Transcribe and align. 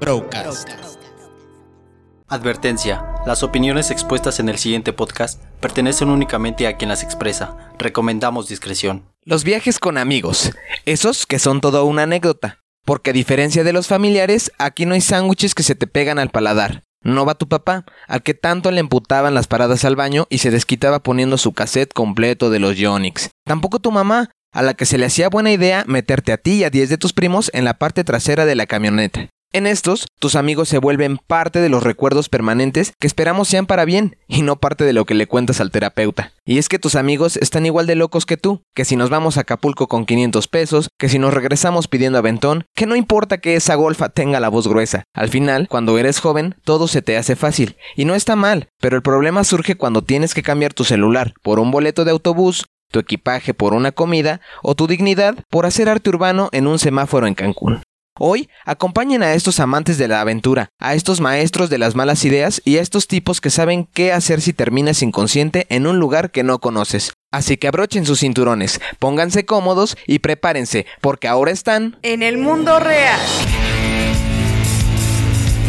Procast. 0.00 0.66
Advertencia. 2.26 3.04
Las 3.26 3.42
opiniones 3.42 3.90
expuestas 3.90 4.40
en 4.40 4.48
el 4.48 4.56
siguiente 4.56 4.94
podcast 4.94 5.42
pertenecen 5.60 6.08
únicamente 6.08 6.66
a 6.66 6.78
quien 6.78 6.88
las 6.88 7.02
expresa. 7.02 7.54
Recomendamos 7.78 8.48
discreción. 8.48 9.04
Los 9.24 9.44
viajes 9.44 9.78
con 9.78 9.98
amigos. 9.98 10.52
Esos 10.86 11.26
que 11.26 11.38
son 11.38 11.60
toda 11.60 11.82
una 11.82 12.04
anécdota. 12.04 12.60
Porque 12.86 13.10
a 13.10 13.12
diferencia 13.12 13.62
de 13.62 13.74
los 13.74 13.88
familiares, 13.88 14.50
aquí 14.58 14.86
no 14.86 14.94
hay 14.94 15.02
sándwiches 15.02 15.54
que 15.54 15.62
se 15.62 15.74
te 15.74 15.86
pegan 15.86 16.18
al 16.18 16.30
paladar. 16.30 16.82
No 17.04 17.26
va 17.26 17.34
tu 17.34 17.46
papá, 17.46 17.84
al 18.08 18.22
que 18.22 18.32
tanto 18.32 18.70
le 18.70 18.80
emputaban 18.80 19.34
las 19.34 19.48
paradas 19.48 19.84
al 19.84 19.96
baño 19.96 20.26
y 20.30 20.38
se 20.38 20.50
desquitaba 20.50 21.02
poniendo 21.02 21.36
su 21.36 21.52
cassette 21.52 21.92
completo 21.92 22.48
de 22.48 22.58
los 22.58 22.78
Yonix. 22.78 23.28
Tampoco 23.44 23.80
tu 23.80 23.90
mamá, 23.90 24.30
a 24.52 24.62
la 24.62 24.72
que 24.72 24.86
se 24.86 24.96
le 24.96 25.06
hacía 25.06 25.28
buena 25.28 25.52
idea 25.52 25.84
meterte 25.86 26.32
a 26.32 26.38
ti 26.38 26.52
y 26.52 26.64
a 26.64 26.70
10 26.70 26.88
de 26.88 26.98
tus 26.98 27.12
primos 27.12 27.50
en 27.52 27.66
la 27.66 27.74
parte 27.74 28.02
trasera 28.02 28.46
de 28.46 28.54
la 28.54 28.64
camioneta. 28.64 29.28
En 29.52 29.66
estos, 29.66 30.06
tus 30.20 30.36
amigos 30.36 30.68
se 30.68 30.78
vuelven 30.78 31.16
parte 31.16 31.60
de 31.60 31.68
los 31.68 31.82
recuerdos 31.82 32.28
permanentes 32.28 32.92
que 33.00 33.08
esperamos 33.08 33.48
sean 33.48 33.66
para 33.66 33.84
bien 33.84 34.16
y 34.28 34.42
no 34.42 34.60
parte 34.60 34.84
de 34.84 34.92
lo 34.92 35.04
que 35.04 35.14
le 35.14 35.26
cuentas 35.26 35.60
al 35.60 35.72
terapeuta. 35.72 36.32
Y 36.44 36.58
es 36.58 36.68
que 36.68 36.78
tus 36.78 36.94
amigos 36.94 37.36
están 37.36 37.66
igual 37.66 37.88
de 37.88 37.96
locos 37.96 38.26
que 38.26 38.36
tú, 38.36 38.62
que 38.76 38.84
si 38.84 38.94
nos 38.94 39.10
vamos 39.10 39.36
a 39.36 39.40
Acapulco 39.40 39.88
con 39.88 40.06
500 40.06 40.46
pesos, 40.46 40.88
que 40.96 41.08
si 41.08 41.18
nos 41.18 41.34
regresamos 41.34 41.88
pidiendo 41.88 42.16
aventón, 42.16 42.64
que 42.76 42.86
no 42.86 42.94
importa 42.94 43.38
que 43.38 43.56
esa 43.56 43.74
golfa 43.74 44.08
tenga 44.08 44.38
la 44.38 44.50
voz 44.50 44.68
gruesa. 44.68 45.02
Al 45.14 45.30
final, 45.30 45.66
cuando 45.68 45.98
eres 45.98 46.20
joven, 46.20 46.54
todo 46.62 46.86
se 46.86 47.02
te 47.02 47.16
hace 47.16 47.34
fácil. 47.34 47.76
Y 47.96 48.04
no 48.04 48.14
está 48.14 48.36
mal, 48.36 48.68
pero 48.78 48.94
el 48.94 49.02
problema 49.02 49.42
surge 49.42 49.74
cuando 49.74 50.02
tienes 50.02 50.32
que 50.32 50.44
cambiar 50.44 50.74
tu 50.74 50.84
celular 50.84 51.34
por 51.42 51.58
un 51.58 51.72
boleto 51.72 52.04
de 52.04 52.12
autobús, 52.12 52.66
tu 52.92 53.00
equipaje 53.00 53.52
por 53.52 53.74
una 53.74 53.90
comida 53.90 54.40
o 54.62 54.76
tu 54.76 54.86
dignidad 54.86 55.44
por 55.50 55.66
hacer 55.66 55.88
arte 55.88 56.10
urbano 56.10 56.50
en 56.52 56.68
un 56.68 56.78
semáforo 56.78 57.26
en 57.26 57.34
Cancún. 57.34 57.82
Hoy 58.18 58.48
acompañen 58.64 59.22
a 59.22 59.34
estos 59.34 59.60
amantes 59.60 59.96
de 59.96 60.08
la 60.08 60.20
aventura, 60.20 60.70
a 60.78 60.94
estos 60.94 61.20
maestros 61.20 61.70
de 61.70 61.78
las 61.78 61.94
malas 61.94 62.24
ideas 62.24 62.60
y 62.64 62.76
a 62.76 62.82
estos 62.82 63.06
tipos 63.06 63.40
que 63.40 63.50
saben 63.50 63.86
qué 63.92 64.12
hacer 64.12 64.40
si 64.40 64.52
terminas 64.52 65.02
inconsciente 65.02 65.66
en 65.70 65.86
un 65.86 65.98
lugar 65.98 66.30
que 66.30 66.42
no 66.42 66.58
conoces. 66.58 67.12
Así 67.30 67.56
que 67.56 67.68
abrochen 67.68 68.04
sus 68.04 68.20
cinturones, 68.20 68.80
pónganse 68.98 69.46
cómodos 69.46 69.96
y 70.06 70.18
prepárense, 70.18 70.86
porque 71.00 71.28
ahora 71.28 71.52
están 71.52 71.98
En 72.02 72.22
el 72.22 72.38
mundo 72.38 72.80
real. 72.80 73.20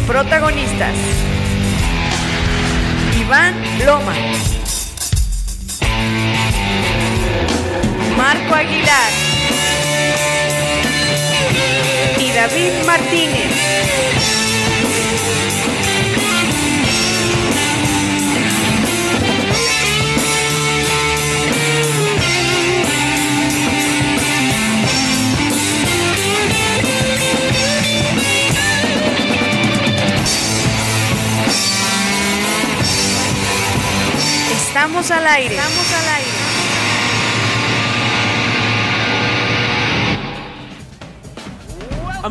Protagonistas. 0.06 0.94
Iván 3.20 3.54
Loma. 3.86 4.14
Marco 8.16 8.54
Aguilar. 8.54 9.10
David 12.42 12.84
Martínez. 12.84 14.41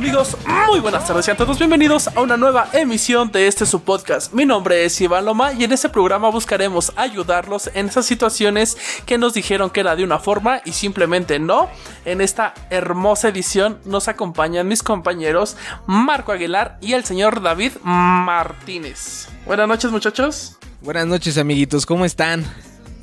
Amigos, 0.02 0.36
muy 0.68 0.80
buenas 0.80 1.06
tardes 1.06 1.28
y 1.28 1.32
a 1.32 1.38
todos 1.38 1.60
bienvenidos 1.60 2.08
a 2.08 2.22
una 2.22 2.36
nueva 2.36 2.68
emisión 2.74 3.32
de 3.32 3.46
este 3.46 3.68
su 3.68 3.84
podcast. 3.84 4.34
Mi 4.34 4.48
nombre 4.48 4.84
es 4.84 5.00
Iván 5.00 5.26
Loma 5.26 5.54
y 5.54 5.64
en 5.64 5.72
este 5.72 5.90
programa 5.90 6.32
buscaremos 6.32 6.92
ayudarlos 6.96 7.70
en 7.76 7.86
esas 7.86 8.08
situaciones 8.08 8.78
que 9.06 9.20
nos 9.20 9.36
dijeron 9.36 9.70
que 9.70 9.82
era 9.82 9.96
de 9.96 10.04
una 10.04 10.18
forma 10.18 10.64
y 10.66 10.72
simplemente 10.72 11.38
no. 11.38 11.70
En 12.04 12.20
esta 12.20 12.56
hermosa 12.72 13.28
edición 13.28 13.78
nos 13.86 14.08
acompañan 14.08 14.68
mis 14.68 14.82
compañeros 14.82 15.56
Marco 15.86 16.32
Aguilar 16.32 16.80
y 16.82 16.94
el 16.94 17.06
señor 17.06 17.40
David 17.44 17.74
Martínez. 17.84 19.28
Buenas 19.46 19.68
noches 19.68 19.92
muchachos. 19.92 20.58
Buenas 20.82 21.06
noches 21.06 21.38
amiguitos, 21.38 21.86
¿cómo 21.86 22.06
están? 22.06 22.44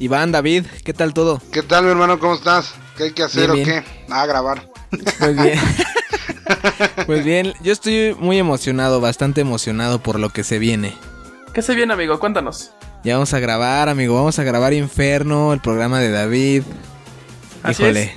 Iván, 0.00 0.32
David, 0.32 0.66
¿qué 0.84 0.94
tal 0.94 1.14
todo? 1.14 1.40
¿Qué 1.52 1.62
tal, 1.62 1.84
mi 1.84 1.90
hermano? 1.92 2.18
¿Cómo 2.18 2.34
estás? 2.34 2.74
¿Qué 2.96 3.04
hay 3.04 3.12
que 3.12 3.22
hacer 3.22 3.52
Bien, 3.52 3.62
o 3.62 3.64
qué? 3.64 3.84
Ah, 4.10 4.26
grabar. 4.26 4.68
Pues 4.90 5.40
bien. 5.40 5.60
pues 7.06 7.24
bien, 7.24 7.54
yo 7.60 7.72
estoy 7.72 8.14
muy 8.18 8.38
emocionado, 8.38 9.00
bastante 9.00 9.40
emocionado 9.40 10.00
por 10.02 10.18
lo 10.18 10.30
que 10.30 10.44
se 10.44 10.58
viene. 10.58 10.94
¿Qué 11.52 11.62
se 11.62 11.74
viene 11.74 11.92
amigo? 11.92 12.18
Cuéntanos. 12.18 12.72
Ya 13.04 13.14
vamos 13.14 13.32
a 13.34 13.38
grabar, 13.40 13.88
amigo, 13.88 14.14
vamos 14.14 14.38
a 14.38 14.44
grabar 14.44 14.72
Inferno, 14.72 15.52
el 15.52 15.60
programa 15.60 16.00
de 16.00 16.10
David. 16.10 16.62
Así 17.62 17.82
Híjole. 17.82 18.02
es. 18.02 18.10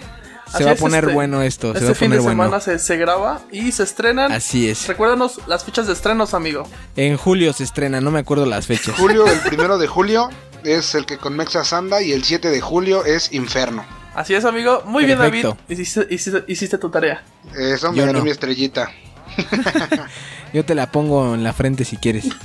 Se 0.51 0.57
Así 0.57 0.63
va 0.65 0.71
a 0.71 0.73
es, 0.73 0.79
poner 0.81 1.03
este- 1.05 1.13
bueno 1.15 1.41
esto, 1.43 1.71
se 1.71 1.77
Este 1.77 1.85
va 1.85 1.91
a 1.91 1.95
fin 1.95 2.07
poner 2.09 2.19
de 2.19 2.23
bueno. 2.25 2.43
semana 2.43 2.59
se, 2.59 2.77
se 2.77 2.97
graba 2.97 3.39
y 3.53 3.71
se 3.71 3.83
estrenan. 3.83 4.33
Así 4.33 4.69
es. 4.69 4.85
Recuérdanos 4.87 5.39
las 5.47 5.63
fichas 5.63 5.87
de 5.87 5.93
estrenos, 5.93 6.33
amigo. 6.33 6.67
En 6.97 7.15
julio 7.15 7.53
se 7.53 7.63
estrena, 7.63 8.01
no 8.01 8.11
me 8.11 8.19
acuerdo 8.19 8.45
las 8.45 8.67
fechas. 8.67 8.95
Julio, 8.97 9.25
el 9.27 9.39
primero 9.39 9.77
de 9.77 9.87
julio 9.87 10.29
es 10.65 10.93
el 10.93 11.05
que 11.05 11.17
con 11.17 11.37
Mexa 11.37 11.63
Sanda 11.63 12.01
y 12.01 12.11
el 12.11 12.25
7 12.25 12.49
de 12.49 12.59
julio 12.59 13.05
es 13.05 13.31
Inferno. 13.31 13.85
Así 14.15 14.33
es, 14.33 14.43
amigo. 14.45 14.83
Muy 14.85 15.05
bien. 15.05 15.17
David. 15.17 15.45
Hiciste, 15.69 16.07
hiciste- 16.09 16.43
hiciste 16.47 16.77
tu 16.77 16.89
tarea. 16.89 17.23
Eso 17.57 17.91
me 17.91 17.97
Yo 17.99 18.05
ganó 18.05 18.19
no. 18.19 18.25
mi 18.25 18.31
estrellita. 18.31 18.91
Yo 20.53 20.65
te 20.65 20.75
la 20.75 20.91
pongo 20.91 21.33
en 21.33 21.43
la 21.43 21.53
frente 21.53 21.85
si 21.85 21.95
quieres. 21.97 22.25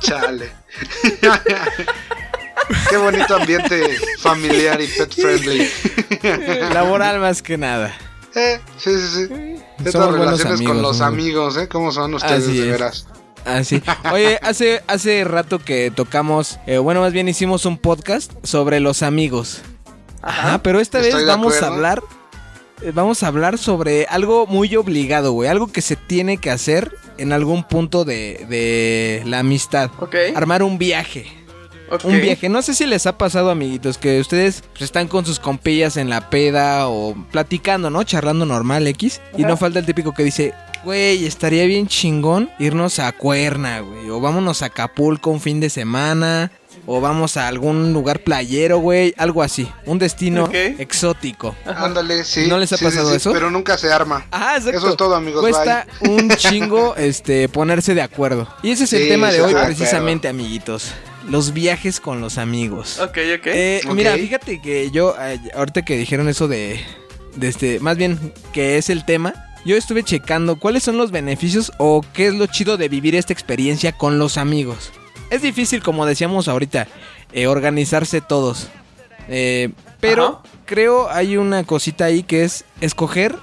Chale. 0.00 0.50
Qué 2.90 2.96
bonito 2.96 3.36
ambiente 3.36 3.98
familiar 4.18 4.80
y 4.80 4.86
pet 4.86 5.12
friendly. 5.12 5.68
Laboral 6.72 7.18
más 7.20 7.42
que 7.42 7.56
nada. 7.58 7.94
Eh, 8.34 8.60
sí, 8.76 8.90
sí, 8.98 9.26
sí. 9.28 9.56
Estas 9.84 10.12
relaciones 10.12 10.62
con 10.62 10.82
los 10.82 11.00
amigos, 11.00 11.56
¿eh? 11.56 11.68
¿Cómo 11.68 11.90
son 11.92 12.14
ustedes 12.14 12.44
Así 12.44 12.58
de 12.58 12.74
es. 12.74 13.06
Así. 13.46 13.80
Oye, 14.12 14.38
hace, 14.42 14.82
hace 14.88 15.24
rato 15.24 15.60
que 15.60 15.90
tocamos, 15.90 16.58
eh, 16.66 16.78
bueno, 16.78 17.00
más 17.00 17.12
bien 17.12 17.28
hicimos 17.28 17.64
un 17.64 17.78
podcast 17.78 18.32
sobre 18.42 18.80
los 18.80 19.02
amigos. 19.02 19.62
Ajá, 20.20 20.62
pero 20.62 20.80
esta 20.80 20.98
vez 20.98 21.14
vamos 21.24 21.62
a 21.62 21.68
hablar, 21.68 22.02
eh, 22.82 22.90
vamos 22.92 23.22
a 23.22 23.28
hablar 23.28 23.56
sobre 23.56 24.06
algo 24.06 24.46
muy 24.48 24.74
obligado, 24.74 25.32
güey, 25.32 25.48
algo 25.48 25.68
que 25.68 25.80
se 25.80 25.94
tiene 25.94 26.38
que 26.38 26.50
hacer 26.50 26.92
en 27.18 27.32
algún 27.32 27.62
punto 27.62 28.04
de, 28.04 28.44
de 28.48 29.22
la 29.24 29.38
amistad. 29.38 29.90
Ok. 30.00 30.16
Armar 30.34 30.64
un 30.64 30.76
viaje. 30.76 31.26
Un 32.02 32.20
viaje. 32.20 32.48
No 32.48 32.62
sé 32.62 32.74
si 32.74 32.84
les 32.84 33.06
ha 33.06 33.16
pasado, 33.16 33.50
amiguitos, 33.50 33.96
que 33.96 34.18
ustedes 34.18 34.64
están 34.80 35.06
con 35.06 35.24
sus 35.24 35.38
compillas 35.38 35.96
en 35.96 36.10
la 36.10 36.30
peda 36.30 36.88
o 36.88 37.14
platicando, 37.30 37.90
¿no? 37.90 38.02
Charlando 38.02 38.44
normal 38.44 38.88
X. 38.88 39.20
Y 39.36 39.44
no 39.44 39.56
falta 39.56 39.78
el 39.78 39.86
típico 39.86 40.12
que 40.12 40.24
dice, 40.24 40.52
güey, 40.84 41.26
estaría 41.26 41.64
bien 41.66 41.86
chingón 41.88 42.50
irnos 42.58 42.98
a 42.98 43.12
Cuerna, 43.12 43.80
güey. 43.80 44.10
O 44.10 44.20
vámonos 44.20 44.62
a 44.62 44.66
Acapulco 44.66 45.30
un 45.30 45.40
fin 45.40 45.60
de 45.60 45.70
semana. 45.70 46.50
O 46.88 47.00
vamos 47.00 47.36
a 47.36 47.48
algún 47.48 47.92
lugar 47.92 48.20
playero, 48.20 48.78
güey. 48.78 49.12
Algo 49.16 49.42
así. 49.42 49.68
Un 49.86 49.98
destino 49.98 50.48
exótico. 50.52 51.56
Ándale, 51.64 52.22
sí. 52.24 52.46
¿No 52.48 52.58
les 52.58 52.72
ha 52.72 52.76
sí, 52.76 52.84
pasado 52.84 53.10
sí, 53.10 53.16
eso? 53.16 53.32
Pero 53.32 53.50
nunca 53.50 53.76
se 53.76 53.92
arma. 53.92 54.24
Ajá, 54.30 54.56
exacto. 54.56 54.78
Eso 54.78 54.90
es 54.90 54.96
todo, 54.96 55.14
amigos, 55.16 55.40
Cuesta 55.40 55.86
un 56.02 56.28
chingo 56.36 56.94
este 56.96 57.48
ponerse 57.48 57.94
de 57.94 58.02
acuerdo. 58.02 58.46
Y 58.62 58.70
ese 58.70 58.84
es 58.84 58.92
el 58.92 59.02
Sí, 59.04 59.08
tema 59.08 59.32
de 59.32 59.42
hoy, 59.42 59.54
de 59.54 59.64
precisamente, 59.64 60.28
amiguitos. 60.28 60.92
Los 61.28 61.52
viajes 61.52 61.98
con 61.98 62.20
los 62.20 62.38
amigos. 62.38 63.00
Ok, 63.00 63.18
ok. 63.38 63.46
Eh, 63.46 63.80
Ok. 63.84 63.94
Mira, 63.94 64.14
fíjate 64.14 64.60
que 64.60 64.90
yo, 64.92 65.16
eh, 65.20 65.40
ahorita 65.56 65.82
que 65.84 65.96
dijeron 65.96 66.28
eso 66.28 66.46
de, 66.46 66.78
de 67.34 67.48
este, 67.48 67.80
más 67.80 67.96
bien 67.96 68.32
que 68.52 68.78
es 68.78 68.90
el 68.90 69.04
tema, 69.04 69.34
yo 69.66 69.76
estuve 69.76 70.04
checando 70.04 70.56
cuáles 70.56 70.84
son 70.84 70.96
los 70.96 71.10
beneficios 71.10 71.72
o 71.78 72.02
qué 72.14 72.28
es 72.28 72.34
lo 72.34 72.46
chido 72.46 72.76
de 72.76 72.88
vivir 72.88 73.14
esta 73.16 73.32
experiencia 73.32 73.92
con 73.92 74.18
los 74.18 74.38
amigos. 74.38 74.92
Es 75.28 75.42
difícil, 75.42 75.82
como 75.82 76.06
decíamos 76.06 76.46
ahorita, 76.46 76.86
eh, 77.32 77.48
organizarse 77.48 78.20
todos. 78.20 78.68
Eh, 79.28 79.70
pero 80.00 80.40
Ajá. 80.44 80.54
creo 80.66 81.10
hay 81.10 81.36
una 81.36 81.64
cosita 81.64 82.04
ahí 82.04 82.22
que 82.22 82.44
es 82.44 82.64
escoger 82.80 83.36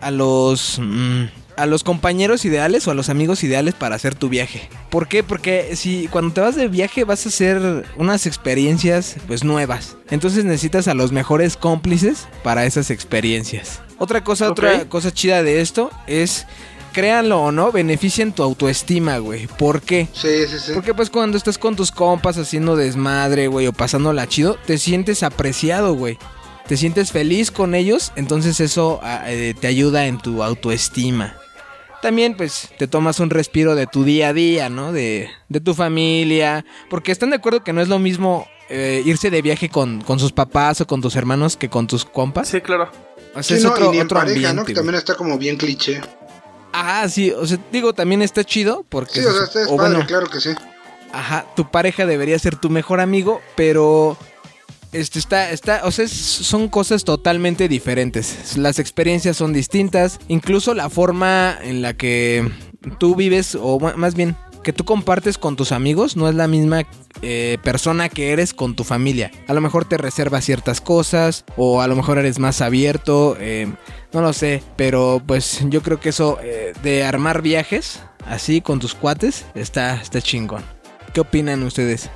a 0.00 0.10
los... 0.10 0.78
mm, 0.80 1.24
a 1.58 1.66
los 1.66 1.84
compañeros 1.84 2.44
ideales 2.44 2.86
o 2.86 2.90
a 2.90 2.94
los 2.94 3.08
amigos 3.08 3.42
ideales 3.44 3.74
para 3.74 3.96
hacer 3.96 4.14
tu 4.14 4.28
viaje. 4.28 4.68
¿Por 4.90 5.08
qué? 5.08 5.22
Porque 5.22 5.76
si 5.76 6.08
cuando 6.08 6.32
te 6.32 6.40
vas 6.40 6.56
de 6.56 6.68
viaje 6.68 7.04
vas 7.04 7.26
a 7.26 7.28
hacer 7.28 7.84
unas 7.96 8.26
experiencias 8.26 9.16
pues 9.26 9.44
nuevas. 9.44 9.96
Entonces 10.10 10.44
necesitas 10.44 10.88
a 10.88 10.94
los 10.94 11.12
mejores 11.12 11.56
cómplices 11.56 12.28
para 12.42 12.64
esas 12.64 12.90
experiencias. 12.90 13.80
Otra 13.98 14.22
cosa, 14.22 14.50
otra 14.50 14.88
cosa 14.88 15.12
chida 15.12 15.42
de 15.42 15.60
esto 15.60 15.90
es 16.06 16.46
créanlo 16.92 17.42
o 17.42 17.52
no, 17.52 17.72
benefician 17.72 18.32
tu 18.32 18.42
autoestima, 18.42 19.18
güey. 19.18 19.46
¿Por 19.46 19.82
qué? 19.82 20.08
Sí, 20.12 20.46
sí, 20.48 20.58
sí. 20.58 20.72
Porque 20.74 20.94
pues 20.94 21.10
cuando 21.10 21.36
estás 21.36 21.58
con 21.58 21.76
tus 21.76 21.90
compas 21.92 22.38
haciendo 22.38 22.76
desmadre, 22.76 23.48
güey, 23.48 23.66
o 23.66 23.72
pasándola 23.72 24.28
chido, 24.28 24.56
te 24.66 24.78
sientes 24.78 25.22
apreciado, 25.22 25.94
güey. 25.94 26.18
te 26.66 26.76
sientes 26.76 27.12
feliz 27.12 27.50
con 27.50 27.74
ellos, 27.74 28.12
entonces 28.14 28.60
eso 28.60 29.00
ah, 29.02 29.24
eh, 29.26 29.54
te 29.58 29.66
ayuda 29.66 30.06
en 30.06 30.18
tu 30.18 30.42
autoestima. 30.42 31.34
También 32.02 32.36
pues 32.36 32.68
te 32.78 32.86
tomas 32.86 33.18
un 33.20 33.30
respiro 33.30 33.74
de 33.74 33.86
tu 33.86 34.04
día 34.04 34.28
a 34.28 34.32
día, 34.32 34.68
¿no? 34.68 34.92
De, 34.92 35.28
de 35.48 35.60
tu 35.60 35.74
familia, 35.74 36.64
porque 36.90 37.10
están 37.12 37.30
de 37.30 37.36
acuerdo 37.36 37.64
que 37.64 37.72
no 37.72 37.80
es 37.80 37.88
lo 37.88 37.98
mismo 37.98 38.46
eh, 38.68 39.02
irse 39.04 39.30
de 39.30 39.42
viaje 39.42 39.68
con, 39.68 40.02
con 40.02 40.18
sus 40.20 40.32
papás 40.32 40.80
o 40.80 40.86
con 40.86 41.00
tus 41.00 41.16
hermanos 41.16 41.56
que 41.56 41.68
con 41.68 41.86
tus 41.86 42.04
compas. 42.04 42.48
Sí, 42.48 42.60
claro. 42.60 42.90
O 43.34 43.42
sea, 43.42 43.42
Sí, 43.42 43.54
es 43.54 43.64
no, 43.64 43.70
otro, 43.72 43.86
y 43.86 43.90
ni 43.90 43.96
en 43.98 44.04
otro 44.06 44.18
pareja, 44.18 44.52
¿no? 44.52 44.64
Que 44.64 44.74
también 44.74 44.94
está 44.94 45.14
como 45.16 45.38
bien 45.38 45.56
cliché. 45.56 46.00
Ah, 46.72 47.08
sí, 47.08 47.30
o 47.32 47.46
sea, 47.46 47.58
digo, 47.72 47.92
también 47.94 48.22
está 48.22 48.44
chido 48.44 48.84
porque... 48.88 49.20
Sí, 49.20 49.26
o 49.26 49.32
sea, 49.32 49.40
sup- 49.42 49.44
está 49.46 49.62
es 49.62 49.68
padre, 49.68 49.76
bueno, 49.94 50.06
claro 50.06 50.28
que 50.28 50.40
sí. 50.40 50.50
Ajá, 51.12 51.46
tu 51.56 51.70
pareja 51.70 52.04
debería 52.06 52.38
ser 52.38 52.56
tu 52.56 52.68
mejor 52.70 53.00
amigo, 53.00 53.40
pero 53.56 54.16
este 54.92 55.18
está 55.18 55.50
está, 55.50 55.82
o 55.84 55.90
sea, 55.90 56.08
son 56.08 56.68
cosas 56.68 57.04
totalmente 57.04 57.68
diferentes. 57.68 58.56
Las 58.56 58.78
experiencias 58.78 59.36
son 59.36 59.52
distintas, 59.52 60.18
incluso 60.28 60.74
la 60.74 60.90
forma 60.90 61.56
en 61.62 61.82
la 61.82 61.94
que 61.94 62.50
tú 62.98 63.14
vives 63.14 63.56
o 63.60 63.78
más 63.78 64.14
bien 64.14 64.36
que 64.62 64.72
tú 64.72 64.84
compartes 64.84 65.38
con 65.38 65.56
tus 65.56 65.72
amigos 65.72 66.16
no 66.16 66.28
es 66.28 66.34
la 66.34 66.48
misma 66.48 66.82
eh, 67.22 67.58
persona 67.62 68.08
que 68.08 68.32
eres 68.32 68.52
con 68.52 68.76
tu 68.76 68.84
familia. 68.84 69.30
A 69.46 69.54
lo 69.54 69.60
mejor 69.60 69.84
te 69.84 69.96
reservas 69.96 70.44
ciertas 70.44 70.80
cosas 70.80 71.44
o 71.56 71.80
a 71.80 71.88
lo 71.88 71.96
mejor 71.96 72.18
eres 72.18 72.38
más 72.38 72.60
abierto, 72.60 73.36
eh, 73.40 73.72
no 74.12 74.20
lo 74.20 74.32
sé, 74.32 74.62
pero 74.76 75.22
pues 75.26 75.60
yo 75.68 75.82
creo 75.82 76.00
que 76.00 76.10
eso 76.10 76.38
eh, 76.42 76.72
de 76.82 77.04
armar 77.04 77.42
viajes 77.42 78.00
así 78.26 78.60
con 78.60 78.78
tus 78.78 78.94
cuates 78.94 79.46
está, 79.54 80.00
está 80.00 80.20
chingón. 80.20 80.62
¿Qué 81.14 81.20
opinan 81.20 81.62
ustedes? 81.62 82.10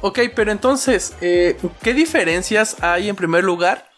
Ok, 0.00 0.20
pero 0.34 0.52
entonces, 0.52 1.14
eh, 1.20 1.56
¿qué 1.82 1.94
diferencias 1.94 2.82
hay 2.82 3.08
en 3.08 3.16
primer 3.16 3.44
lugar 3.44 3.88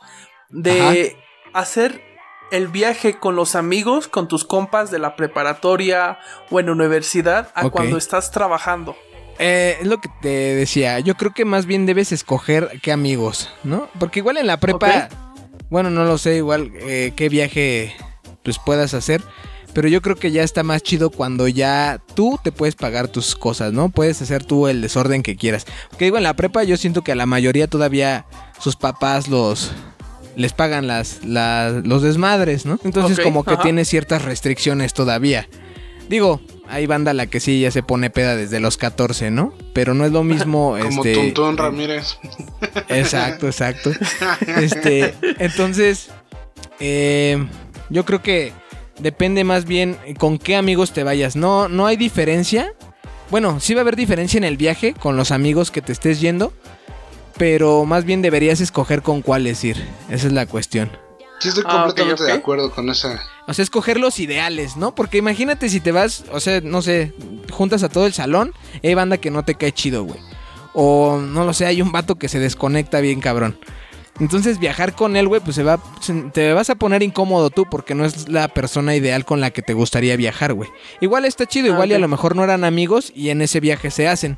de 0.50 1.17
hacer 1.53 2.03
el 2.50 2.69
viaje 2.69 3.19
con 3.19 3.37
los 3.37 3.55
amigos, 3.55 4.09
con 4.09 4.29
tus 4.29 4.45
compas 4.45 4.91
de 4.91 4.99
la 4.99 5.17
preparatoria 5.17 6.19
o 6.50 6.61
en 6.61 6.67
la 6.67 6.73
universidad 6.73 7.50
a 7.55 7.69
cuando 7.69 7.99
estás 7.99 8.31
trabajando? 8.31 8.97
Eh, 9.39 9.79
es 9.81 9.87
lo 9.87 10.00
que 10.00 10.09
te 10.21 10.29
decía. 10.29 10.99
Yo 11.00 11.15
creo 11.15 11.33
que 11.33 11.45
más 11.45 11.67
bien 11.67 11.87
debes 11.87 12.12
escoger 12.12 12.81
qué 12.83 12.93
amigos, 12.93 13.53
¿no? 13.62 13.89
Porque 13.99 14.21
igual 14.21 14.37
en 14.37 14.47
la 14.47 14.59
prepa, 14.59 15.09
bueno, 15.71 15.91
no 15.91 16.05
lo 16.05 16.19
sé, 16.19 16.37
igual 16.37 16.73
eh, 16.75 17.12
qué 17.15 17.29
viaje 17.29 17.94
pues 18.43 18.59
puedas 18.59 18.94
hacer. 18.94 19.23
Pero 19.79 19.87
yo 19.87 20.03
creo 20.03 20.17
que 20.17 20.33
ya 20.33 20.43
está 20.43 20.65
más 20.65 20.83
chido 20.83 21.09
cuando 21.09 21.47
ya 21.47 22.01
tú 22.17 22.37
te 22.43 22.51
puedes 22.51 22.75
pagar 22.75 23.07
tus 23.07 23.37
cosas, 23.37 23.73
¿no? 23.73 23.91
Puedes 23.91 24.21
hacer 24.21 24.43
tú 24.43 24.67
el 24.67 24.81
desorden 24.81 25.23
que 25.23 25.37
quieras. 25.37 25.67
Porque 25.91 26.07
digo, 26.07 26.17
en 26.17 26.25
la 26.25 26.35
prepa 26.35 26.65
yo 26.65 26.77
siento 26.77 27.05
que 27.05 27.13
a 27.13 27.15
la 27.15 27.27
mayoría 27.27 27.69
todavía 27.69 28.27
sus 28.59 28.75
papás 28.75 29.29
los 29.29 29.71
les 30.35 30.53
pagan 30.53 30.89
las, 30.89 31.25
las 31.25 31.87
los 31.87 32.03
desmadres, 32.03 32.67
¿no? 32.67 32.81
Entonces 32.83 33.21
como 33.21 33.45
que 33.45 33.53
ajá. 33.53 33.63
tiene 33.63 33.85
ciertas 33.85 34.23
restricciones 34.23 34.95
todavía. 34.95 35.49
Digo, 36.09 36.41
hay 36.69 36.87
banda 36.87 37.15
la 37.15 37.29
que 37.29 37.39
sí 37.39 37.61
ya 37.61 37.71
se 37.71 37.85
pone 37.85 38.11
peda 38.11 38.35
desde 38.35 38.59
los 38.59 38.79
14, 38.79 39.31
¿no? 39.31 39.55
Pero 39.75 39.95
no 39.95 40.05
es 40.05 40.11
lo 40.11 40.25
mismo 40.25 40.77
Como 40.83 41.05
este 41.05 41.15
Tuntún 41.15 41.57
Ramírez. 41.57 42.19
Exacto, 42.89 43.47
exacto. 43.47 43.93
Este, 44.57 45.15
entonces, 45.39 46.11
eh, 46.81 47.47
yo 47.91 48.05
creo 48.05 48.23
que 48.23 48.53
depende 48.99 49.45
más 49.45 49.65
bien 49.65 49.97
con 50.19 50.39
qué 50.39 50.56
amigos 50.56 50.93
te 50.93 51.05
vayas. 51.05 51.37
No, 51.37 51.69
no 51.69 51.87
hay 51.87 51.97
diferencia. 51.97 52.73
Bueno, 53.31 53.61
sí 53.61 53.75
va 53.75 53.81
a 53.81 53.83
haber 53.83 53.97
diferencia 53.97 54.39
en 54.39 54.45
el 54.45 54.56
viaje 54.56 54.95
con 54.95 55.17
los 55.17 55.31
amigos 55.31 55.71
que 55.71 55.83
te 55.83 55.93
estés 55.93 56.21
yendo, 56.21 56.53
pero 57.37 57.85
más 57.85 58.05
bien 58.05 58.23
deberías 58.23 58.61
escoger 58.61 59.03
con 59.03 59.23
cuáles 59.23 59.62
ir. 59.65 59.77
Esa 60.11 60.27
es 60.29 60.33
la 60.33 60.47
cuestión. 60.47 60.91
Sí, 61.41 61.49
estoy 61.49 61.65
Ah, 61.67 61.85
completamente 61.85 62.25
de 62.25 62.33
acuerdo 62.33 62.71
con 62.73 62.89
esa. 62.91 63.21
O 63.47 63.55
sea, 63.55 63.62
escoger 63.62 63.99
los 64.00 64.19
ideales, 64.19 64.77
¿no? 64.77 64.95
Porque 64.95 65.19
imagínate 65.19 65.69
si 65.69 65.81
te 65.81 65.93
vas, 65.93 66.25
o 66.33 66.41
sea, 66.41 66.61
no 66.62 66.83
sé, 66.83 67.12
juntas 67.51 67.83
a 67.83 67.89
todo 67.89 68.06
el 68.06 68.12
salón, 68.12 68.53
y 68.83 68.89
hay 68.89 68.94
banda 68.94 69.19
que 69.19 69.31
no 69.31 69.44
te 69.44 69.55
cae 69.55 69.73
chido, 69.73 70.03
güey. 70.05 70.19
O 70.75 71.19
no 71.19 71.44
lo 71.44 71.53
sé, 71.55 71.65
hay 71.67 71.81
un 71.81 71.93
vato 71.93 72.17
que 72.17 72.29
se 72.29 72.41
desconecta 72.41 73.01
bien 73.01 73.21
cabrón. 73.21 73.59
Entonces 74.20 74.59
viajar 74.59 74.94
con 74.94 75.17
él, 75.17 75.29
güey, 75.29 75.41
pues 75.41 75.55
se 75.55 75.62
va, 75.62 75.79
se- 76.00 76.12
te 76.32 76.53
vas 76.53 76.70
a 76.70 76.75
poner 76.75 77.03
incómodo 77.03 77.50
tú 77.50 77.67
porque 77.70 77.94
no 77.94 78.05
es 78.05 78.29
la 78.29 78.49
persona 78.49 78.97
ideal 78.97 79.25
con 79.25 79.41
la 79.41 79.50
que 79.53 79.62
te 79.62 79.75
gustaría 79.75 80.17
viajar, 80.17 80.55
güey. 80.55 80.69
Igual 81.00 81.25
está 81.25 81.47
chido, 81.47 81.67
Ah, 81.67 81.75
igual 81.75 81.91
y 81.93 81.94
a 81.94 81.99
lo 82.00 82.09
mejor 82.09 82.35
no 82.35 82.43
eran 82.43 82.65
amigos 82.65 83.12
y 83.15 83.31
en 83.31 83.43
ese 83.43 83.61
viaje 83.61 83.91
se 83.93 84.09
hacen. 84.09 84.37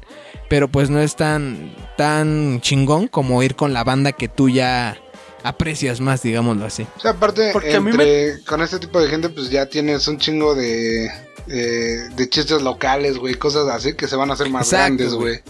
Pero 0.48 0.68
pues 0.68 0.90
no 0.90 1.00
es 1.00 1.16
tan, 1.16 1.74
tan 1.96 2.60
chingón 2.60 3.08
como 3.08 3.42
ir 3.42 3.56
con 3.56 3.72
la 3.72 3.82
banda 3.84 4.12
que 4.12 4.28
tú 4.28 4.48
ya 4.50 4.98
aprecias 5.44 6.00
más, 6.00 6.22
digámoslo 6.22 6.66
así. 6.66 6.86
O 6.96 7.00
sea, 7.00 7.12
aparte, 7.12 7.50
Porque 7.52 7.74
a 7.74 7.80
mí 7.80 7.90
entre, 7.90 8.44
con 8.44 8.60
este 8.60 8.78
tipo 8.80 9.00
de 9.00 9.08
gente, 9.08 9.30
pues 9.30 9.48
ya 9.48 9.64
tienes 9.66 10.06
un 10.08 10.18
chingo 10.18 10.54
de, 10.54 11.08
de 11.46 12.28
chistes 12.28 12.60
locales, 12.60 13.16
güey, 13.16 13.34
cosas 13.34 13.66
así 13.68 13.94
que 13.94 14.06
se 14.08 14.16
van 14.16 14.30
a 14.30 14.34
hacer 14.34 14.50
más 14.50 14.66
Exacto, 14.70 14.84
grandes, 14.96 15.14
güey. 15.14 15.40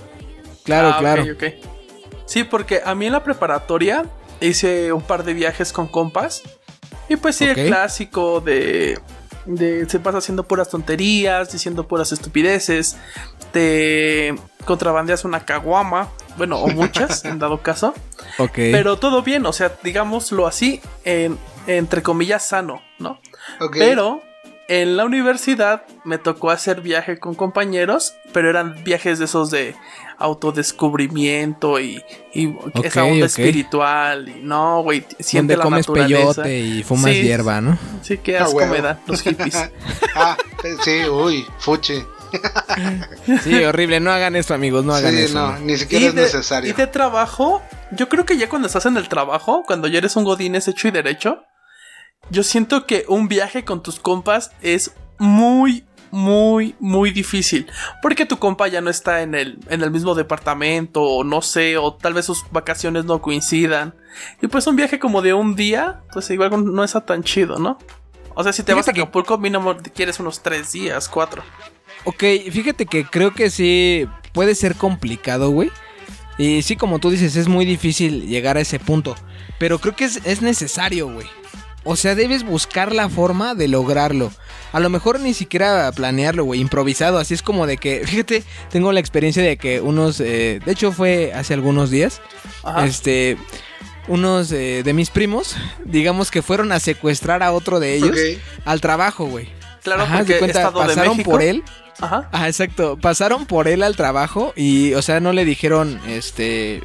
Claro, 0.63 0.91
Ah, 0.95 0.99
claro. 1.01 1.25
Sí, 2.27 2.45
porque 2.45 2.81
a 2.85 2.95
mí 2.95 3.07
en 3.07 3.13
la 3.13 3.25
preparatoria 3.25 4.05
hice 4.41 4.93
un 4.93 5.03
par 5.03 5.25
de 5.25 5.35
viajes 5.35 5.73
con 5.73 5.87
compas. 5.89 6.43
Y 7.09 7.17
pues 7.17 7.37
sí, 7.37 7.45
el 7.45 7.67
clásico 7.67 8.41
de, 8.41 8.99
de 9.45 9.89
se 9.89 9.99
pasa 10.01 10.19
haciendo 10.19 10.45
puras 10.45 10.69
tonterías, 10.71 11.51
diciendo 11.53 11.87
puras 11.89 12.13
estupideces. 12.13 12.97
Te 13.53 14.35
contrabandeas 14.65 15.25
una 15.25 15.45
caguama. 15.45 16.09
Bueno, 16.37 16.59
o 16.61 16.69
muchas, 16.69 17.25
en 17.25 17.39
dado 17.39 17.63
caso. 17.63 17.95
Ok. 18.39 18.53
Pero 18.55 18.99
todo 18.99 19.23
bien, 19.23 19.45
o 19.47 19.53
sea, 19.53 19.73
digámoslo 19.83 20.47
así, 20.47 20.81
en- 21.05 21.39
entre 21.67 22.03
comillas 22.03 22.47
sano, 22.47 22.81
¿no? 22.99 23.21
Ok. 23.61 23.77
Pero 23.79 24.23
en 24.69 24.97
la 24.97 25.05
universidad 25.05 25.83
me 26.05 26.19
tocó 26.19 26.51
hacer 26.51 26.81
viaje 26.81 27.19
con 27.19 27.35
compañeros, 27.35 28.15
pero 28.33 28.49
eran 28.49 28.83
viajes 28.85 29.19
de 29.19 29.25
esos 29.25 29.51
de 29.51 29.75
autodescubrimiento 30.21 31.81
y, 31.81 32.03
y 32.33 32.55
esa 32.85 33.05
onda 33.05 33.27
espiritual. 33.27 34.29
Y 34.29 34.41
no, 34.43 34.83
güey, 34.83 35.05
siente 35.19 35.55
Donde 35.55 35.57
la 35.57 35.63
comes 35.65 35.89
naturaleza. 35.89 36.43
peyote 36.43 36.59
y 36.61 36.83
fumas 36.83 37.13
Sí. 37.13 37.23
hierba, 37.23 37.61
¿no? 37.61 37.79
Sí, 38.03 38.19
qué 38.19 38.39
Ah, 38.39 38.45
asco 38.45 38.67
me 38.67 38.81
dan 38.81 39.01
los 39.07 39.23
hippies. 39.23 39.57
ah, 40.15 40.37
sí, 40.85 41.05
uy, 41.09 41.47
fuchi. 41.59 42.03
Sí, 43.43 43.65
horrible. 43.65 43.99
No 44.01 44.13
hagan 44.13 44.37
eso, 44.37 44.55
amigos. 44.55 44.85
No 44.85 44.95
hagan 44.95 45.13
sí, 45.13 45.23
eso. 45.23 45.35
no, 45.35 45.59
ni 45.59 45.77
siquiera 45.77 46.05
y, 46.05 46.09
es 46.09 46.15
de, 46.15 46.23
necesario. 46.23 46.71
y 46.71 46.73
de 46.73 46.87
trabajo, 46.87 47.61
yo 47.93 48.09
creo 48.09 48.25
que 48.25 48.37
ya 48.39 48.49
cuando 48.49 48.67
estás 48.67 48.87
en 48.87 48.97
el 48.97 49.09
trabajo, 49.09 49.65
cuando 49.67 49.89
ya 49.89 49.99
eres 49.99 50.15
un 50.17 50.25
godines 50.25 50.69
hecho 50.69 50.89
y 50.89 50.91
derecho, 50.93 51.43
yo 52.31 52.43
siento 52.45 52.87
que 52.87 53.05
un 53.09 53.27
viaje 53.29 53.65
con 53.65 53.83
tus 53.83 53.99
compas 53.99 54.53
es 54.63 54.93
muy, 55.19 55.85
muy, 56.11 56.75
muy 56.81 57.11
difícil. 57.11 57.67
Porque 58.03 58.27
tu 58.27 58.39
compa 58.39 58.69
ya 58.69 58.81
no 58.81 58.91
está 58.91 59.23
en 59.23 59.35
el, 59.35 59.59
en 59.69 59.83
el 59.83 59.91
mismo 59.91 60.15
departamento, 60.15 61.03
o 61.03 61.25
no 61.25 61.43
sé, 61.43 61.77
o 61.79 61.95
tal 61.95 62.15
vez 62.15 62.27
sus 62.27 62.45
vacaciones 62.51 63.05
no 63.05 63.21
coincidan. 63.23 63.95
Y 64.43 64.47
pues 64.49 64.67
un 64.67 64.77
viaje 64.77 64.99
como 64.99 65.23
de 65.23 65.35
un 65.35 65.55
día, 65.57 66.01
pues 66.13 66.29
igual 66.31 66.73
no 66.75 66.85
está 66.85 67.01
tan 67.05 67.23
chido, 67.23 67.59
¿no? 67.59 67.79
O 68.35 68.43
sea, 68.43 68.53
si 68.53 68.63
te 68.63 68.73
vas 68.73 68.81
a 68.81 68.83
Fíjate 68.85 68.97
que- 68.97 69.03
Acapulco, 69.03 69.39
mínimo 69.39 69.77
quieres 69.95 70.19
unos 70.21 70.43
tres 70.43 70.73
días, 70.73 71.09
cuatro. 71.09 71.43
Ok, 72.05 72.25
fíjate 72.51 72.87
que 72.87 73.05
creo 73.05 73.35
que 73.35 73.51
sí 73.51 74.07
puede 74.33 74.55
ser 74.55 74.75
complicado, 74.77 75.51
güey. 75.51 75.71
Y 76.39 76.63
sí, 76.63 76.77
como 76.77 76.99
tú 77.01 77.11
dices, 77.11 77.37
es 77.37 77.49
muy 77.49 77.67
difícil 77.67 78.27
llegar 78.27 78.57
a 78.57 78.61
ese 78.61 78.79
punto. 78.79 79.15
Pero 79.59 79.79
creo 79.79 79.95
que 79.95 80.05
es, 80.07 80.21
es 80.25 80.41
necesario, 80.41 81.13
güey. 81.13 81.27
O 81.85 81.97
sea, 81.97 82.15
debes 82.15 82.45
buscar 82.45 82.93
la 82.95 83.09
forma 83.11 83.55
de 83.55 83.69
lograrlo. 83.69 84.33
A 84.73 84.81
lo 84.81 84.89
mejor 84.91 85.21
ni 85.21 85.35
siquiera 85.35 85.91
planearlo, 85.93 86.45
güey, 86.45 86.61
improvisado. 86.61 87.19
Así 87.19 87.35
es 87.35 87.43
como 87.43 87.67
de 87.67 87.77
que, 87.77 88.03
fíjate, 88.07 88.45
tengo 88.71 88.93
la 88.93 89.01
experiencia 89.01 89.43
de 89.43 89.57
que 89.57 89.81
unos, 89.81 90.21
eh, 90.21 90.61
de 90.65 90.73
hecho 90.73 90.93
fue 90.93 91.33
hace 91.35 91.55
algunos 91.55 91.91
días, 91.91 92.21
Ajá. 92.63 92.87
este, 92.87 93.37
unos 94.09 94.51
eh, 94.53 94.83
de 94.85 94.93
mis 94.93 95.11
primos, 95.11 95.57
digamos 95.85 96.31
que 96.31 96.43
fueron 96.43 96.73
a 96.73 96.81
secuestrar 96.81 97.43
a 97.43 97.53
otro 97.53 97.81
de 97.81 97.95
ellos 97.95 98.17
al 98.65 98.81
trabajo, 98.81 99.27
güey. 99.27 99.49
claro, 99.83 100.03
Ajá, 100.03 100.19
porque 100.19 100.39
cuenta, 100.39 100.67
de 100.67 100.73
pasaron 100.73 101.19
por 101.23 101.43
él. 101.43 101.63
Ajá. 102.01 102.29
Ah, 102.33 102.49
exacto. 102.49 102.97
Pasaron 102.99 103.45
por 103.45 103.69
él 103.69 103.83
al 103.83 103.95
trabajo 103.95 104.55
y, 104.57 104.95
o 104.95 105.03
sea, 105.03 105.21
no 105.21 105.33
le 105.35 105.45
dijeron, 105.45 106.01
este, 106.09 106.83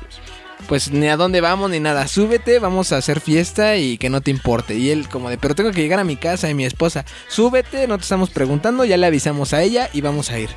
pues 0.68 0.92
ni 0.92 1.08
a 1.08 1.18
dónde 1.18 1.42
vamos 1.42 1.70
ni 1.70 1.80
nada. 1.80 2.08
Súbete, 2.08 2.60
vamos 2.60 2.92
a 2.92 2.98
hacer 2.98 3.20
fiesta 3.20 3.78
y 3.78 3.98
que 3.98 4.10
no 4.10 4.22
te 4.22 4.32
importe. 4.32 4.76
Y 4.76 4.90
él 4.90 5.08
como 5.10 5.30
de, 5.30 5.38
pero 5.38 5.56
tengo 5.56 5.72
que 5.72 5.82
llegar 5.82 6.00
a 6.00 6.04
mi 6.04 6.16
casa 6.16 6.50
y 6.50 6.54
mi 6.54 6.66
esposa. 6.66 7.06
Súbete, 7.28 7.88
no 7.88 7.98
te 7.98 8.04
estamos 8.04 8.30
preguntando, 8.30 8.86
ya 8.86 8.98
le 8.98 9.06
avisamos 9.08 9.54
a 9.54 9.62
ella 9.62 9.90
y 9.94 10.02
vamos 10.02 10.30
a 10.32 10.40
ir. 10.40 10.50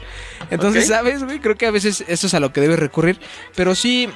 Entonces. 0.51 0.87
¿sabes, 0.89 1.23
güey? 1.25 1.39
Creo 1.41 1.57
que 1.57 1.67
a 1.67 1.71
veces 1.71 2.05
eso 2.09 2.27
es 2.27 2.35
a 2.35 2.41
lo 2.41 2.53
que 2.53 2.61
debes 2.61 2.79
recurrir. 2.79 3.19
Pero 3.55 3.75
sí, 3.75 4.09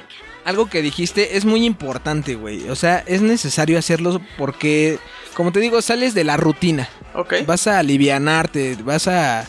algo 0.45 0.69
que 0.69 0.81
dijiste 0.81 1.37
es 1.37 1.45
muy 1.45 1.65
importante, 1.65 2.35
güey. 2.35 2.69
O 2.69 2.75
sea, 2.75 3.03
es 3.05 3.21
necesario 3.21 3.77
hacerlo 3.77 4.21
porque, 4.37 4.99
como 5.35 5.51
te 5.51 5.59
digo, 5.59 5.81
sales 5.81 6.13
de 6.13 6.23
la 6.23 6.37
rutina 6.37 6.89
Ok. 7.13 7.33
vas 7.45 7.67
a 7.67 7.79
alivianarte, 7.79 8.77
vas 8.83 9.07
a, 9.07 9.45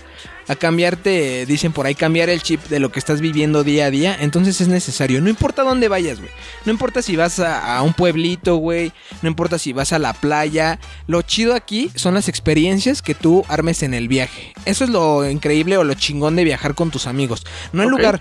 a 0.48 0.54
cambiarte, 0.56 1.46
dicen 1.46 1.72
por 1.72 1.86
ahí, 1.86 1.94
cambiar 1.94 2.28
el 2.28 2.42
chip 2.42 2.62
de 2.68 2.80
lo 2.80 2.90
que 2.90 2.98
estás 2.98 3.20
viviendo 3.20 3.64
día 3.64 3.86
a 3.86 3.90
día, 3.90 4.16
entonces 4.18 4.60
es 4.60 4.68
necesario. 4.68 5.20
No 5.20 5.28
importa 5.28 5.62
dónde 5.62 5.88
vayas, 5.88 6.18
güey. 6.18 6.30
No 6.64 6.72
importa 6.72 7.02
si 7.02 7.16
vas 7.16 7.40
a, 7.40 7.76
a 7.76 7.82
un 7.82 7.94
pueblito, 7.94 8.56
güey. 8.56 8.92
No 9.22 9.28
importa 9.28 9.58
si 9.58 9.72
vas 9.72 9.92
a 9.92 9.98
la 9.98 10.12
playa. 10.12 10.78
Lo 11.06 11.22
chido 11.22 11.54
aquí 11.54 11.90
son 11.94 12.14
las 12.14 12.28
experiencias 12.28 13.02
que 13.02 13.14
tú 13.14 13.44
armes 13.48 13.82
en 13.82 13.94
el 13.94 14.08
viaje. 14.08 14.52
Eso 14.64 14.84
es 14.84 14.90
lo 14.90 15.28
increíble 15.28 15.76
o 15.76 15.84
lo 15.84 15.94
chingón 15.94 16.36
de 16.36 16.44
viajar 16.44 16.74
con 16.74 16.90
tus 16.90 17.06
amigos. 17.06 17.46
No 17.72 17.82
el 17.82 17.88
lugar. 17.88 18.20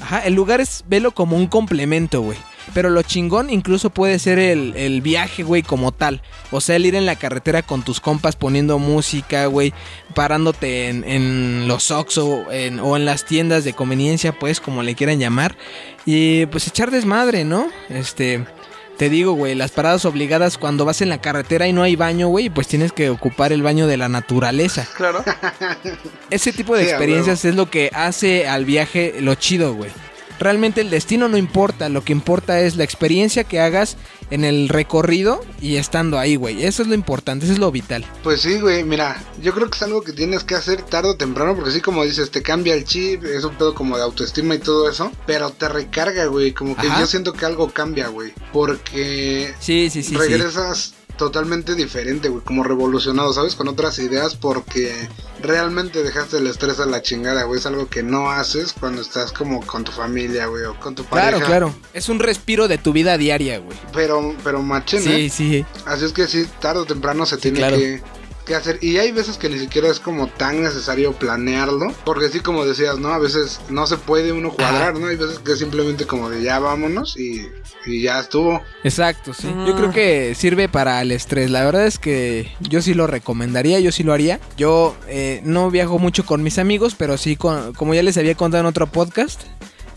Ajá, 0.00 0.20
el 0.20 0.34
lugar 0.34 0.60
es, 0.60 0.84
velo 0.88 1.12
como 1.12 1.36
un 1.36 1.46
complemento, 1.46 2.20
güey. 2.20 2.36
Pero 2.74 2.90
lo 2.90 3.02
chingón 3.02 3.50
incluso 3.50 3.90
puede 3.90 4.18
ser 4.18 4.38
el, 4.38 4.74
el 4.76 5.00
viaje, 5.00 5.44
güey, 5.44 5.62
como 5.62 5.92
tal. 5.92 6.20
O 6.50 6.60
sea, 6.60 6.76
el 6.76 6.84
ir 6.84 6.96
en 6.96 7.06
la 7.06 7.16
carretera 7.16 7.62
con 7.62 7.82
tus 7.82 8.00
compas 8.00 8.36
poniendo 8.36 8.78
música, 8.78 9.46
güey. 9.46 9.72
Parándote 10.14 10.88
en, 10.88 11.04
en 11.04 11.68
los 11.68 11.90
Oxxo 11.90 12.50
en, 12.50 12.80
o 12.80 12.96
en 12.96 13.04
las 13.04 13.24
tiendas 13.24 13.64
de 13.64 13.72
conveniencia, 13.72 14.32
pues, 14.38 14.60
como 14.60 14.82
le 14.82 14.94
quieran 14.94 15.20
llamar. 15.20 15.56
Y 16.04 16.46
pues 16.46 16.66
echar 16.66 16.90
desmadre, 16.90 17.44
¿no? 17.44 17.68
Este... 17.88 18.44
Te 18.96 19.08
digo, 19.08 19.32
güey, 19.32 19.56
las 19.56 19.72
paradas 19.72 20.04
obligadas 20.04 20.56
cuando 20.56 20.84
vas 20.84 21.00
en 21.00 21.08
la 21.08 21.20
carretera 21.20 21.66
y 21.66 21.72
no 21.72 21.82
hay 21.82 21.96
baño, 21.96 22.28
güey, 22.28 22.48
pues 22.48 22.68
tienes 22.68 22.92
que 22.92 23.10
ocupar 23.10 23.52
el 23.52 23.60
baño 23.60 23.88
de 23.88 23.96
la 23.96 24.08
naturaleza. 24.08 24.86
Claro. 24.96 25.24
Ese 26.30 26.52
tipo 26.52 26.76
de 26.76 26.84
Sí, 26.84 26.90
experiencias 26.90 27.44
es 27.44 27.56
lo 27.56 27.68
que 27.68 27.90
hace 27.92 28.46
al 28.46 28.64
viaje 28.64 29.16
lo 29.18 29.34
chido, 29.34 29.74
güey. 29.74 29.90
Realmente 30.38 30.80
el 30.80 30.90
destino 30.90 31.28
no 31.28 31.36
importa, 31.36 31.88
lo 31.88 32.04
que 32.04 32.12
importa 32.12 32.60
es 32.60 32.76
la 32.76 32.84
experiencia 32.84 33.44
que 33.44 33.60
hagas 33.60 33.96
en 34.30 34.44
el 34.44 34.68
recorrido 34.68 35.40
y 35.60 35.76
estando 35.76 36.18
ahí, 36.18 36.36
güey. 36.36 36.64
Eso 36.64 36.82
es 36.82 36.88
lo 36.88 36.94
importante, 36.94 37.44
eso 37.44 37.52
es 37.52 37.58
lo 37.58 37.70
vital. 37.70 38.04
Pues 38.22 38.40
sí, 38.40 38.58
güey, 38.60 38.84
mira, 38.84 39.22
yo 39.40 39.54
creo 39.54 39.68
que 39.70 39.76
es 39.76 39.82
algo 39.82 40.02
que 40.02 40.12
tienes 40.12 40.44
que 40.44 40.54
hacer 40.54 40.82
tarde 40.82 41.10
o 41.10 41.16
temprano, 41.16 41.54
porque 41.54 41.70
sí, 41.70 41.80
como 41.80 42.04
dices, 42.04 42.30
te 42.30 42.42
cambia 42.42 42.74
el 42.74 42.84
chip, 42.84 43.24
es 43.24 43.44
un 43.44 43.54
pedo 43.54 43.74
como 43.74 43.96
de 43.96 44.02
autoestima 44.02 44.54
y 44.54 44.58
todo 44.58 44.88
eso, 44.88 45.12
pero 45.26 45.50
te 45.50 45.68
recarga, 45.68 46.26
güey, 46.26 46.52
como 46.52 46.76
que 46.76 46.88
Ajá. 46.88 47.00
yo 47.00 47.06
siento 47.06 47.32
que 47.32 47.46
algo 47.46 47.70
cambia, 47.70 48.08
güey, 48.08 48.32
porque 48.52 49.54
Sí, 49.60 49.88
sí, 49.90 50.02
sí, 50.02 50.16
sí. 50.16 50.34
Totalmente 51.16 51.74
diferente, 51.74 52.28
güey, 52.28 52.42
como 52.44 52.64
revolucionado, 52.64 53.32
¿sabes? 53.32 53.54
Con 53.54 53.68
otras 53.68 53.98
ideas, 53.98 54.36
porque 54.36 55.08
realmente 55.42 56.02
dejaste 56.02 56.38
el 56.38 56.46
estrés 56.46 56.80
a 56.80 56.86
la 56.86 57.02
chingada, 57.02 57.44
güey, 57.44 57.60
es 57.60 57.66
algo 57.66 57.88
que 57.88 58.02
no 58.02 58.30
haces 58.30 58.74
cuando 58.78 59.02
estás 59.02 59.32
como 59.32 59.64
con 59.66 59.84
tu 59.84 59.92
familia, 59.92 60.46
güey, 60.46 60.64
o 60.64 60.78
con 60.80 60.94
tu 60.94 61.04
pareja. 61.04 61.30
Claro, 61.30 61.46
claro. 61.46 61.74
Es 61.92 62.08
un 62.08 62.18
respiro 62.18 62.68
de 62.68 62.78
tu 62.78 62.92
vida 62.92 63.16
diaria, 63.18 63.58
güey. 63.58 63.76
Pero, 63.92 64.34
pero 64.42 64.62
machín, 64.62 65.00
Sí, 65.02 65.26
¿eh? 65.26 65.30
sí. 65.30 65.64
Así 65.86 66.04
es 66.04 66.12
que 66.12 66.26
sí, 66.26 66.46
tarde 66.60 66.80
o 66.80 66.84
temprano 66.86 67.26
se 67.26 67.36
tiene 67.36 67.58
claro. 67.58 67.76
que, 67.76 68.02
que 68.44 68.54
hacer. 68.54 68.78
Y 68.80 68.98
hay 68.98 69.12
veces 69.12 69.38
que 69.38 69.48
ni 69.48 69.58
siquiera 69.58 69.88
es 69.88 70.00
como 70.00 70.28
tan 70.28 70.62
necesario 70.62 71.12
planearlo. 71.12 71.92
Porque 72.04 72.28
sí, 72.28 72.40
como 72.40 72.64
decías, 72.64 72.98
¿no? 72.98 73.08
A 73.08 73.18
veces 73.18 73.60
no 73.68 73.86
se 73.86 73.96
puede 73.96 74.32
uno 74.32 74.52
cuadrar, 74.52 74.98
¿no? 74.98 75.06
Hay 75.06 75.16
veces 75.16 75.38
que 75.38 75.56
simplemente 75.56 76.06
como 76.06 76.30
de 76.30 76.42
ya 76.42 76.58
vámonos 76.58 77.16
y, 77.16 77.48
y 77.86 78.02
ya 78.02 78.20
estuvo. 78.20 78.62
Exacto, 78.82 79.34
sí. 79.34 79.48
Yo 79.66 79.74
creo 79.76 79.92
que 79.92 80.34
sirve 80.34 80.68
para 80.68 81.00
el 81.02 81.12
estrés. 81.12 81.50
La 81.50 81.64
verdad 81.64 81.86
es 81.86 81.98
que 81.98 82.52
yo 82.60 82.82
sí 82.82 82.94
lo 82.94 83.06
recomendaría, 83.06 83.80
yo 83.80 83.92
sí 83.92 84.02
lo 84.02 84.12
haría. 84.12 84.40
Yo 84.56 84.96
eh, 85.08 85.40
no 85.44 85.70
viajo 85.70 85.98
mucho 85.98 86.24
con 86.24 86.42
mis 86.42 86.58
amigos, 86.58 86.94
pero 86.96 87.16
sí, 87.18 87.36
con, 87.36 87.72
como 87.74 87.94
ya 87.94 88.02
les 88.02 88.18
había 88.18 88.34
contado 88.34 88.60
en 88.60 88.66
otro 88.66 88.86
podcast. 88.86 89.42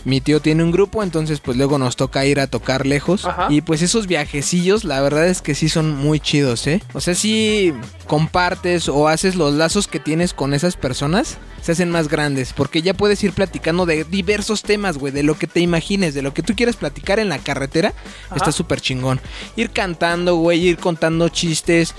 Mi 0.08 0.22
tío 0.22 0.40
tiene 0.40 0.64
un 0.64 0.72
grupo, 0.72 1.04
entonces 1.04 1.42
pues 1.42 1.58
luego 1.58 1.78
nos 1.78 1.98
toca 1.98 2.26
ir 2.26 2.40
a 2.40 2.48
tocar 2.48 2.86
lejos. 2.86 3.26
Ajá. 3.26 3.48
Y 3.50 3.60
pues 3.60 3.82
esos 3.82 4.08
viajecillos, 4.08 4.86
la 4.86 5.02
verdad 5.02 5.28
es 5.28 5.42
que 5.42 5.54
sí 5.54 5.68
son 5.68 5.98
muy 5.98 6.22
chidos, 6.22 6.66
¿eh? 6.66 6.82
O 6.94 7.02
sea, 7.02 7.14
si 7.14 7.74
compartes 8.08 8.88
o 8.88 9.10
haces 9.10 9.36
los 9.36 9.54
lazos 9.54 9.90
que 9.90 10.00
tienes 10.00 10.34
con 10.34 10.54
esas 10.54 10.78
personas, 10.78 11.38
se 11.62 11.74
hacen 11.74 11.92
más 11.92 12.08
grandes. 12.08 12.54
Porque 12.54 12.82
ya 12.82 12.94
puedes 12.94 13.22
ir 13.26 13.34
platicando 13.34 13.86
de 13.86 14.06
diversos 14.06 14.62
temas, 14.62 14.98
güey. 14.98 15.12
De 15.12 15.24
lo 15.24 15.38
que 15.38 15.46
te 15.46 15.60
imagines, 15.60 16.14
de 16.14 16.22
lo 16.22 16.34
que 16.34 16.42
tú 16.42 16.56
quieras 16.56 16.78
platicar 16.78 17.20
en 17.20 17.28
la 17.28 17.40
carretera. 17.40 17.94
Ajá. 18.28 18.38
Está 18.38 18.54
súper 18.54 18.80
chingón. 18.80 19.20
Ir 19.58 19.72
cantando, 19.72 20.36
güey, 20.36 20.70
ir 20.70 20.78
contando 20.78 21.28
chistes. 21.28 21.94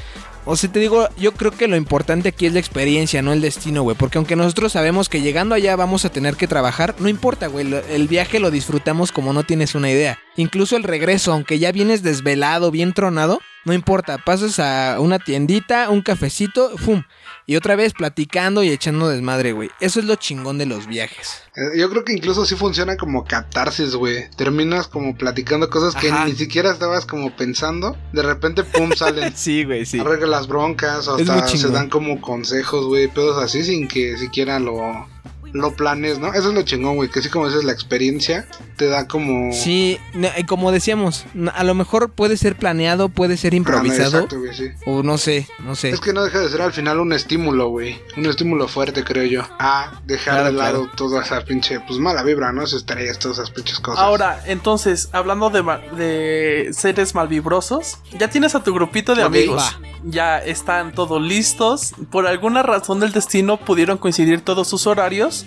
O 0.51 0.57
sea, 0.57 0.73
te 0.73 0.81
digo, 0.81 1.07
yo 1.19 1.33
creo 1.33 1.51
que 1.51 1.69
lo 1.69 1.77
importante 1.77 2.31
aquí 2.31 2.47
es 2.47 2.55
la 2.55 2.59
experiencia, 2.59 3.21
no 3.21 3.35
el 3.35 3.43
destino, 3.43 3.83
güey. 3.83 3.95
Porque 3.99 4.17
aunque 4.17 4.35
nosotros 4.35 4.73
sabemos 4.73 5.11
que 5.11 5.21
llegando 5.21 5.55
allá 5.55 5.77
vamos 5.77 6.07
a 6.07 6.09
tener 6.09 6.37
que 6.37 6.49
trabajar, 6.49 6.95
no 7.01 7.11
importa, 7.11 7.49
güey. 7.49 7.71
El 7.91 8.09
viaje 8.09 8.41
lo 8.41 8.51
disfrutamos 8.51 9.13
como 9.13 9.35
no 9.35 9.43
tienes 9.43 9.75
una 9.75 9.91
idea. 9.91 10.19
Incluso 10.37 10.79
el 10.79 10.85
regreso, 10.85 11.35
aunque 11.35 11.59
ya 11.59 11.71
vienes 11.71 12.03
desvelado, 12.03 12.71
bien 12.71 12.95
tronado, 12.95 13.41
no 13.67 13.75
importa. 13.75 14.17
Pasas 14.17 14.59
a 14.59 15.01
una 15.01 15.19
tiendita, 15.19 15.91
un 15.91 16.01
cafecito, 16.01 16.79
¡fum! 16.79 17.03
Y 17.51 17.57
otra 17.57 17.77
vez 17.77 17.95
platicando 17.95 18.63
y 18.63 18.69
echando 18.69 19.09
desmadre, 19.09 19.53
güey. 19.53 19.71
Eso 19.81 20.01
es 20.01 20.05
lo 20.05 20.17
chingón 20.17 20.59
de 20.59 20.67
los 20.67 20.87
viajes. 20.87 21.45
Eh, 21.57 21.79
Yo 21.79 21.89
creo 21.89 22.05
que 22.05 22.13
incluso 22.13 22.45
sí 22.45 22.57
funciona 22.57 22.99
como 22.99 23.25
catarsis, 23.25 23.95
güey. 23.95 24.29
Terminas 24.37 24.87
como 24.87 25.17
platicando 25.17 25.71
cosas 25.71 25.95
que 25.95 26.11
Ajá. 26.11 26.27
ni 26.27 26.35
siquiera 26.35 26.71
estabas 26.71 27.07
como 27.07 27.35
pensando. 27.35 27.97
De 28.13 28.23
repente, 28.23 28.65
pum, 28.65 28.93
salen. 28.93 29.33
Sí, 29.35 29.65
güey, 29.65 29.87
sí. 29.87 29.99
Arregla 29.99 30.27
las 30.27 30.47
broncas, 30.47 31.09
o 31.09 31.15
hasta 31.15 31.49
se 31.49 31.71
dan 31.71 31.89
como 31.89 32.21
consejos, 32.21 32.85
güey, 32.85 33.09
pedos 33.09 33.43
así 33.43 33.65
sin 33.65 33.89
que 33.89 34.19
siquiera 34.19 34.59
lo, 34.59 35.09
lo 35.53 35.73
planes, 35.73 36.19
¿no? 36.19 36.33
Eso 36.35 36.49
es 36.49 36.55
lo 36.55 36.63
chingón, 36.63 36.97
güey, 36.97 37.11
que 37.11 37.23
sí 37.23 37.29
como 37.29 37.49
dices, 37.49 37.65
la 37.65 37.73
experiencia 37.73 38.47
te 38.77 38.87
da 38.87 39.07
como... 39.09 39.53
Sí, 39.53 39.99
no, 40.15 40.29
y 40.37 40.45
como 40.45 40.71
decíamos, 40.73 41.25
a 41.55 41.65
lo 41.65 41.75
mejor 41.75 42.11
puede 42.11 42.37
ser 42.37 42.57
planeado, 42.57 43.09
puede 43.09 43.37
ser 43.37 43.53
Ah, 43.53 43.55
no, 43.55 43.57
improvisado. 43.59 44.09
exacto, 44.17 44.39
güey, 44.39 44.55
sí. 44.55 44.69
o 44.87 45.03
no 45.03 45.19
sé, 45.19 45.47
no 45.65 45.75
sé. 45.75 45.91
Es 45.91 46.01
que 46.01 46.13
no 46.13 46.23
deja 46.23 46.39
de 46.41 46.49
ser 46.49 46.63
al 46.63 46.73
final 46.73 47.01
un 47.01 47.13
estímulo, 47.13 47.69
güey. 47.69 47.99
Un 48.17 48.27
estímulo 48.27 48.69
fuerte, 48.69 49.05
creo 49.05 49.25
yo. 49.25 49.43
A 49.59 50.01
dejar 50.07 50.35
Claro, 50.35 50.45
de 50.47 50.53
lado 50.53 50.81
claro. 50.83 50.93
toda 50.97 51.23
esa 51.23 51.45
pinche, 51.45 51.81
pues 51.81 51.99
mala 51.99 52.23
vibra, 52.23 52.53
¿no? 52.53 52.63
Esas 52.63 52.81
estrellas, 52.81 53.19
todas 53.19 53.39
esas 53.39 53.51
pinches 53.51 53.81
cosas. 53.81 54.03
Ahora, 54.05 54.43
entonces, 54.47 55.09
hablando 55.13 55.51
de, 55.51 55.63
ma- 55.63 55.79
de 55.97 56.69
seres 56.73 57.15
malvibrosos, 57.15 57.99
ya 58.19 58.29
tienes 58.31 58.55
a 58.55 58.63
tu 58.63 58.73
grupito 58.75 59.15
de 59.15 59.23
amigos. 59.23 59.63
va. 59.63 59.89
Ya 60.05 60.39
están 60.39 60.93
todos 60.93 61.21
listos. 61.21 61.93
Por 62.11 62.27
alguna 62.27 62.63
razón 62.63 63.01
del 63.01 63.13
destino 63.13 63.57
pudieron 63.57 63.99
coincidir 63.99 64.41
todos 64.43 64.69
sus 64.69 64.87
horarios 64.87 65.38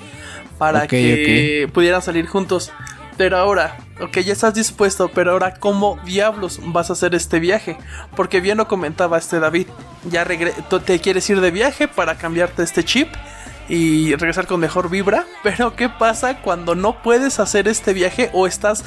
para 0.57 0.88
que 0.88 1.69
pudieran 1.74 2.01
salir 2.01 2.27
juntos. 2.27 2.71
Pero 3.17 3.38
ahora, 3.38 3.77
ok, 4.00 4.19
ya 4.19 4.33
estás 4.33 4.53
dispuesto, 4.53 5.10
pero 5.13 5.31
ahora, 5.31 5.55
¿cómo 5.55 6.00
diablos 6.05 6.60
vas 6.65 6.89
a 6.89 6.93
hacer 6.93 7.13
este 7.13 7.39
viaje? 7.39 7.77
Porque 8.15 8.41
bien 8.41 8.57
lo 8.57 8.67
comentaba 8.67 9.17
este 9.17 9.39
David, 9.39 9.67
ya 10.10 10.25
te 10.25 11.00
quieres 11.00 11.29
ir 11.29 11.41
de 11.41 11.51
viaje 11.51 11.88
para 11.88 12.17
cambiarte 12.17 12.63
este 12.63 12.83
chip 12.83 13.10
y 13.69 14.15
regresar 14.15 14.48
con 14.48 14.60
mejor 14.60 14.89
vibra. 14.89 15.25
Pero 15.43 15.75
¿qué 15.75 15.89
pasa 15.89 16.41
cuando 16.41 16.75
no 16.75 17.01
puedes 17.01 17.39
hacer 17.39 17.67
este 17.67 17.93
viaje 17.93 18.29
o 18.33 18.48
estás 18.48 18.83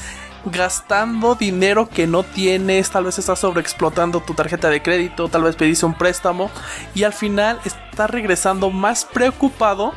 gastando 0.46 1.34
dinero 1.34 1.88
que 1.88 2.06
no 2.06 2.22
tienes? 2.22 2.90
Tal 2.90 3.04
vez 3.04 3.18
estás 3.18 3.38
sobreexplotando 3.38 4.20
tu 4.20 4.34
tarjeta 4.34 4.68
de 4.68 4.82
crédito, 4.82 5.28
tal 5.28 5.42
vez 5.42 5.56
pediste 5.56 5.86
un 5.86 5.94
préstamo 5.94 6.50
y 6.94 7.04
al 7.04 7.12
final 7.12 7.60
estás 7.64 8.10
regresando 8.10 8.70
más 8.70 9.04
preocupado 9.04 9.92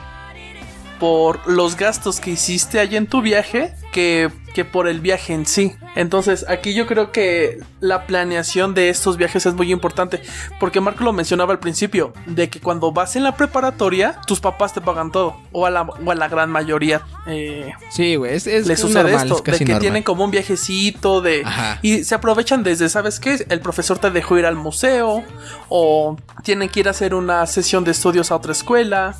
por 0.99 1.47
los 1.47 1.75
gastos 1.77 2.19
que 2.19 2.31
hiciste 2.31 2.79
allá 2.79 2.97
en 2.97 3.07
tu 3.07 3.21
viaje 3.21 3.73
que, 3.91 4.29
que 4.53 4.65
por 4.65 4.87
el 4.87 4.99
viaje 4.99 5.33
en 5.33 5.45
sí. 5.45 5.75
Entonces 5.95 6.45
aquí 6.49 6.73
yo 6.75 6.85
creo 6.87 7.11
que 7.11 7.59
la 7.79 8.05
planeación 8.05 8.73
de 8.73 8.89
estos 8.89 9.17
viajes 9.17 9.45
es 9.45 9.53
muy 9.53 9.71
importante 9.71 10.21
porque 10.59 10.81
Marco 10.81 11.03
lo 11.03 11.13
mencionaba 11.13 11.53
al 11.53 11.59
principio 11.59 12.13
de 12.25 12.49
que 12.49 12.59
cuando 12.59 12.91
vas 12.91 13.15
en 13.15 13.23
la 13.23 13.35
preparatoria 13.35 14.19
tus 14.27 14.39
papás 14.39 14.73
te 14.73 14.81
pagan 14.81 15.11
todo 15.11 15.37
o 15.51 15.65
a 15.65 15.69
la, 15.71 15.81
o 15.83 16.11
a 16.11 16.15
la 16.15 16.27
gran 16.27 16.49
mayoría 16.51 17.01
eh, 17.25 17.71
Sí, 17.89 18.15
güey, 18.15 18.35
es, 18.35 18.45
es 18.47 18.67
le 18.67 18.73
es 18.73 18.79
sucede 18.79 19.03
normal, 19.03 19.27
esto 19.31 19.37
es 19.37 19.43
de 19.43 19.57
que 19.59 19.65
normal. 19.65 19.81
tienen 19.81 20.03
como 20.03 20.23
un 20.25 20.31
viajecito 20.31 21.21
de 21.21 21.41
Ajá. 21.45 21.79
y 21.81 22.03
se 22.03 22.13
aprovechan 22.15 22.63
desde 22.63 22.89
sabes 22.89 23.19
qué 23.19 23.45
el 23.49 23.59
profesor 23.61 23.97
te 23.99 24.11
dejó 24.11 24.37
ir 24.37 24.45
al 24.45 24.55
museo 24.55 25.23
o 25.69 26.17
tienen 26.43 26.69
que 26.69 26.81
ir 26.81 26.87
a 26.87 26.91
hacer 26.91 27.13
una 27.15 27.45
sesión 27.47 27.83
de 27.83 27.91
estudios 27.91 28.31
a 28.31 28.35
otra 28.35 28.51
escuela 28.51 29.15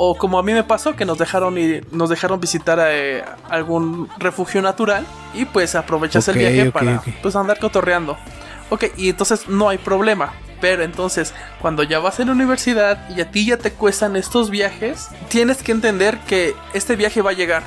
o 0.00 0.14
como 0.14 0.38
a 0.38 0.44
mí 0.44 0.54
me 0.54 0.62
pasó 0.62 0.94
que 0.94 1.04
nos 1.04 1.18
dejaron 1.18 1.58
ir, 1.58 1.84
nos 1.90 2.08
dejaron 2.08 2.40
visitar 2.40 2.78
eh, 2.80 3.24
algún 3.50 4.08
refugio 4.16 4.62
natural 4.62 5.04
y 5.34 5.44
pues 5.44 5.74
aprovechas 5.74 6.28
el 6.28 6.38
viaje 6.38 6.70
para 6.70 7.02
pues 7.20 7.34
andar 7.34 7.58
cotorreando. 7.58 8.16
Ok, 8.70 8.84
y 8.96 9.10
entonces 9.10 9.48
no 9.48 9.68
hay 9.68 9.78
problema. 9.78 10.32
Pero 10.60 10.82
entonces, 10.82 11.34
cuando 11.60 11.82
ya 11.82 11.98
vas 11.98 12.18
en 12.20 12.28
la 12.28 12.32
universidad 12.32 13.08
y 13.10 13.20
a 13.20 13.30
ti 13.30 13.46
ya 13.46 13.58
te 13.58 13.72
cuestan 13.72 14.16
estos 14.16 14.50
viajes, 14.50 15.08
tienes 15.28 15.62
que 15.62 15.72
entender 15.72 16.18
que 16.20 16.54
este 16.74 16.96
viaje 16.96 17.20
va 17.20 17.30
a 17.30 17.34
llegar. 17.34 17.64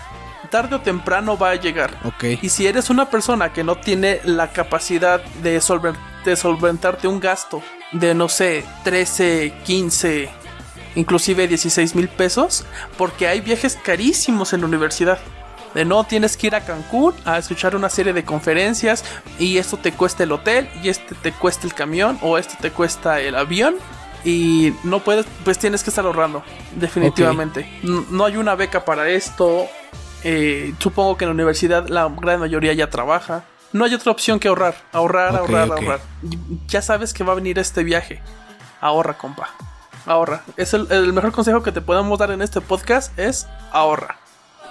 Tarde 0.49 0.75
o 0.75 0.81
temprano 0.81 1.37
va 1.37 1.51
a 1.51 1.55
llegar. 1.55 1.91
Ok. 2.03 2.41
Y 2.41 2.49
si 2.49 2.67
eres 2.67 2.89
una 2.89 3.09
persona 3.09 3.53
que 3.53 3.63
no 3.63 3.75
tiene 3.75 4.19
la 4.23 4.51
capacidad 4.51 5.23
de, 5.41 5.61
de 6.25 6.35
solventarte 6.35 7.07
un 7.07 7.19
gasto 7.19 7.61
de, 7.93 8.13
no 8.13 8.27
sé, 8.29 8.65
13, 8.83 9.53
15, 9.63 10.29
inclusive 10.95 11.47
16 11.47 11.95
mil 11.95 12.07
pesos, 12.09 12.65
porque 12.97 13.27
hay 13.27 13.41
viajes 13.41 13.77
carísimos 13.83 14.53
en 14.53 14.61
la 14.61 14.67
universidad. 14.67 15.19
De 15.73 15.85
no 15.85 16.03
tienes 16.03 16.35
que 16.35 16.47
ir 16.47 16.55
a 16.55 16.65
Cancún 16.65 17.13
a 17.23 17.37
escuchar 17.37 17.77
una 17.77 17.89
serie 17.89 18.11
de 18.11 18.25
conferencias 18.25 19.05
y 19.39 19.57
esto 19.57 19.77
te 19.77 19.93
cuesta 19.93 20.23
el 20.23 20.33
hotel 20.33 20.69
y 20.83 20.89
este 20.89 21.15
te 21.15 21.31
cuesta 21.31 21.65
el 21.65 21.73
camión 21.73 22.19
o 22.21 22.37
esto 22.37 22.55
te 22.59 22.71
cuesta 22.71 23.21
el 23.21 23.35
avión 23.35 23.75
y 24.25 24.73
no 24.83 24.99
puedes, 24.99 25.25
pues 25.45 25.57
tienes 25.57 25.81
que 25.83 25.89
estar 25.89 26.05
ahorrando, 26.05 26.43
definitivamente. 26.75 27.69
No 27.83 28.25
hay 28.25 28.35
una 28.35 28.55
beca 28.55 28.83
para 28.83 29.07
esto. 29.09 29.65
eh, 30.23 30.73
supongo 30.77 31.17
que 31.17 31.23
en 31.23 31.29
la 31.29 31.33
universidad 31.35 31.87
la 31.87 32.07
gran 32.09 32.39
mayoría 32.41 32.73
ya 32.73 32.89
trabaja. 32.89 33.45
No 33.71 33.85
hay 33.85 33.93
otra 33.93 34.11
opción 34.11 34.39
que 34.39 34.49
ahorrar, 34.49 34.75
ahorrar, 34.91 35.35
ahorrar, 35.37 35.71
ahorrar. 35.71 36.01
Ya 36.67 36.81
sabes 36.81 37.13
que 37.13 37.23
va 37.23 37.31
a 37.31 37.35
venir 37.35 37.57
este 37.57 37.83
viaje. 37.85 38.21
Ahorra, 38.81 39.17
compa. 39.17 39.55
Ahorra. 40.05 40.43
Es 40.57 40.73
el, 40.73 40.87
el 40.91 41.13
mejor 41.13 41.31
consejo 41.31 41.63
que 41.63 41.71
te 41.71 41.81
podemos 41.81 42.17
dar 42.19 42.31
en 42.31 42.41
este 42.41 42.61
podcast 42.61 43.17
es 43.19 43.47
ahorra. 43.71 44.17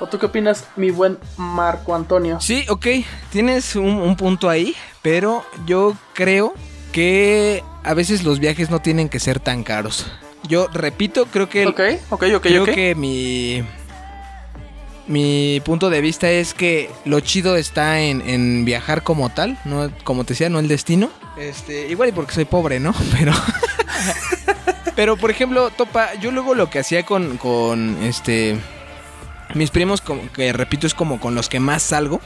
¿O 0.00 0.06
tú 0.06 0.18
qué 0.18 0.26
opinas, 0.26 0.64
mi 0.76 0.90
buen 0.90 1.18
Marco 1.36 1.94
Antonio? 1.94 2.40
Sí, 2.40 2.64
ok, 2.68 2.86
tienes 3.30 3.76
un, 3.76 3.84
un 3.86 4.16
punto 4.16 4.48
ahí, 4.48 4.74
pero 5.02 5.44
yo 5.66 5.94
creo 6.14 6.54
que 6.92 7.62
a 7.84 7.92
veces 7.94 8.24
los 8.24 8.38
viajes 8.40 8.70
no 8.70 8.80
tienen 8.80 9.08
que 9.10 9.20
ser 9.20 9.40
tan 9.40 9.62
caros. 9.62 10.06
Yo 10.48 10.68
repito, 10.72 11.26
creo 11.26 11.48
que 11.50 11.62
el- 11.64 11.68
Ok, 11.68 11.80
ok, 12.10 12.24
ok, 12.36 12.42
creo 12.42 12.64
que 12.64 12.94
mi 12.94 13.62
mi 15.06 15.60
punto 15.64 15.90
de 15.90 16.00
vista 16.00 16.30
es 16.30 16.54
que 16.54 16.88
lo 17.04 17.18
chido 17.20 17.56
está 17.56 18.00
en, 18.00 18.22
en 18.28 18.64
viajar 18.64 19.02
como 19.02 19.28
tal, 19.28 19.58
no 19.64 19.90
como 20.04 20.24
te 20.24 20.34
decía, 20.34 20.48
no 20.48 20.60
el 20.60 20.68
destino. 20.68 21.10
Este, 21.36 21.88
igual 21.88 22.08
y 22.10 22.12
porque 22.12 22.32
soy 22.32 22.44
pobre, 22.44 22.78
¿no? 22.80 22.94
Pero 23.18 23.32
Pero 25.00 25.16
por 25.16 25.30
ejemplo, 25.30 25.70
Topa, 25.70 26.12
yo 26.20 26.30
luego 26.30 26.54
lo 26.54 26.68
que 26.68 26.78
hacía 26.78 27.04
con 27.06 27.38
con 27.38 27.96
este 28.02 28.58
mis 29.54 29.70
primos 29.70 30.02
como 30.02 30.30
que 30.30 30.52
repito 30.52 30.86
es 30.86 30.92
como 30.92 31.18
con 31.18 31.34
los 31.34 31.48
que 31.48 31.58
más 31.58 31.82
salgo 31.82 32.20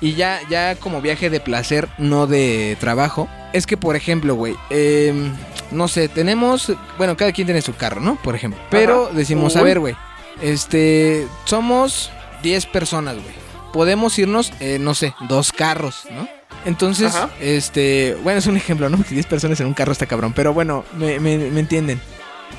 y 0.00 0.12
ya 0.14 0.38
ya 0.48 0.76
como 0.76 1.00
viaje 1.00 1.28
de 1.28 1.40
placer, 1.40 1.88
no 1.98 2.28
de 2.28 2.76
trabajo. 2.78 3.28
Es 3.52 3.66
que 3.66 3.76
por 3.76 3.96
ejemplo, 3.96 4.36
güey, 4.36 4.54
em, 4.70 5.32
no 5.72 5.88
sé, 5.88 6.06
tenemos, 6.08 6.72
bueno, 6.98 7.16
cada 7.16 7.32
quien 7.32 7.48
tiene 7.48 7.62
su 7.62 7.74
carro, 7.74 8.00
¿no? 8.00 8.14
Por 8.22 8.36
ejemplo. 8.36 8.60
Pero 8.70 9.06
Ajá. 9.06 9.12
decimos, 9.16 9.56
a 9.56 9.62
ver, 9.62 9.80
güey, 9.80 9.96
este, 10.40 11.26
somos 11.46 12.12
10 12.44 12.64
personas, 12.66 13.16
güey. 13.16 13.34
Podemos 13.72 14.16
irnos, 14.20 14.52
eh, 14.60 14.78
no 14.80 14.94
sé, 14.94 15.14
dos 15.28 15.50
carros, 15.50 16.04
¿no? 16.12 16.28
Entonces, 16.64 17.12
Ajá. 17.12 17.30
este, 17.40 18.16
bueno, 18.22 18.38
es 18.38 18.46
un 18.46 18.56
ejemplo, 18.56 18.88
¿no? 18.88 18.96
Porque 18.98 19.14
10 19.14 19.26
personas 19.26 19.58
en 19.60 19.66
un 19.66 19.74
carro 19.74 19.90
está 19.90 20.06
cabrón, 20.06 20.32
pero 20.32 20.54
bueno, 20.54 20.84
me, 20.96 21.18
me- 21.18 21.36
me 21.50 21.58
entienden. 21.58 22.00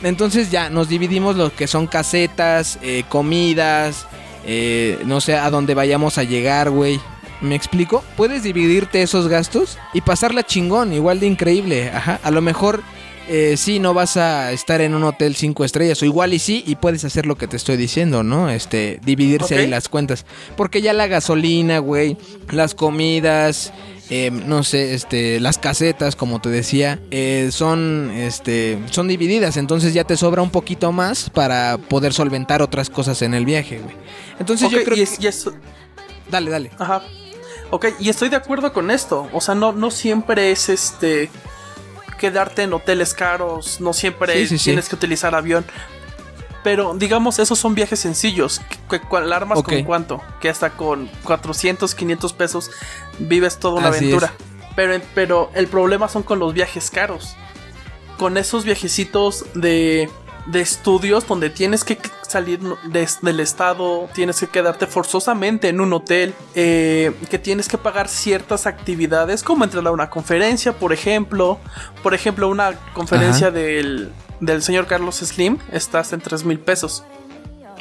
Entonces 0.03 0.51
ya 0.51 0.69
nos 0.69 0.89
dividimos 0.89 1.35
lo 1.35 1.53
que 1.53 1.67
son 1.67 1.87
casetas, 1.87 2.79
eh, 2.81 3.03
comidas, 3.09 4.07
eh, 4.45 4.99
no 5.05 5.21
sé 5.21 5.35
a 5.35 5.49
dónde 5.49 5.75
vayamos 5.75 6.17
a 6.17 6.23
llegar, 6.23 6.69
güey. 6.69 6.99
¿Me 7.41 7.55
explico? 7.55 8.03
Puedes 8.17 8.43
dividirte 8.43 9.01
esos 9.01 9.27
gastos 9.27 9.77
y 9.93 10.01
pasarla 10.01 10.43
chingón, 10.43 10.93
igual 10.93 11.19
de 11.19 11.27
increíble. 11.27 11.89
Ajá. 11.89 12.19
A 12.23 12.29
lo 12.29 12.41
mejor 12.41 12.83
eh, 13.27 13.55
sí 13.55 13.79
no 13.79 13.93
vas 13.93 14.17
a 14.17 14.51
estar 14.51 14.81
en 14.81 14.93
un 14.93 15.03
hotel 15.03 15.35
cinco 15.35 15.63
estrellas, 15.63 16.01
o 16.01 16.05
igual 16.05 16.33
y 16.33 16.39
sí, 16.39 16.63
y 16.67 16.75
puedes 16.75 17.05
hacer 17.05 17.25
lo 17.25 17.37
que 17.37 17.47
te 17.47 17.55
estoy 17.55 17.77
diciendo, 17.77 18.23
¿no? 18.23 18.49
Este, 18.49 18.99
dividirse 19.03 19.57
ahí 19.57 19.67
las 19.67 19.89
cuentas. 19.89 20.25
Porque 20.57 20.81
ya 20.81 20.93
la 20.93 21.07
gasolina, 21.07 21.79
güey, 21.79 22.17
las 22.49 22.75
comidas, 22.75 23.71
eh, 24.13 24.29
no 24.29 24.63
sé, 24.63 24.93
este, 24.93 25.39
las 25.39 25.57
casetas, 25.57 26.15
como 26.15 26.39
te 26.41 26.49
decía, 26.49 26.99
eh, 27.09 27.49
son, 27.51 28.11
este, 28.13 28.77
son 28.91 29.07
divididas, 29.07 29.55
entonces 29.57 29.93
ya 29.93 30.03
te 30.03 30.17
sobra 30.17 30.41
un 30.41 30.51
poquito 30.51 30.91
más 30.91 31.29
para 31.29 31.77
poder 31.79 32.13
solventar 32.13 32.61
otras 32.61 32.89
cosas 32.89 33.21
en 33.23 33.33
el 33.33 33.45
viaje, 33.45 33.79
güey. 33.79 33.95
Entonces 34.37 34.69
yo 34.69 34.83
creo 34.83 34.97
y 34.97 35.01
es- 35.01 35.17
que... 35.17 35.23
y 35.23 35.27
es- 35.27 35.49
Dale, 36.29 36.51
dale. 36.51 36.71
Ajá. 36.77 37.01
Ok, 37.71 37.87
y 37.99 38.09
estoy 38.09 38.29
de 38.29 38.35
acuerdo 38.35 38.73
con 38.73 38.91
esto. 38.91 39.29
O 39.33 39.39
sea, 39.41 39.55
no, 39.55 39.71
no 39.71 39.91
siempre 39.91 40.51
es 40.51 40.67
este 40.69 41.29
quedarte 42.19 42.63
en 42.63 42.73
hoteles 42.73 43.13
caros, 43.13 43.81
no 43.81 43.93
siempre 43.93 44.33
Sí, 44.41 44.47
sí, 44.47 44.57
sí. 44.57 44.63
tienes 44.65 44.87
que 44.89 44.95
utilizar 44.95 45.33
avión. 45.35 45.65
Pero 46.63 46.93
digamos, 46.95 47.39
esos 47.39 47.57
son 47.57 47.73
viajes 47.75 47.99
sencillos. 47.99 48.61
La 49.27 49.35
armas 49.35 49.57
con 49.63 49.83
cuánto? 49.83 50.21
Que 50.39 50.49
hasta 50.49 50.71
con 50.71 51.09
400, 51.23 51.95
500 51.95 52.33
pesos 52.33 52.69
vives 53.19 53.57
toda 53.57 53.79
una 53.79 53.89
Así 53.89 54.05
aventura. 54.05 54.33
Pero, 54.75 55.01
pero 55.15 55.51
el 55.55 55.67
problema 55.67 56.07
son 56.07 56.23
con 56.23 56.39
los 56.39 56.53
viajes 56.53 56.91
caros. 56.91 57.35
Con 58.17 58.37
esos 58.37 58.63
viajecitos 58.63 59.45
de, 59.55 60.09
de 60.45 60.61
estudios 60.61 61.27
donde 61.27 61.49
tienes 61.49 61.83
que 61.83 61.97
salir 62.27 62.59
de- 62.83 63.09
del 63.23 63.39
estado, 63.39 64.07
tienes 64.13 64.39
que 64.39 64.47
quedarte 64.47 64.85
forzosamente 64.87 65.67
en 65.69 65.81
un 65.81 65.91
hotel, 65.91 66.33
eh, 66.55 67.11
que 67.29 67.39
tienes 67.39 67.67
que 67.67 67.77
pagar 67.79 68.07
ciertas 68.07 68.67
actividades, 68.67 69.41
como 69.43 69.63
entrar 69.63 69.85
a 69.87 69.91
una 69.91 70.09
conferencia, 70.09 70.73
por 70.73 70.93
ejemplo. 70.93 71.57
Por 72.03 72.13
ejemplo, 72.13 72.47
una 72.47 72.73
conferencia 72.93 73.49
del, 73.51 74.11
del 74.41 74.61
señor 74.61 74.87
Carlos 74.87 75.15
Slim 75.17 75.57
está 75.71 75.99
hasta 75.99 76.15
en 76.15 76.21
3 76.21 76.43
mil 76.43 76.59
pesos. 76.59 77.03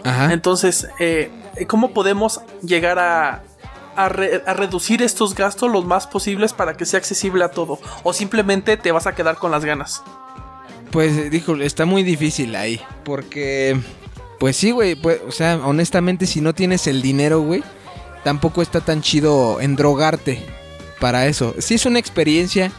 Ajá. 0.05 0.33
Entonces, 0.33 0.87
eh, 1.01 1.31
¿cómo 1.67 1.91
podemos 1.93 2.41
llegar 2.63 2.99
a, 2.99 3.43
a, 3.97 4.09
re- 4.09 4.43
a 4.47 4.55
reducir 4.55 5.03
estos 5.03 5.35
gastos 5.35 5.71
los 5.71 5.85
más 5.85 6.07
posibles 6.07 6.53
para 6.53 6.77
que 6.77 6.87
sea 6.87 6.99
accesible 6.99 7.43
a 7.45 7.51
todo? 7.51 7.79
O 8.05 8.13
simplemente 8.13 8.77
te 8.77 8.93
vas 8.93 9.07
a 9.07 9.15
quedar 9.15 9.37
con 9.37 9.51
las 9.51 9.65
ganas. 9.65 10.03
Pues 10.91 11.17
eh, 11.17 11.31
dijo, 11.31 11.55
está 11.57 11.85
muy 11.85 12.03
difícil 12.03 12.55
ahí. 12.57 12.81
Porque, 13.05 13.79
pues 14.39 14.57
sí, 14.57 14.71
güey. 14.71 14.95
pues, 14.95 15.21
o 15.27 15.33
sea, 15.33 15.61
honestamente, 15.65 16.27
si 16.27 16.41
no 16.41 16.55
tienes 16.55 16.87
el 16.87 17.03
dinero, 17.03 17.41
güey, 17.43 17.63
tampoco 18.25 18.63
está 18.63 18.81
tan 18.81 19.03
chido 19.03 19.61
endrogarte 19.61 20.45
para 20.99 21.27
eso. 21.27 21.55
Sí 21.59 21.75
es 21.75 21.87
una 21.87 21.99
experiencia 21.99 22.73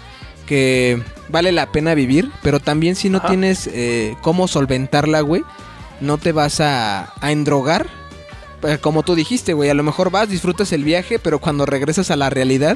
que 0.51 1.01
vale 1.29 1.53
la 1.53 1.71
pena 1.71 1.93
vivir, 1.95 2.29
pero 2.43 2.59
también 2.59 2.97
si 2.97 3.07
no 3.07 3.19
Ajá. 3.19 3.29
tienes 3.29 3.67
eh, 3.67 4.17
cómo 4.21 4.49
solventarla, 4.49 5.21
güey, 5.21 5.45
no 6.01 6.17
te 6.17 6.33
vas 6.33 6.59
a, 6.59 7.13
a 7.21 7.31
endrogar. 7.31 7.87
Eh, 8.63 8.77
Como 8.81 9.03
tú 9.03 9.15
dijiste, 9.15 9.53
güey, 9.53 9.69
a 9.69 9.73
lo 9.73 9.83
mejor 9.83 10.11
vas, 10.11 10.27
disfrutas 10.27 10.73
el 10.73 10.83
viaje, 10.83 11.19
pero 11.19 11.39
cuando 11.39 11.65
regresas 11.65 12.11
a 12.11 12.17
la 12.17 12.29
realidad, 12.29 12.75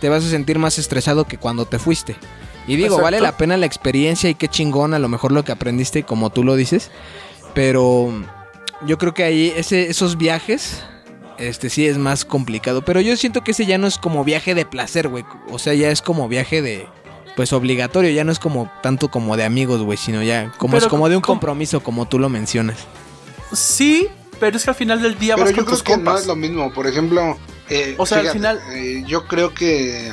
te 0.00 0.08
vas 0.08 0.24
a 0.24 0.30
sentir 0.30 0.58
más 0.58 0.78
estresado 0.78 1.26
que 1.26 1.36
cuando 1.36 1.66
te 1.66 1.78
fuiste. 1.78 2.16
Y 2.66 2.76
digo, 2.76 2.86
Exacto. 2.96 3.02
vale 3.02 3.20
la 3.20 3.36
pena 3.36 3.58
la 3.58 3.66
experiencia 3.66 4.30
y 4.30 4.34
qué 4.34 4.48
chingón 4.48 4.94
a 4.94 4.98
lo 4.98 5.10
mejor 5.10 5.30
lo 5.30 5.44
que 5.44 5.52
aprendiste 5.52 6.04
como 6.04 6.30
tú 6.30 6.42
lo 6.42 6.56
dices. 6.56 6.90
Pero 7.52 8.14
yo 8.86 8.96
creo 8.96 9.12
que 9.12 9.24
ahí 9.24 9.52
ese, 9.54 9.90
esos 9.90 10.16
viajes, 10.16 10.82
este 11.38 11.70
sí 11.70 11.86
es 11.86 11.98
más 11.98 12.24
complicado. 12.24 12.82
Pero 12.84 13.00
yo 13.00 13.16
siento 13.16 13.42
que 13.42 13.52
ese 13.52 13.66
ya 13.66 13.78
no 13.78 13.86
es 13.86 13.98
como 13.98 14.24
viaje 14.24 14.54
de 14.54 14.64
placer, 14.66 15.08
güey. 15.08 15.24
O 15.50 15.58
sea, 15.58 15.74
ya 15.74 15.90
es 15.90 16.02
como 16.02 16.28
viaje 16.28 16.62
de, 16.62 16.86
pues 17.36 17.52
obligatorio. 17.52 18.10
Ya 18.10 18.24
no 18.24 18.32
es 18.32 18.38
como 18.38 18.70
tanto 18.82 19.08
como 19.10 19.36
de 19.36 19.44
amigos, 19.44 19.82
güey, 19.82 19.98
sino 19.98 20.22
ya 20.22 20.52
como 20.58 20.76
es 20.76 20.86
como 20.86 21.08
de 21.08 21.16
un 21.16 21.22
compromiso, 21.22 21.80
como 21.82 22.06
tú 22.06 22.18
lo 22.18 22.28
mencionas. 22.28 22.78
Sí, 23.52 24.08
pero 24.40 24.56
es 24.56 24.64
que 24.64 24.70
al 24.70 24.76
final 24.76 25.00
del 25.02 25.18
día 25.18 25.34
Pero 25.36 25.46
vas 25.46 25.50
yo 25.52 25.56
con 25.56 25.64
creo 25.66 25.76
tus 25.76 25.82
que 25.82 25.92
no 25.92 26.04
compas. 26.04 26.20
es 26.22 26.26
lo 26.26 26.36
mismo. 26.36 26.72
Por 26.72 26.86
ejemplo, 26.86 27.38
eh, 27.68 27.94
O 27.98 28.06
sea, 28.06 28.18
al 28.18 28.28
final- 28.30 28.60
eh, 28.72 29.04
yo 29.06 29.26
creo 29.26 29.54
que 29.54 30.12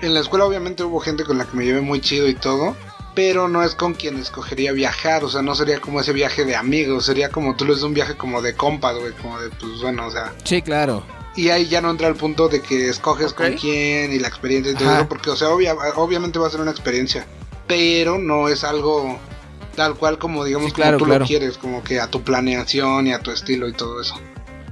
en 0.00 0.14
la 0.14 0.20
escuela 0.20 0.44
obviamente 0.44 0.82
hubo 0.82 0.98
gente 1.00 1.24
con 1.24 1.38
la 1.38 1.44
que 1.44 1.56
me 1.56 1.64
llevé 1.64 1.80
muy 1.80 2.00
chido 2.00 2.28
y 2.28 2.34
todo. 2.34 2.76
Pero 3.14 3.46
no 3.48 3.62
es 3.62 3.74
con 3.74 3.92
quien 3.94 4.18
escogería 4.18 4.72
viajar, 4.72 5.22
o 5.24 5.28
sea, 5.28 5.42
no 5.42 5.54
sería 5.54 5.80
como 5.80 6.00
ese 6.00 6.12
viaje 6.14 6.44
de 6.46 6.56
amigos, 6.56 7.04
sería 7.06 7.28
como 7.28 7.54
tú 7.56 7.64
lo 7.66 7.72
dices, 7.72 7.84
un 7.84 7.92
viaje 7.94 8.16
como 8.16 8.40
de 8.40 8.54
compas, 8.54 8.96
güey, 8.96 9.12
como 9.12 9.38
de, 9.38 9.50
pues 9.50 9.80
bueno, 9.82 10.06
o 10.06 10.10
sea, 10.10 10.32
Sí, 10.44 10.62
claro. 10.62 11.04
y 11.36 11.50
ahí 11.50 11.66
ya 11.68 11.82
no 11.82 11.90
entra 11.90 12.08
el 12.08 12.14
punto 12.14 12.48
de 12.48 12.62
que 12.62 12.88
escoges 12.88 13.34
con 13.34 13.52
quién 13.54 14.12
y 14.14 14.18
la 14.18 14.28
experiencia 14.28 14.72
y 14.72 14.76
todo 14.76 14.94
eso, 14.94 15.08
porque, 15.08 15.28
o 15.30 15.36
sea, 15.36 15.48
obvia- 15.50 15.76
obviamente 15.96 16.38
va 16.38 16.46
a 16.46 16.50
ser 16.50 16.60
una 16.62 16.70
experiencia, 16.70 17.26
pero 17.66 18.16
no 18.18 18.48
es 18.48 18.64
algo 18.64 19.18
tal 19.76 19.94
cual 19.94 20.18
como, 20.18 20.44
digamos, 20.44 20.68
Sí, 20.68 20.74
claro, 20.74 20.92
como 20.98 20.98
tú 20.98 21.04
claro. 21.10 21.24
lo 21.24 21.26
quieres, 21.28 21.58
como 21.58 21.82
que 21.84 22.00
a 22.00 22.06
tu 22.08 22.22
planeación 22.22 23.06
y 23.08 23.12
a 23.12 23.18
tu 23.18 23.30
estilo 23.30 23.68
y 23.68 23.72
todo 23.74 24.00
eso. 24.00 24.14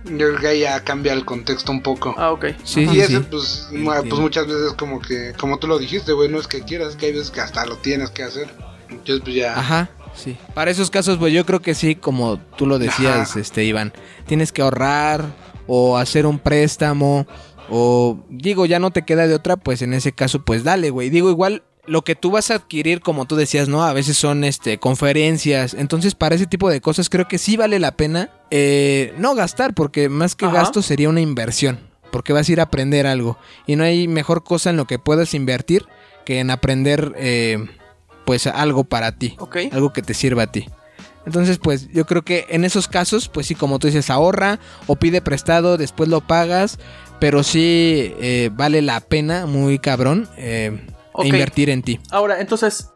Yo 0.04 0.16
creo 0.28 0.38
que 0.40 0.46
ahí 0.48 0.60
ya 0.60 0.82
cambia 0.82 1.12
el 1.12 1.24
contexto 1.24 1.70
un 1.72 1.82
poco. 1.82 2.14
Ah, 2.16 2.30
ok. 2.32 2.46
Sí, 2.64 2.82
y 2.82 2.88
sí, 2.88 3.00
ese, 3.00 3.18
sí. 3.18 3.26
pues, 3.30 3.68
mu- 3.72 3.92
pues 4.08 4.20
muchas 4.20 4.46
veces 4.46 4.72
como 4.72 5.00
que, 5.00 5.32
como 5.38 5.58
tú 5.58 5.66
lo 5.66 5.78
dijiste, 5.78 6.12
güey, 6.12 6.28
no 6.28 6.38
es 6.38 6.46
que 6.46 6.62
quieras, 6.62 6.96
que 6.96 7.06
hay 7.06 7.12
veces 7.12 7.30
que 7.30 7.40
hasta 7.40 7.66
lo 7.66 7.76
tienes 7.76 8.10
que 8.10 8.22
hacer. 8.22 8.48
Entonces, 8.88 9.20
pues 9.22 9.36
ya... 9.36 9.58
Ajá, 9.58 9.90
sí. 10.14 10.36
Para 10.54 10.70
esos 10.70 10.90
casos, 10.90 11.18
pues 11.18 11.32
yo 11.34 11.44
creo 11.44 11.60
que 11.60 11.74
sí, 11.74 11.94
como 11.96 12.38
tú 12.56 12.66
lo 12.66 12.78
decías, 12.78 13.30
Ajá. 13.32 13.40
este 13.40 13.64
Iván, 13.64 13.92
tienes 14.26 14.52
que 14.52 14.62
ahorrar 14.62 15.24
o 15.66 15.98
hacer 15.98 16.24
un 16.26 16.38
préstamo 16.38 17.26
o 17.68 18.18
digo, 18.28 18.66
ya 18.66 18.78
no 18.80 18.90
te 18.90 19.02
queda 19.04 19.28
de 19.28 19.34
otra, 19.34 19.56
pues 19.56 19.82
en 19.82 19.92
ese 19.94 20.12
caso 20.12 20.42
pues 20.44 20.64
dale, 20.64 20.90
güey. 20.90 21.10
Digo, 21.10 21.30
igual 21.30 21.62
lo 21.86 22.02
que 22.02 22.14
tú 22.14 22.30
vas 22.30 22.50
a 22.50 22.54
adquirir, 22.56 23.00
como 23.00 23.26
tú 23.26 23.36
decías, 23.36 23.68
¿no? 23.68 23.82
A 23.84 23.92
veces 23.92 24.16
son 24.16 24.44
este 24.44 24.78
conferencias. 24.78 25.74
Entonces, 25.74 26.14
para 26.14 26.34
ese 26.34 26.46
tipo 26.46 26.70
de 26.70 26.80
cosas 26.80 27.08
creo 27.08 27.26
que 27.28 27.38
sí 27.38 27.56
vale 27.56 27.78
la 27.78 27.96
pena 27.96 28.30
eh, 28.50 29.14
no 29.18 29.34
gastar, 29.34 29.74
porque 29.74 30.08
más 30.08 30.34
que 30.34 30.46
Ajá. 30.46 30.54
gasto 30.56 30.82
sería 30.82 31.08
una 31.08 31.20
inversión. 31.20 31.80
Porque 32.12 32.32
vas 32.32 32.48
a 32.48 32.52
ir 32.52 32.60
a 32.60 32.64
aprender 32.64 33.06
algo. 33.06 33.38
Y 33.66 33.76
no 33.76 33.84
hay 33.84 34.08
mejor 34.08 34.42
cosa 34.42 34.70
en 34.70 34.76
lo 34.76 34.86
que 34.86 34.98
puedas 34.98 35.32
invertir 35.34 35.86
que 36.24 36.40
en 36.40 36.50
aprender 36.50 37.12
eh, 37.16 37.64
pues 38.24 38.46
algo 38.46 38.84
para 38.84 39.12
ti 39.16 39.36
Ok. 39.38 39.56
algo 39.72 39.92
que 39.92 40.02
te 40.02 40.14
sirva 40.14 40.44
a 40.44 40.52
ti. 40.52 40.66
Entonces, 41.26 41.58
pues 41.58 41.88
yo 41.92 42.06
creo 42.06 42.22
que 42.22 42.46
en 42.48 42.64
esos 42.64 42.88
casos, 42.88 43.28
pues 43.28 43.46
sí, 43.46 43.54
como 43.54 43.78
tú 43.78 43.86
dices, 43.86 44.10
ahorra 44.10 44.58
o 44.86 44.96
pide 44.96 45.20
prestado, 45.20 45.76
después 45.76 46.08
lo 46.08 46.20
pagas, 46.20 46.78
pero 47.20 47.42
sí 47.42 48.14
eh, 48.20 48.50
vale 48.52 48.80
la 48.82 49.00
pena, 49.00 49.46
muy 49.46 49.78
cabrón, 49.78 50.28
eh, 50.36 50.80
Ok. 51.20 51.26
invertir 51.26 51.70
en 51.70 51.82
ti. 51.82 52.00
Ahora, 52.10 52.40
entonces, 52.40 52.90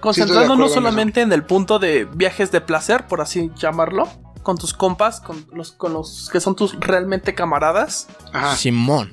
concentrándonos 0.00 0.72
solamente 0.72 1.20
en 1.22 1.32
el 1.32 1.44
punto 1.44 1.78
de 1.78 2.04
viajes 2.04 2.50
de 2.52 2.60
placer, 2.60 3.06
por 3.06 3.20
así 3.20 3.50
llamarlo, 3.56 4.08
con 4.42 4.56
tus 4.58 4.72
compas, 4.74 5.20
con 5.20 5.46
los, 5.52 5.72
con 5.72 5.92
los 5.92 6.28
que 6.32 6.40
son 6.40 6.54
tus 6.54 6.78
realmente 6.78 7.34
camaradas. 7.34 8.08
Ajá. 8.32 8.56
Simón. 8.56 9.12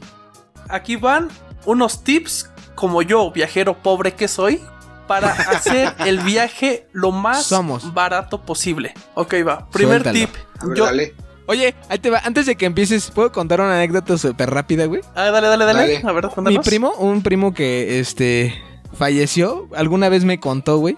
Aquí 0.70 0.96
van 0.96 1.30
unos 1.66 2.04
tips, 2.04 2.50
como 2.76 3.02
yo, 3.02 3.32
viajero 3.32 3.78
pobre 3.82 4.14
que 4.14 4.28
soy, 4.28 4.62
para 5.08 5.32
hacer 5.50 5.94
el 6.06 6.20
viaje 6.20 6.88
lo 6.92 7.12
más 7.12 7.44
Somos. 7.46 7.94
barato 7.94 8.42
posible. 8.42 8.94
Ok, 9.16 9.36
va. 9.48 9.68
Primer 9.70 10.04
Suéltalo. 10.04 10.14
tip. 10.28 10.36
Ver, 10.64 10.78
Yo, 10.78 10.86
dale. 10.86 11.16
Oye, 11.46 11.76
ahí 11.90 12.00
te 12.00 12.10
va. 12.10 12.20
Antes 12.20 12.46
de 12.46 12.56
que 12.56 12.66
empieces, 12.66 13.12
¿puedo 13.12 13.32
contar 13.32 13.60
una 13.60 13.76
anécdota 13.76 14.18
súper 14.18 14.50
rápida, 14.50 14.86
güey? 14.86 15.02
Ah, 15.16 15.30
dale, 15.30 15.48
dale, 15.48 15.66
dale. 15.66 15.80
Dale. 15.80 16.02
A 16.08 16.12
ver, 16.12 16.30
Mi 16.44 16.60
primo, 16.60 16.94
un 16.94 17.22
primo 17.22 17.54
que 17.54 18.00
este 18.00 18.54
falleció, 18.98 19.68
alguna 19.76 20.08
vez 20.10 20.24
me 20.24 20.40
contó, 20.40 20.78
güey, 20.78 20.96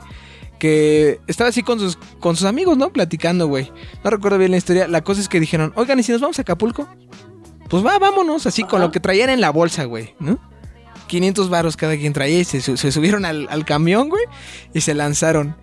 que 0.59 1.19
estaba 1.27 1.49
así 1.49 1.63
con 1.63 1.79
sus 1.79 1.97
con 2.19 2.35
sus 2.35 2.45
amigos, 2.45 2.77
¿no? 2.77 2.89
Platicando, 2.91 3.47
güey. 3.47 3.71
No 4.03 4.09
recuerdo 4.09 4.37
bien 4.37 4.51
la 4.51 4.57
historia. 4.57 4.87
La 4.87 5.03
cosa 5.03 5.21
es 5.21 5.29
que 5.29 5.39
dijeron, 5.39 5.73
"Oigan, 5.75 5.99
¿y 5.99 6.03
si 6.03 6.11
nos 6.11 6.21
vamos 6.21 6.37
a 6.37 6.43
Acapulco?" 6.43 6.87
Pues 7.69 7.83
va, 7.83 7.97
vámonos, 7.97 8.45
así 8.45 8.63
con 8.63 8.79
lo 8.81 8.91
que 8.91 8.99
traían 8.99 9.29
en 9.31 9.41
la 9.41 9.49
bolsa, 9.49 9.85
güey, 9.85 10.13
¿no? 10.19 10.37
500 11.07 11.49
varos 11.49 11.75
cada 11.77 11.95
quien 11.97 12.13
traía 12.13 12.39
y 12.39 12.43
se, 12.43 12.61
se 12.61 12.91
subieron 12.91 13.25
al, 13.25 13.47
al 13.49 13.65
camión, 13.65 14.09
güey, 14.09 14.23
y 14.73 14.81
se 14.81 14.93
lanzaron. 14.93 15.55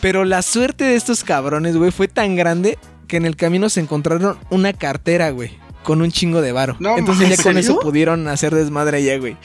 Pero 0.00 0.24
la 0.24 0.42
suerte 0.42 0.84
de 0.84 0.96
estos 0.96 1.22
cabrones, 1.22 1.76
güey, 1.76 1.90
fue 1.92 2.08
tan 2.08 2.34
grande 2.36 2.78
que 3.06 3.16
en 3.16 3.26
el 3.26 3.36
camino 3.36 3.68
se 3.68 3.80
encontraron 3.80 4.38
una 4.50 4.72
cartera, 4.72 5.30
güey, 5.30 5.58
con 5.82 6.02
un 6.02 6.10
chingo 6.10 6.40
de 6.40 6.52
varo. 6.52 6.76
No, 6.78 6.96
Entonces 6.96 7.24
¿en 7.24 7.30
ya 7.30 7.36
con 7.36 7.54
serio? 7.54 7.60
eso 7.60 7.80
pudieron 7.80 8.28
hacer 8.28 8.54
desmadre 8.54 8.98
allá, 8.98 9.18
güey. 9.18 9.36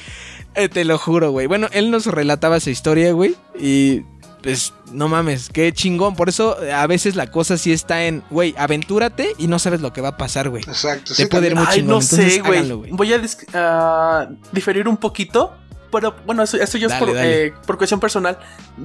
Eh, 0.55 0.69
te 0.69 0.83
lo 0.85 0.97
juro, 0.97 1.31
güey. 1.31 1.47
Bueno, 1.47 1.67
él 1.71 1.91
nos 1.91 2.05
relataba 2.07 2.57
esa 2.57 2.69
historia, 2.69 3.11
güey, 3.11 3.35
y 3.59 4.03
pues 4.41 4.73
no 4.91 5.07
mames, 5.07 5.49
qué 5.49 5.71
chingón. 5.73 6.15
Por 6.15 6.29
eso 6.29 6.57
a 6.73 6.87
veces 6.87 7.15
la 7.15 7.27
cosa 7.27 7.57
sí 7.57 7.71
está 7.71 8.05
en, 8.05 8.23
güey, 8.29 8.55
aventúrate 8.57 9.33
y 9.37 9.47
no 9.47 9.59
sabes 9.59 9.81
lo 9.81 9.93
que 9.93 10.01
va 10.01 10.09
a 10.09 10.17
pasar, 10.17 10.49
güey. 10.49 10.63
Exacto. 10.63 11.13
Te 11.13 11.23
sí, 11.23 11.25
puede 11.27 11.47
ir 11.47 11.55
muy 11.55 11.65
Ay, 11.67 11.79
chingón, 11.79 11.89
no 11.89 12.01
entonces 12.01 12.33
sé, 12.35 12.41
güey. 12.41 12.91
Voy 12.91 13.13
a 13.13 13.21
ah, 13.53 14.27
diferir 14.51 14.87
un 14.87 14.97
poquito. 14.97 15.55
Pero 15.91 16.15
bueno, 16.23 16.43
eso, 16.43 16.57
eso 16.57 16.77
ya 16.77 16.85
es 16.85 16.93
por, 16.93 17.09
eh, 17.15 17.51
por 17.65 17.77
cuestión 17.79 17.99
personal. 17.99 18.37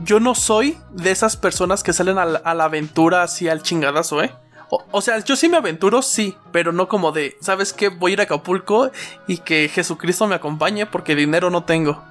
Yo 0.04 0.20
no 0.20 0.34
soy 0.34 0.78
de 0.90 1.10
esas 1.10 1.36
personas 1.36 1.82
que 1.82 1.92
salen 1.92 2.16
a 2.16 2.24
la, 2.24 2.38
a 2.38 2.54
la 2.54 2.64
aventura 2.64 3.22
así 3.22 3.46
al 3.46 3.62
chingadazo, 3.62 4.22
¿eh? 4.22 4.34
O, 4.76 4.84
o 4.92 5.00
sea, 5.00 5.22
yo 5.24 5.36
sí 5.36 5.48
me 5.48 5.56
aventuro, 5.58 6.02
sí, 6.02 6.36
pero 6.52 6.72
no 6.72 6.88
como 6.88 7.12
de, 7.12 7.36
¿sabes 7.40 7.72
qué? 7.72 7.88
Voy 7.88 8.12
a 8.12 8.14
ir 8.14 8.20
a 8.20 8.24
Acapulco 8.24 8.90
y 9.26 9.38
que 9.38 9.68
Jesucristo 9.68 10.26
me 10.26 10.34
acompañe 10.34 10.86
porque 10.86 11.14
dinero 11.14 11.50
no 11.50 11.64
tengo. 11.64 12.02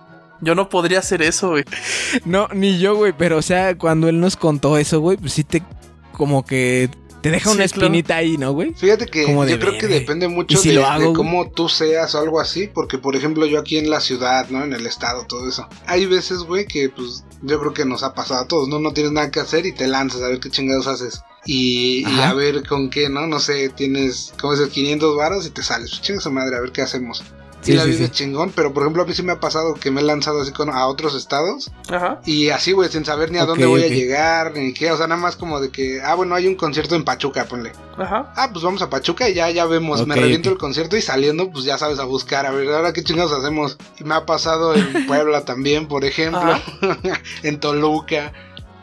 Yo 0.41 0.56
no 0.56 0.67
podría 0.69 0.99
hacer 0.99 1.21
eso, 1.21 1.49
güey. 1.52 1.63
No, 2.26 2.47
ni 2.54 2.78
yo, 2.80 2.95
güey, 2.95 3.13
pero 3.17 3.38
o 3.38 3.41
sea, 3.41 3.78
cuando 3.78 4.08
él 4.10 4.19
nos 4.19 4.36
contó 4.36 4.78
eso, 4.78 4.99
güey, 4.99 5.17
pues 5.17 5.34
sí 5.34 5.43
te 5.43 5.63
como 6.12 6.45
que 6.45 6.89
te 7.21 7.32
deja 7.32 7.49
Sí, 7.49 7.56
una 7.56 7.65
claro. 7.67 7.86
espinita 7.86 8.17
ahí, 8.17 8.38
¿no, 8.38 8.52
güey? 8.52 8.73
Fíjate 8.73 9.06
que 9.08 9.23
Como 9.23 9.45
yo 9.45 9.58
creo 9.58 9.78
que 9.78 9.88
depende 9.88 10.28
mucho 10.28 10.56
¿Y 10.56 10.58
si 10.62 10.69
de, 10.69 10.76
lo 10.76 10.86
hago, 10.86 10.99
de 10.99 11.06
güey? 11.08 11.15
cómo 11.15 11.49
tú 11.49 11.69
seas 11.69 12.13
o 12.15 12.19
algo 12.19 12.39
así, 12.41 12.67
porque 12.67 12.97
por 12.97 13.15
ejemplo 13.15 13.45
yo 13.45 13.58
aquí 13.60 13.78
en 13.78 13.89
la 13.89 14.02
ciudad, 14.02 14.49
¿no? 14.49 14.63
En 14.63 14.73
el 14.73 14.86
estado, 14.86 15.26
todo 15.26 15.47
eso. 15.47 15.67
Hay 15.88 16.06
veces, 16.06 16.39
güey, 16.39 16.65
que 16.67 16.89
pues 16.89 17.23
yo 17.41 17.60
creo 17.62 17.73
que 17.73 17.86
nos 17.86 18.04
ha 18.04 18.13
pasado 18.13 18.41
a 18.41 18.47
todos, 18.47 18.67
¿no? 18.67 18.78
No 18.80 18.91
tienes 18.91 19.13
nada 19.13 19.32
que 19.32 19.39
hacer 19.39 19.65
y 19.65 19.71
te 19.73 19.88
lanzas 19.88 20.21
a 20.21 20.28
ver 20.28 20.41
qué 20.41 20.49
chingados 20.49 20.86
haces. 20.88 21.21
Y, 21.45 22.06
a 22.21 22.34
ver 22.34 22.65
con 22.67 22.89
qué, 22.89 23.10
¿no? 23.10 23.27
No 23.27 23.39
sé, 23.39 23.69
tienes, 23.69 24.34
como 24.39 24.53
dices, 24.53 24.69
500 24.69 25.15
varos 25.15 25.45
y 25.45 25.49
te 25.49 25.63
sales. 25.63 25.89
Pues 25.91 26.01
chinga 26.01 26.21
su 26.21 26.32
madre, 26.32 26.56
a 26.56 26.62
ver 26.62 26.71
qué 26.71 26.82
hacemos. 26.82 27.23
Sí, 27.63 27.71
y 27.71 27.75
la 27.75 27.84
sí, 27.84 27.89
vida 27.89 27.97
sí. 27.99 28.03
es 28.03 28.12
chingón, 28.12 28.51
pero 28.53 28.73
por 28.73 28.84
ejemplo 28.84 29.03
a 29.03 29.06
mí 29.06 29.13
sí 29.13 29.23
me 29.23 29.32
ha 29.32 29.39
pasado 29.39 29.75
que 29.75 29.89
me 29.89 30.01
he 30.01 30.03
lanzado 30.03 30.41
así 30.41 30.51
con, 30.51 30.69
a 30.69 30.86
otros 30.86 31.15
estados 31.15 31.71
Ajá. 31.89 32.19
y 32.25 32.49
así, 32.49 32.73
güey, 32.73 32.89
sin 32.89 33.06
saber 33.06 33.32
ni 33.32 33.38
a 33.38 33.45
dónde 33.45 33.65
voy 33.65 33.84
a 33.84 33.88
llegar, 33.88 34.51
ni 34.53 34.73
qué, 34.73 34.91
o 34.91 34.97
sea, 34.97 35.08
nada 35.08 35.21
más 35.21 35.38
como 35.38 35.62
de 35.62 35.69
que, 35.69 36.01
ah, 36.01 36.13
bueno, 36.15 36.36
hay 36.36 36.47
un 36.47 36.56
concierto 36.56 36.95
en 36.95 37.06
Pachuca, 37.06 37.45
ponle. 37.45 37.71
Ajá. 37.97 38.34
Ah, 38.36 38.49
pues 38.51 38.65
vamos 38.65 38.82
a 38.82 38.89
Pachuca 38.89 39.29
y 39.29 39.34
ya, 39.34 39.49
ya 39.49 39.65
vemos. 39.65 40.06
me 40.06 40.15
reviento 40.15 40.49
el 40.49 40.58
concierto 40.58 40.97
y 40.97 41.01
saliendo, 41.01 41.51
pues 41.51 41.63
ya 41.63 41.77
sabes 41.77 41.99
a 41.99 42.03
buscar. 42.03 42.45
A 42.45 42.51
ver, 42.51 42.67
ahora 42.69 42.91
qué 42.91 43.03
chingados 43.03 43.32
hacemos. 43.32 43.77
Y 43.99 44.03
me 44.03 44.15
ha 44.15 44.25
pasado 44.25 44.75
en 44.75 45.06
Puebla 45.08 45.45
también, 45.45 45.88
por 45.88 46.03
ejemplo. 46.03 46.60
en 47.43 47.60
Toluca. 47.60 48.34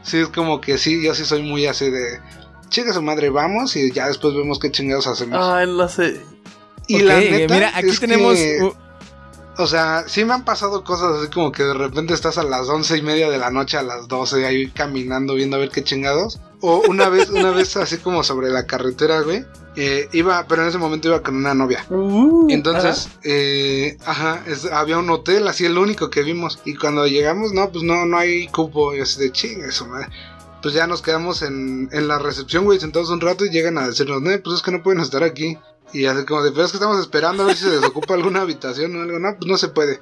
Sí, 0.02 0.18
es 0.18 0.28
como 0.28 0.60
que 0.60 0.78
sí, 0.78 1.02
yo 1.04 1.14
sí 1.14 1.24
soy 1.24 1.42
muy 1.42 1.66
así 1.66 1.90
de. 1.90 2.20
Chica 2.70 2.92
su 2.94 3.02
madre, 3.02 3.28
vamos 3.30 3.76
y 3.76 3.92
ya 3.92 4.06
después 4.09 4.35
vemos 4.35 4.59
qué 4.59 4.70
chingados 4.70 5.06
hacemos. 5.06 5.38
Ah, 5.40 5.64
lo 5.66 5.88
sé. 5.88 6.20
y 6.87 6.96
Ok, 6.96 7.02
la 7.02 7.20
neta, 7.20 7.54
mira, 7.54 7.72
aquí 7.76 7.88
es 7.90 8.00
tenemos 8.00 8.35
que, 8.37 8.72
o 9.59 9.66
sea, 9.66 10.04
sí 10.06 10.24
me 10.24 10.33
han 10.33 10.44
pasado 10.44 10.83
cosas 10.85 11.18
así 11.18 11.28
como 11.30 11.52
que 11.52 11.64
de 11.64 11.74
repente 11.74 12.14
estás 12.14 12.38
a 12.38 12.42
las 12.44 12.66
once 12.68 12.96
y 12.96 13.02
media 13.02 13.28
de 13.28 13.37
la 13.38 13.50
noche 13.50 13.76
a 13.76 13.83
las 13.83 14.09
12 14.09 14.46
ahí 14.46 14.68
caminando 14.70 15.35
viendo 15.35 15.56
a 15.56 15.61
ver 15.61 15.68
qué 15.70 15.85
chingados. 15.85 16.40
O 16.62 16.83
una 16.88 17.09
vez, 17.09 17.28
una 17.30 17.50
vez 17.52 17.76
así 17.76 17.98
como 17.98 18.22
sobre 18.22 18.48
la 18.50 18.64
carretera, 18.66 19.20
güey. 19.20 19.44
eh, 19.76 20.09
iba, 20.12 20.46
pero 20.48 20.62
en 20.62 20.68
ese 20.68 20.78
momento 20.78 21.09
iba 21.09 21.22
con 21.22 21.37
una 21.37 21.54
novia. 21.54 21.85
Uh, 21.90 22.46
Entonces, 22.50 23.09
eh, 23.22 23.98
ajá, 24.06 24.42
es- 24.46 24.64
había 24.66 24.98
un 24.98 25.11
hotel, 25.11 25.46
así 25.48 25.64
el 25.66 25.76
único 25.78 26.09
que 26.11 26.22
vimos. 26.22 26.59
Y 26.64 26.74
cuando 26.74 27.06
llegamos, 27.06 27.52
no, 27.52 27.70
pues 27.70 27.83
no, 27.85 28.04
no 28.06 28.16
hay 28.18 28.46
cupo. 28.48 28.94
Y 28.94 29.00
así 29.00 29.20
de 29.20 29.30
chinga, 29.33 29.66
eso, 29.68 29.87
madre. 29.87 30.09
Pues 30.62 30.74
ya 30.74 30.86
nos 30.86 31.02
quedamos 31.02 31.42
en, 31.42 31.88
en 31.92 32.08
la 32.08 32.18
recepción, 32.18 32.64
güey, 32.64 32.78
sentados 32.80 33.10
un 33.10 33.20
rato 33.20 33.44
y 33.44 33.50
llegan 33.50 33.78
a 33.78 33.86
decirnos, 33.86 34.20
no, 34.22 34.30
pues 34.42 34.56
es 34.56 34.62
que 34.62 34.70
no 34.70 34.82
pueden 34.82 35.00
estar 35.00 35.22
aquí. 35.22 35.56
Y 35.92 36.04
así 36.06 36.24
como 36.24 36.42
de, 36.42 36.52
pero 36.52 36.64
es 36.64 36.70
que 36.70 36.76
estamos 36.76 37.00
esperando 37.00 37.42
a 37.42 37.46
ver 37.46 37.56
si 37.56 37.64
se 37.64 37.70
desocupa 37.70 38.14
alguna 38.14 38.42
habitación 38.42 38.94
o 38.96 39.02
algo. 39.02 39.18
No, 39.18 39.34
pues 39.38 39.50
no 39.50 39.56
se 39.56 39.68
puede. 39.68 40.00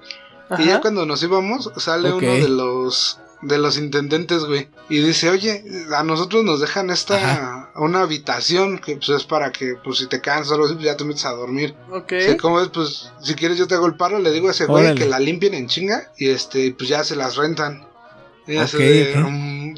ajá. 0.51 0.63
Y 0.63 0.67
ya 0.67 0.81
cuando 0.81 1.07
nos 1.07 1.23
íbamos, 1.23 1.71
sale 1.77 2.13
uno 2.13 2.27
de 2.29 2.49
los 2.49 3.19
de 3.41 3.57
los 3.57 3.79
intendentes, 3.79 4.45
güey. 4.45 4.69
Y 4.89 4.99
dice, 4.99 5.31
oye, 5.31 5.65
a 5.97 6.03
nosotros 6.03 6.43
nos 6.45 6.61
dejan 6.61 6.91
esta, 6.91 7.15
Ajá. 7.15 7.71
una 7.77 8.01
habitación 8.01 8.79
que 8.79 8.97
pues 8.97 9.11
es 9.11 9.25
para 9.25 9.53
que, 9.53 9.75
pues 9.85 9.99
si 9.99 10.07
te 10.09 10.21
cansas 10.21 10.51
o 10.51 10.55
algo 10.55 10.67
así, 10.67 10.75
pues 10.75 10.87
ya 10.87 10.97
te 10.97 11.05
metes 11.05 11.25
a 11.25 11.31
dormir. 11.31 11.75
Ok. 11.93 12.15
Sí, 12.19 12.37
¿Cómo 12.37 12.61
es? 12.61 12.67
Pues 12.69 13.13
si 13.23 13.35
quieres 13.37 13.57
yo 13.57 13.69
te 13.69 13.77
hago 13.77 13.87
el 13.87 13.97
paro, 13.97 14.19
le 14.19 14.33
digo 14.33 14.49
a 14.49 14.51
ese 14.51 14.67
güey 14.67 14.93
que 14.97 15.07
la 15.07 15.21
limpien 15.21 15.55
en 15.55 15.69
chinga 15.69 16.11
y 16.19 16.31
este, 16.31 16.75
pues 16.77 16.89
ya 16.91 17.05
se 17.05 17.15
las 17.15 17.37
rentan. 17.37 17.87
Y 18.49 18.57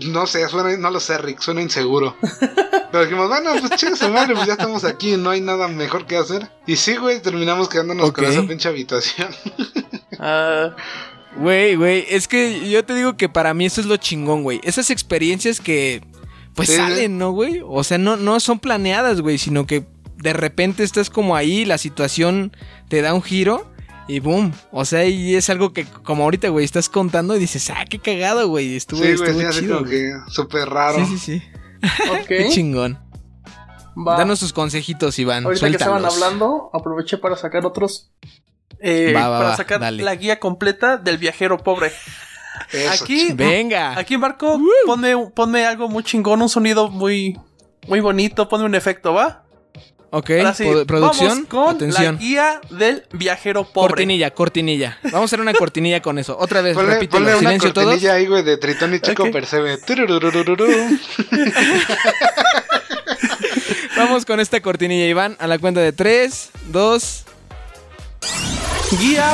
no 0.08 0.26
sé, 0.26 0.48
suena, 0.48 0.76
no 0.76 0.90
lo 0.90 1.00
sé, 1.00 1.18
Rick, 1.18 1.40
suena 1.40 1.62
inseguro. 1.62 2.16
Pero 2.92 3.04
dijimos, 3.04 3.28
bueno, 3.28 3.52
pues 3.60 3.80
chinga 3.80 3.96
su 3.96 4.08
madre, 4.08 4.34
pues 4.34 4.46
ya 4.46 4.54
estamos 4.54 4.84
aquí, 4.84 5.16
no 5.16 5.30
hay 5.30 5.40
nada 5.40 5.68
mejor 5.68 6.06
que 6.06 6.16
hacer. 6.16 6.50
Y 6.66 6.76
sí, 6.76 6.96
güey, 6.96 7.22
terminamos 7.22 7.68
quedándonos 7.68 8.12
con 8.12 8.24
esa 8.24 8.42
pinche 8.42 8.68
habitación. 8.68 9.28
Ah, 10.22 10.76
Güey, 11.36 11.76
güey, 11.76 12.04
es 12.10 12.28
que 12.28 12.68
yo 12.68 12.84
te 12.84 12.94
digo 12.94 13.16
que 13.16 13.30
para 13.30 13.54
mí 13.54 13.64
eso 13.64 13.80
es 13.80 13.86
lo 13.86 13.96
chingón, 13.96 14.42
güey. 14.42 14.60
Esas 14.64 14.90
experiencias 14.90 15.60
que 15.60 16.02
pues 16.54 16.68
Sí, 16.68 16.76
salen, 16.76 17.16
¿no, 17.16 17.30
güey? 17.30 17.62
O 17.64 17.84
sea, 17.84 17.96
no, 17.98 18.16
no 18.16 18.40
son 18.40 18.58
planeadas, 18.58 19.20
güey, 19.20 19.38
sino 19.38 19.66
que 19.66 19.86
de 20.16 20.32
repente 20.32 20.82
estás 20.82 21.08
como 21.08 21.36
ahí, 21.36 21.64
la 21.64 21.78
situación 21.78 22.54
te 22.88 23.00
da 23.00 23.14
un 23.14 23.22
giro 23.22 23.69
y 24.10 24.20
boom. 24.20 24.52
O 24.72 24.84
sea, 24.84 25.04
y 25.04 25.34
es 25.34 25.48
algo 25.50 25.72
que 25.72 25.84
como 25.84 26.24
ahorita, 26.24 26.48
güey, 26.48 26.64
estás 26.64 26.88
contando 26.88 27.36
y 27.36 27.38
dices, 27.40 27.70
ah, 27.70 27.84
qué 27.88 27.98
cagado, 27.98 28.48
güey. 28.48 28.76
Estuvo, 28.76 29.00
sí, 29.02 29.14
güey, 29.16 29.30
estuvo 29.30 29.40
sí, 29.40 29.46
así 29.46 29.60
chido. 29.60 29.76
como 29.78 29.86
güey. 29.88 30.00
que 30.00 30.12
súper 30.28 30.68
raro. 30.68 31.04
Sí, 31.06 31.18
sí, 31.18 31.18
sí. 31.18 31.42
Qué 32.28 32.48
chingón. 32.50 32.98
Va. 33.96 34.16
Danos 34.18 34.40
tus 34.40 34.52
consejitos, 34.52 35.18
Iván. 35.18 35.44
Ahorita 35.46 35.66
que 35.66 35.72
estaban 35.72 36.04
hablando, 36.04 36.70
aproveché 36.72 37.18
para 37.18 37.36
sacar 37.36 37.64
otros. 37.66 38.10
eh, 38.80 39.12
Va, 39.14 39.28
va, 39.28 39.38
para 39.40 39.56
sacar 39.56 39.80
dale. 39.80 40.02
la 40.02 40.14
guía 40.14 40.38
completa 40.38 40.96
del 40.96 41.18
viajero 41.18 41.58
pobre. 41.58 41.90
Eso, 42.72 43.02
Aquí, 43.04 43.32
Venga. 43.32 43.98
aquí 43.98 44.16
Marco, 44.18 44.60
ponme, 44.86 45.16
ponme 45.34 45.64
algo 45.66 45.88
muy 45.88 46.02
chingón, 46.04 46.42
un 46.42 46.48
sonido 46.48 46.90
muy, 46.90 47.38
muy 47.88 48.00
bonito, 48.00 48.48
ponme 48.48 48.64
un 48.66 48.74
efecto, 48.74 49.14
¿va? 49.14 49.44
Ok, 50.12 50.30
Ahora 50.30 50.54
sí, 50.54 50.64
pro- 50.64 50.84
producción, 50.86 51.28
vamos 51.28 51.46
con 51.48 51.76
atención. 51.76 52.16
la 52.16 52.20
guía 52.20 52.60
del 52.70 53.04
viajero 53.12 53.62
pobre. 53.64 53.90
Cortinilla, 53.90 54.30
cortinilla. 54.32 54.98
Vamos 55.04 55.20
a 55.20 55.24
hacer 55.26 55.40
una 55.40 55.54
cortinilla 55.54 56.02
con 56.02 56.18
eso. 56.18 56.36
Otra 56.36 56.62
vez, 56.62 56.74
Ponle, 56.74 56.94
repítelo. 56.94 57.24
ponle 57.24 57.30
una 57.38 57.50
Silencio 57.50 57.72
todos. 57.72 57.86
cortinilla 57.86 58.14
ahí, 58.14 58.26
güey, 58.26 58.42
de 58.42 58.56
Tritón 58.56 58.92
y 58.94 58.98
Chico 59.00 59.22
Ok. 59.22 59.30
Percebe. 59.32 59.78
Vamos 63.96 64.24
con 64.24 64.40
esta 64.40 64.60
cortinilla, 64.60 65.06
Iván, 65.06 65.36
a 65.38 65.46
la 65.46 65.58
cuenta 65.58 65.80
de 65.80 65.92
3, 65.92 66.50
2. 66.68 67.24
Guía, 68.98 69.32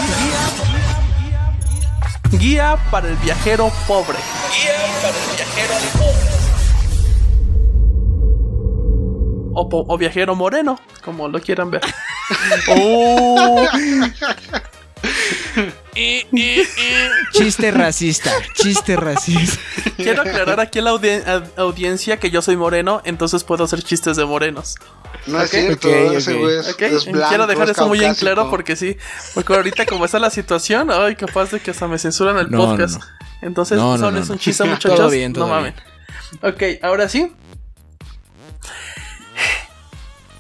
guía, 2.30 2.38
guía 2.38 2.76
para 2.90 3.08
el 3.08 3.16
viajero 3.16 3.72
pobre. 3.88 4.18
Guía 4.52 4.74
para 5.00 5.16
el 5.16 5.36
viajero 5.36 5.74
pobre. 5.98 6.35
O, 9.58 9.68
po- 9.70 9.84
o 9.88 9.96
viajero 9.98 10.34
moreno, 10.36 10.78
como 11.04 11.28
lo 11.28 11.40
quieran 11.40 11.70
ver. 11.70 11.80
oh, 12.76 13.66
Chiste 17.32 17.70
racista, 17.70 18.30
chiste 18.54 18.96
racista. 18.96 19.58
quiero 19.96 20.22
aclarar 20.22 20.60
aquí 20.60 20.78
a 20.80 20.82
la 20.82 20.90
audi- 20.92 21.22
a- 21.26 21.60
audiencia 21.62 22.18
que 22.18 22.30
yo 22.30 22.42
soy 22.42 22.56
moreno, 22.56 23.00
entonces 23.04 23.44
puedo 23.44 23.64
hacer 23.64 23.82
chistes 23.82 24.16
de 24.16 24.24
morenos. 24.26 24.74
No 25.26 25.40
es 25.40 25.48
Ok. 25.48 25.58
cierto, 25.58 25.88
Ok, 25.88 25.94
ese 25.94 26.42
es, 26.58 26.66
es 26.80 27.04
blanco, 27.06 27.28
quiero 27.28 27.46
dejar 27.46 27.64
es 27.70 27.70
eso 27.78 27.88
muy 27.88 28.04
en 28.04 28.14
claro 28.14 28.50
porque 28.50 28.76
sí, 28.76 28.96
porque 29.34 29.54
ahorita 29.54 29.86
como 29.86 30.04
está 30.04 30.18
la 30.18 30.30
situación, 30.30 30.90
ay, 30.90 31.16
capaz 31.16 31.50
de 31.50 31.60
que 31.60 31.70
hasta 31.70 31.88
me 31.88 31.98
censuran 31.98 32.36
el 32.38 32.50
No, 32.50 32.58
podcast. 32.66 33.00
no. 33.00 33.06
Entonces, 33.42 33.78
No, 33.78 33.92
no, 33.92 33.98
solo 33.98 34.10
no, 34.12 34.18
es 34.22 34.28
un 34.28 34.38
chiste, 34.38 34.64
Todo 34.64 34.72
muchachos. 34.74 35.12
bien, 35.12 35.32
todo 35.32 35.46
no 35.46 35.54
mamen. 35.54 35.74
Ok, 36.42 36.62
ahora 36.82 37.08
sí. 37.08 37.32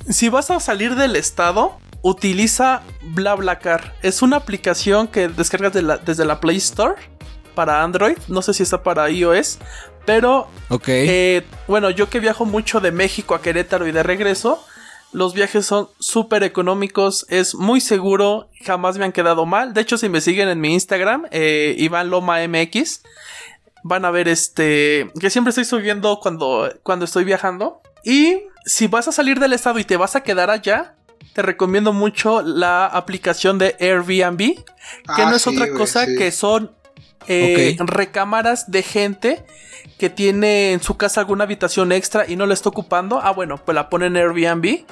Si 0.08 0.28
vas 0.28 0.50
a 0.50 0.60
salir 0.60 0.94
del 0.94 1.16
estado, 1.16 1.78
utiliza 2.02 2.82
BlaBlaCar. 3.02 3.94
Es 4.02 4.22
una 4.22 4.36
aplicación 4.36 5.08
que 5.08 5.28
descargas 5.28 5.72
de 5.72 5.82
la- 5.82 5.96
desde 5.98 6.24
la 6.24 6.40
Play 6.40 6.56
Store 6.58 6.94
para 7.54 7.82
Android. 7.82 8.16
No 8.28 8.42
sé 8.42 8.54
si 8.54 8.62
está 8.62 8.82
para 8.82 9.10
iOS. 9.10 9.58
Pero 10.04 10.46
Ok. 10.68 10.84
eh, 10.88 11.44
bueno, 11.66 11.90
yo 11.90 12.08
que 12.08 12.20
viajo 12.20 12.44
mucho 12.44 12.80
de 12.80 12.92
México 12.92 13.34
a 13.34 13.42
Querétaro 13.42 13.88
y 13.88 13.92
de 13.92 14.04
regreso, 14.04 14.64
los 15.12 15.34
viajes 15.34 15.66
son 15.66 15.88
súper 15.98 16.44
económicos, 16.44 17.26
es 17.28 17.56
muy 17.56 17.80
seguro, 17.80 18.48
jamás 18.64 18.98
me 18.98 19.04
han 19.04 19.10
quedado 19.12 19.46
mal. 19.46 19.74
De 19.74 19.80
hecho, 19.80 19.98
si 19.98 20.08
me 20.08 20.20
siguen 20.20 20.48
en 20.48 20.60
mi 20.60 20.72
Instagram, 20.74 21.26
eh, 21.32 21.74
Iván 21.78 22.10
Loma 22.10 22.40
MX, 22.46 23.02
van 23.82 24.04
a 24.04 24.12
ver 24.12 24.28
este 24.28 25.10
que 25.18 25.28
siempre 25.30 25.48
estoy 25.50 25.64
subiendo 25.64 26.20
cuando, 26.20 26.72
cuando 26.84 27.04
estoy 27.04 27.24
viajando. 27.24 27.80
Y 28.08 28.38
si 28.64 28.86
vas 28.86 29.08
a 29.08 29.12
salir 29.12 29.40
del 29.40 29.52
estado 29.52 29.80
y 29.80 29.84
te 29.84 29.96
vas 29.96 30.14
a 30.14 30.22
quedar 30.22 30.48
allá, 30.48 30.94
te 31.32 31.42
recomiendo 31.42 31.92
mucho 31.92 32.40
la 32.40 32.86
aplicación 32.86 33.58
de 33.58 33.74
Airbnb, 33.80 34.38
que 34.38 34.62
Ah, 35.08 35.28
no 35.28 35.34
es 35.36 35.42
sí, 35.42 35.50
otra 35.50 35.70
cosa 35.72 36.06
sí. 36.06 36.16
que 36.16 36.30
son 36.30 36.70
eh, 37.28 37.76
recámaras 37.80 38.70
de 38.70 38.84
gente 38.84 39.44
que 39.98 40.08
tiene 40.10 40.72
en 40.72 40.80
su 40.80 40.96
casa 40.96 41.20
alguna 41.20 41.42
habitación 41.44 41.90
extra 41.90 42.24
y 42.28 42.36
no 42.36 42.46
la 42.46 42.54
está 42.54 42.68
ocupando. 42.68 43.18
Ah, 43.20 43.32
bueno, 43.32 43.58
pues 43.58 43.74
la 43.74 43.88
pone 43.90 44.06
en 44.06 44.16
Airbnb 44.16 44.84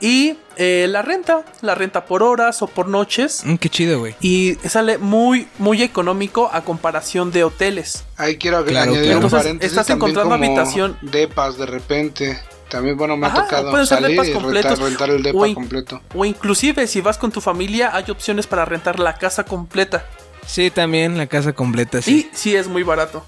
y 0.00 0.36
eh, 0.56 0.86
la 0.88 1.02
renta, 1.02 1.44
la 1.60 1.74
renta 1.74 2.06
por 2.06 2.22
horas 2.22 2.62
o 2.62 2.66
por 2.68 2.88
noches. 2.88 3.42
Mm, 3.44 3.56
qué 3.56 3.68
chido, 3.68 3.98
güey. 3.98 4.14
Y 4.22 4.54
sale 4.66 4.96
muy, 4.96 5.46
muy 5.58 5.82
económico 5.82 6.48
a 6.52 6.62
comparación 6.62 7.30
de 7.32 7.44
hoteles. 7.44 8.04
Ahí 8.16 8.38
quiero 8.38 8.64
Claro, 8.64 8.92
añadir 8.92 9.02
claro. 9.10 9.18
un 9.18 9.24
Entonces, 9.24 9.38
paréntesis. 9.46 9.72
estás 9.72 9.90
encontrando 9.90 10.30
como 10.30 10.44
habitación- 10.44 10.96
Depas 11.02 11.58
de 11.58 11.66
repente. 11.66 12.40
También, 12.72 12.96
bueno, 12.96 13.18
me 13.18 13.26
Ajá, 13.26 13.40
ha 13.40 13.42
tocado 13.44 13.84
salir 13.86 14.18
y 14.24 14.32
rentar, 14.32 14.78
rentar 14.78 15.10
el 15.10 15.22
depa 15.22 15.38
O 15.38 15.46
in- 15.46 15.54
completo. 15.54 16.00
O 16.14 16.24
inclusive 16.24 16.86
si 16.86 17.02
vas 17.02 17.18
con 17.18 17.30
tu 17.30 17.42
familia 17.42 17.94
hay 17.94 18.10
opciones 18.10 18.46
para 18.46 18.64
rentar 18.64 18.98
la 18.98 19.14
casa 19.14 19.44
completa. 19.44 20.06
Sí, 20.46 20.70
también 20.70 21.18
la 21.18 21.26
casa 21.26 21.52
completa, 21.52 22.00
sí. 22.00 22.30
Y 22.32 22.36
sí 22.36 22.56
es 22.56 22.68
muy 22.68 22.82
barato. 22.82 23.26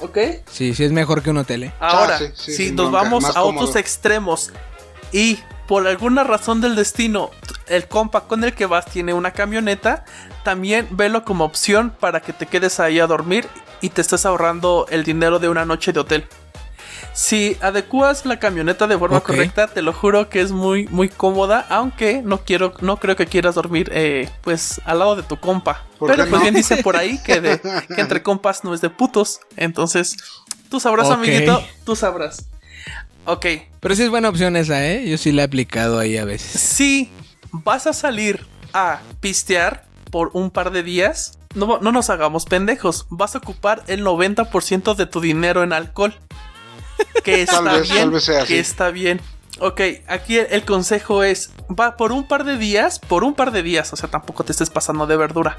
¿Ok? 0.00 0.18
Sí, 0.50 0.74
sí 0.74 0.84
es 0.84 0.92
mejor 0.92 1.22
que 1.22 1.30
un 1.30 1.38
hotel, 1.38 1.64
¿eh? 1.64 1.72
Ahora, 1.80 2.16
Ah, 2.16 2.18
sí, 2.18 2.26
sí, 2.34 2.52
si 2.52 2.70
nos 2.72 2.90
bronca, 2.90 3.02
vamos 3.04 3.24
a 3.24 3.32
cómodo. 3.40 3.64
otros 3.64 3.76
extremos 3.76 4.52
y 5.12 5.38
por 5.66 5.86
alguna 5.86 6.22
razón 6.22 6.60
del 6.60 6.76
destino 6.76 7.30
el 7.68 7.88
compa 7.88 8.24
con 8.28 8.44
el 8.44 8.54
que 8.54 8.66
vas 8.66 8.84
tiene 8.84 9.14
una 9.14 9.30
camioneta, 9.32 10.04
también 10.44 10.86
velo 10.90 11.24
como 11.24 11.44
opción 11.44 11.92
para 11.98 12.20
que 12.20 12.32
te 12.34 12.44
quedes 12.46 12.80
ahí 12.80 13.00
a 13.00 13.06
dormir 13.06 13.46
y 13.80 13.88
te 13.88 14.02
estés 14.02 14.24
ahorrando 14.26 14.86
el 14.90 15.04
dinero 15.04 15.38
de 15.38 15.48
una 15.48 15.64
noche 15.64 15.92
de 15.92 16.00
hotel. 16.00 16.26
Si 17.20 17.56
adecuas 17.60 18.24
la 18.26 18.38
camioneta 18.38 18.86
de 18.86 18.96
forma 18.96 19.18
correcta, 19.18 19.66
te 19.66 19.82
lo 19.82 19.92
juro 19.92 20.28
que 20.28 20.40
es 20.40 20.52
muy 20.52 20.86
muy 20.86 21.08
cómoda, 21.08 21.66
aunque 21.68 22.22
no 22.22 22.44
quiero 22.44 22.74
no 22.80 22.98
creo 22.98 23.16
que 23.16 23.26
quieras 23.26 23.56
dormir 23.56 23.90
eh, 23.92 24.30
pues 24.42 24.80
al 24.84 25.00
lado 25.00 25.16
de 25.16 25.24
tu 25.24 25.36
compa. 25.36 25.84
¿Por 25.98 26.10
Pero 26.12 26.22
pues 26.26 26.30
no? 26.30 26.40
bien 26.42 26.54
dice 26.54 26.76
por 26.80 26.96
ahí 26.96 27.18
que, 27.24 27.40
de- 27.40 27.58
que 27.96 28.00
entre 28.00 28.22
compas 28.22 28.62
no 28.62 28.72
es 28.72 28.80
de 28.80 28.88
putos, 28.90 29.40
entonces 29.56 30.16
tú 30.70 30.78
sabrás 30.78 31.10
amiguito, 31.10 31.60
tú 31.84 31.96
sabrás. 31.96 32.46
Ok, 33.24 33.46
Pero 33.80 33.96
sí 33.96 34.04
es 34.04 34.10
buena 34.10 34.28
opción 34.28 34.54
esa, 34.54 34.86
¿eh? 34.86 35.04
Yo 35.10 35.18
sí 35.18 35.32
la 35.32 35.42
he 35.42 35.44
aplicado 35.46 35.98
ahí 35.98 36.16
a 36.18 36.24
veces. 36.24 36.60
si 36.60 37.10
vas 37.50 37.88
a 37.88 37.92
salir 37.94 38.46
a 38.72 39.00
pistear 39.20 39.86
por 40.12 40.30
un 40.34 40.52
par 40.52 40.70
de 40.70 40.84
días, 40.84 41.36
no, 41.56 41.80
no 41.80 41.90
nos 41.90 42.10
hagamos 42.10 42.44
pendejos. 42.44 43.06
Vas 43.10 43.34
a 43.34 43.38
ocupar 43.38 43.82
el 43.88 44.04
90% 44.04 44.94
de 44.94 45.06
tu 45.06 45.20
dinero 45.20 45.64
en 45.64 45.72
alcohol. 45.72 46.14
Que 47.24 47.42
está 47.42 47.62
Tal 47.62 47.80
vez- 47.80 47.88
bien. 47.90 48.02
tal 48.02 48.10
vez 48.10 48.24
sea 48.24 48.42
así. 48.42 48.54
Que 48.54 48.58
está 48.60 48.90
bien. 48.90 49.20
Ok, 49.60 49.80
aquí 50.06 50.36
el, 50.38 50.46
el 50.50 50.64
consejo 50.64 51.22
es: 51.24 51.50
va 51.68 51.96
por 51.96 52.12
un 52.12 52.26
par 52.28 52.44
de 52.44 52.56
días, 52.56 52.98
por 52.98 53.24
un 53.24 53.34
par 53.34 53.50
de 53.52 53.62
días, 53.62 53.92
o 53.92 53.96
sea, 53.96 54.08
tampoco 54.08 54.44
te 54.44 54.52
estés 54.52 54.70
pasando 54.70 55.06
de 55.06 55.16
verdura. 55.16 55.58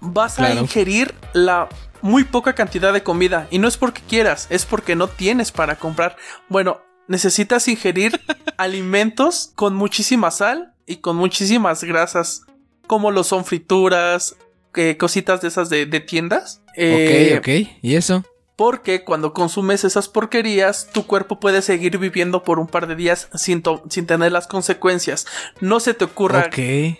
Vas 0.00 0.38
a 0.38 0.52
ingerir 0.54 1.14
la 1.32 1.68
muy 2.02 2.24
poca 2.24 2.54
cantidad 2.54 2.92
de 2.92 3.02
comida. 3.02 3.46
Y 3.50 3.58
no 3.58 3.66
es 3.68 3.76
porque 3.76 4.02
quieras, 4.06 4.46
es 4.50 4.66
porque 4.66 4.94
no 4.96 5.08
tienes 5.08 5.52
para 5.52 5.76
comprar. 5.76 6.16
Bueno, 6.48 6.80
necesitas 7.08 7.66
ingerir 7.68 8.20
alimentos 8.58 9.52
con 9.54 9.74
muchísima 9.74 10.30
sal 10.30 10.74
y 10.86 10.96
con 10.96 11.16
muchísimas 11.16 11.82
grasas, 11.84 12.42
como 12.86 13.10
lo 13.10 13.24
son 13.24 13.44
frituras, 13.44 14.36
que 14.74 14.96
cositas 14.98 15.40
de 15.40 15.48
esas 15.48 15.68
de, 15.70 15.86
de 15.86 16.00
tiendas. 16.00 16.62
Eh, 16.76 17.34
ok, 17.38 17.40
ok. 17.40 17.78
¿Y 17.82 17.94
eso? 17.94 18.24
Porque 18.56 19.04
cuando 19.04 19.34
consumes 19.34 19.84
esas 19.84 20.08
porquerías, 20.08 20.88
tu 20.90 21.06
cuerpo 21.06 21.38
puede 21.38 21.60
seguir 21.60 21.98
viviendo 21.98 22.42
por 22.42 22.58
un 22.58 22.66
par 22.66 22.86
de 22.86 22.96
días 22.96 23.28
sin, 23.34 23.62
sin 23.90 24.06
tener 24.06 24.32
las 24.32 24.46
consecuencias. 24.46 25.26
No 25.60 25.78
se 25.78 25.92
te 25.92 26.04
ocurra 26.06 26.48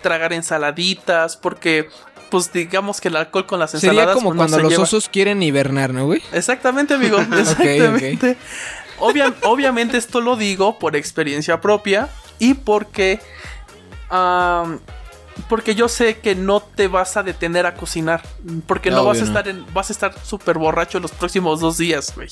tragar 0.02 0.34
ensaladitas, 0.34 1.38
porque, 1.38 1.88
pues 2.30 2.52
digamos 2.52 3.00
que 3.00 3.08
el 3.08 3.16
alcohol 3.16 3.46
con 3.46 3.58
las 3.58 3.70
Sería 3.70 3.90
ensaladas. 3.92 4.14
como 4.16 4.28
pues, 4.30 4.34
no 4.36 4.40
cuando 4.40 4.56
se 4.58 4.62
los 4.64 4.70
lleva. 4.72 4.82
osos 4.84 5.08
quieren 5.08 5.42
hibernar, 5.42 5.94
¿no, 5.94 6.04
güey? 6.04 6.22
Exactamente, 6.32 6.92
amigo. 6.92 7.16
Exactamente. 7.38 8.36
Obvia- 8.98 9.34
obviamente 9.42 9.96
esto 9.96 10.20
lo 10.20 10.36
digo 10.36 10.78
por 10.78 10.94
experiencia 10.94 11.60
propia 11.62 12.08
y 12.38 12.52
porque... 12.52 13.18
porque 15.48 15.74
yo 15.74 15.88
sé 15.88 16.18
que 16.18 16.34
no 16.34 16.60
te 16.60 16.88
vas 16.88 17.16
a 17.16 17.22
detener 17.22 17.66
a 17.66 17.74
cocinar. 17.74 18.22
Porque 18.66 18.90
no 18.90 19.04
vas 19.04 19.20
a 19.20 19.24
estar 19.24 19.46
en, 19.48 19.64
vas 19.72 19.90
a 19.90 19.92
estar 19.92 20.14
súper 20.24 20.58
borracho 20.58 20.98
los 21.00 21.12
próximos 21.12 21.60
dos 21.60 21.78
días, 21.78 22.12
güey. 22.14 22.28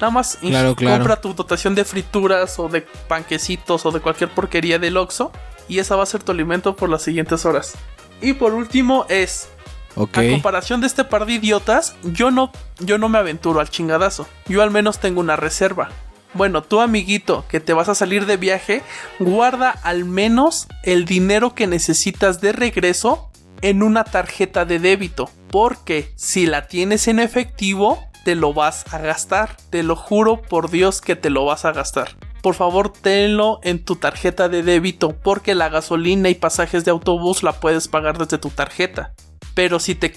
Nada 0.00 0.10
más 0.10 0.38
Claro, 0.40 0.74
claro. 0.74 0.98
compra 0.98 1.20
tu 1.20 1.34
dotación 1.34 1.74
de 1.74 1.84
frituras 1.84 2.58
o 2.58 2.68
de 2.68 2.82
panquecitos 2.82 3.84
o 3.84 3.90
de 3.90 4.00
cualquier 4.00 4.30
porquería 4.30 4.78
del 4.78 4.96
Oxxo. 4.96 5.32
Y 5.68 5.78
esa 5.78 5.96
va 5.96 6.02
a 6.02 6.06
ser 6.06 6.22
tu 6.22 6.32
alimento 6.32 6.74
por 6.76 6.88
las 6.88 7.02
siguientes 7.02 7.44
horas. 7.44 7.74
Y 8.20 8.32
por 8.32 8.54
último 8.54 9.04
es 9.08 9.48
a 9.96 10.06
comparación 10.30 10.80
de 10.80 10.86
este 10.86 11.04
par 11.04 11.26
de 11.26 11.34
idiotas, 11.34 11.96
yo 12.04 12.30
no, 12.30 12.52
yo 12.78 12.98
no 12.98 13.08
me 13.08 13.18
aventuro 13.18 13.60
al 13.60 13.68
chingadazo. 13.68 14.28
Yo 14.46 14.62
al 14.62 14.70
menos 14.70 14.98
tengo 14.98 15.20
una 15.20 15.36
reserva. 15.36 15.90
Bueno, 16.34 16.62
tú 16.62 16.80
amiguito 16.80 17.44
que 17.48 17.60
te 17.60 17.72
vas 17.72 17.88
a 17.88 17.94
salir 17.94 18.26
de 18.26 18.36
viaje, 18.36 18.82
guarda 19.18 19.70
al 19.70 20.04
menos 20.04 20.68
el 20.82 21.04
dinero 21.04 21.54
que 21.54 21.66
necesitas 21.66 22.40
de 22.40 22.52
regreso 22.52 23.30
en 23.62 23.82
una 23.82 24.04
tarjeta 24.04 24.64
de 24.64 24.78
débito. 24.78 25.30
Porque 25.50 26.12
si 26.16 26.46
la 26.46 26.66
tienes 26.66 27.08
en 27.08 27.18
efectivo, 27.18 28.04
te 28.24 28.34
lo 28.34 28.52
vas 28.52 28.84
a 28.92 28.98
gastar. 28.98 29.56
Te 29.70 29.82
lo 29.82 29.96
juro 29.96 30.42
por 30.42 30.70
Dios 30.70 31.00
que 31.00 31.16
te 31.16 31.30
lo 31.30 31.46
vas 31.46 31.64
a 31.64 31.72
gastar. 31.72 32.16
Por 32.42 32.54
favor, 32.54 32.92
tenlo 32.92 33.58
en 33.62 33.84
tu 33.84 33.96
tarjeta 33.96 34.48
de 34.48 34.62
débito 34.62 35.16
porque 35.16 35.54
la 35.54 35.68
gasolina 35.68 36.28
y 36.28 36.34
pasajes 36.34 36.84
de 36.84 36.90
autobús 36.90 37.42
la 37.42 37.52
puedes 37.52 37.88
pagar 37.88 38.18
desde 38.18 38.38
tu 38.38 38.50
tarjeta. 38.50 39.12
Pero 39.54 39.80
si 39.80 39.94
te 39.94 40.12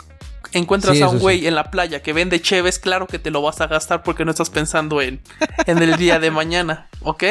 encuentras 0.54 0.98
Sí, 0.98 1.04
a 1.04 1.08
un 1.10 1.18
sí. 1.18 1.22
güey 1.22 1.48
en 1.48 1.56
la 1.56 1.72
playa 1.72 2.02
que 2.02 2.14
vende 2.14 2.42
cheves, 2.42 2.80
claro 2.80 3.08
que 3.08 3.20
te 3.20 3.32
lo 3.32 3.42
vas 3.42 3.62
a 3.62 3.68
gastar 3.68 4.04
porque 4.04 4.26
no 4.26 4.32
estás 4.32 4.50
pensando 4.50 5.02
en, 5.02 5.22
en 5.66 5.78
el 5.80 5.96
día 5.98 6.20
de 6.20 6.32
mañana, 6.32 6.90
¿ok? 7.02 7.24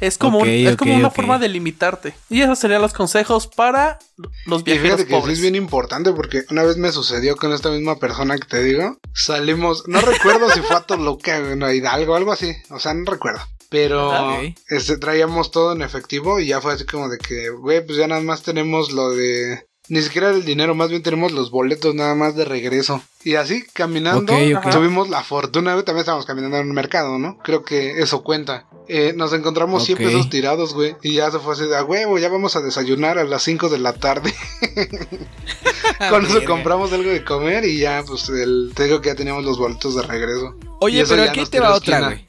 Es 0.00 0.18
como, 0.18 0.40
un- 0.40 0.48
es 0.48 0.76
como 0.76 0.94
una 0.94 1.10
forma 1.10 1.38
de 1.38 1.48
limitarte. 1.48 2.14
Y 2.28 2.42
esos 2.42 2.58
serían 2.58 2.82
los 2.82 2.92
consejos 2.92 3.46
para 3.46 3.98
los 4.44 4.62
Y 4.62 4.64
viajeros 4.64 4.82
fíjate 4.96 5.04
que 5.06 5.14
sí 5.14 5.20
pobres. 5.20 5.36
es 5.38 5.42
bien 5.42 5.54
importante 5.54 6.12
porque 6.12 6.42
una 6.50 6.64
vez 6.64 6.76
me 6.76 6.90
sucedió 6.90 7.36
con 7.36 7.52
esta 7.52 7.70
misma 7.70 7.98
persona 8.00 8.36
que 8.36 8.46
te 8.46 8.62
digo. 8.62 8.98
Salimos, 9.14 9.84
no 9.86 10.00
recuerdo 10.00 10.50
si 10.50 10.60
fue 10.60 10.76
a 10.76 10.80
Toluca, 10.80 11.40
bueno, 11.40 11.72
Hidalgo, 11.72 12.16
algo 12.16 12.32
así. 12.32 12.52
O 12.70 12.80
sea, 12.80 12.92
no 12.92 13.04
recuerdo. 13.10 13.40
Pero. 13.70 14.34
Ok. 14.36 14.54
este, 14.68 14.98
traíamos 14.98 15.50
todo 15.52 15.72
en 15.72 15.82
efectivo 15.82 16.38
y 16.40 16.46
ya 16.48 16.60
fue 16.60 16.72
así 16.74 16.84
como 16.84 17.08
de 17.08 17.18
que, 17.18 17.50
güey, 17.50 17.86
pues 17.86 17.96
ya 17.96 18.06
nada 18.08 18.20
más 18.20 18.42
tenemos 18.42 18.90
lo 18.92 19.10
de... 19.10 19.64
Ni 19.88 20.00
siquiera 20.00 20.30
el 20.30 20.46
dinero, 20.46 20.74
más 20.74 20.88
bien 20.88 21.02
tenemos 21.02 21.32
los 21.32 21.50
boletos 21.50 21.94
nada 21.94 22.14
más 22.14 22.34
de 22.34 22.46
regreso. 22.46 23.02
Y 23.22 23.34
así, 23.34 23.64
caminando, 23.72 24.32
tuvimos 24.72 25.10
la 25.10 25.22
fortuna, 25.22 25.74
también 25.82 25.98
estábamos 25.98 26.24
caminando 26.24 26.56
en 26.56 26.68
un 26.68 26.74
mercado, 26.74 27.18
¿no? 27.18 27.36
Creo 27.38 27.64
que 27.64 28.00
eso 28.00 28.22
cuenta. 28.22 28.66
Eh, 28.88 29.12
nos 29.14 29.34
encontramos 29.34 29.84
100 29.84 29.98
Ok. 29.98 30.04
pesos 30.04 30.30
tirados, 30.30 30.72
güey. 30.72 30.96
Y 31.02 31.14
ya 31.14 31.30
se 31.30 31.38
fue 31.38 31.52
así 31.52 31.66
de, 31.66 31.76
a 31.76 31.84
huevo, 31.84 32.18
ya 32.18 32.30
vamos 32.30 32.56
a 32.56 32.62
desayunar 32.62 33.18
a 33.18 33.24
las 33.24 33.42
5 33.42 33.68
de 33.68 33.78
la 33.78 33.92
tarde. 33.92 34.32
Con 36.10 36.24
eso 36.24 36.42
compramos 36.46 36.92
algo 36.92 37.10
de 37.10 37.22
comer 37.22 37.64
y 37.64 37.78
ya, 37.78 38.02
pues, 38.06 38.28
el, 38.30 38.72
te 38.74 38.84
digo 38.84 39.02
que 39.02 39.10
ya 39.10 39.14
teníamos 39.14 39.44
los 39.44 39.58
boletos 39.58 39.94
de 39.96 40.02
regreso. 40.02 40.54
Oye, 40.80 41.04
pero 41.06 41.24
aquí 41.24 41.44
te 41.44 41.60
va 41.60 41.74
otra, 41.74 42.00
güey. 42.00 42.26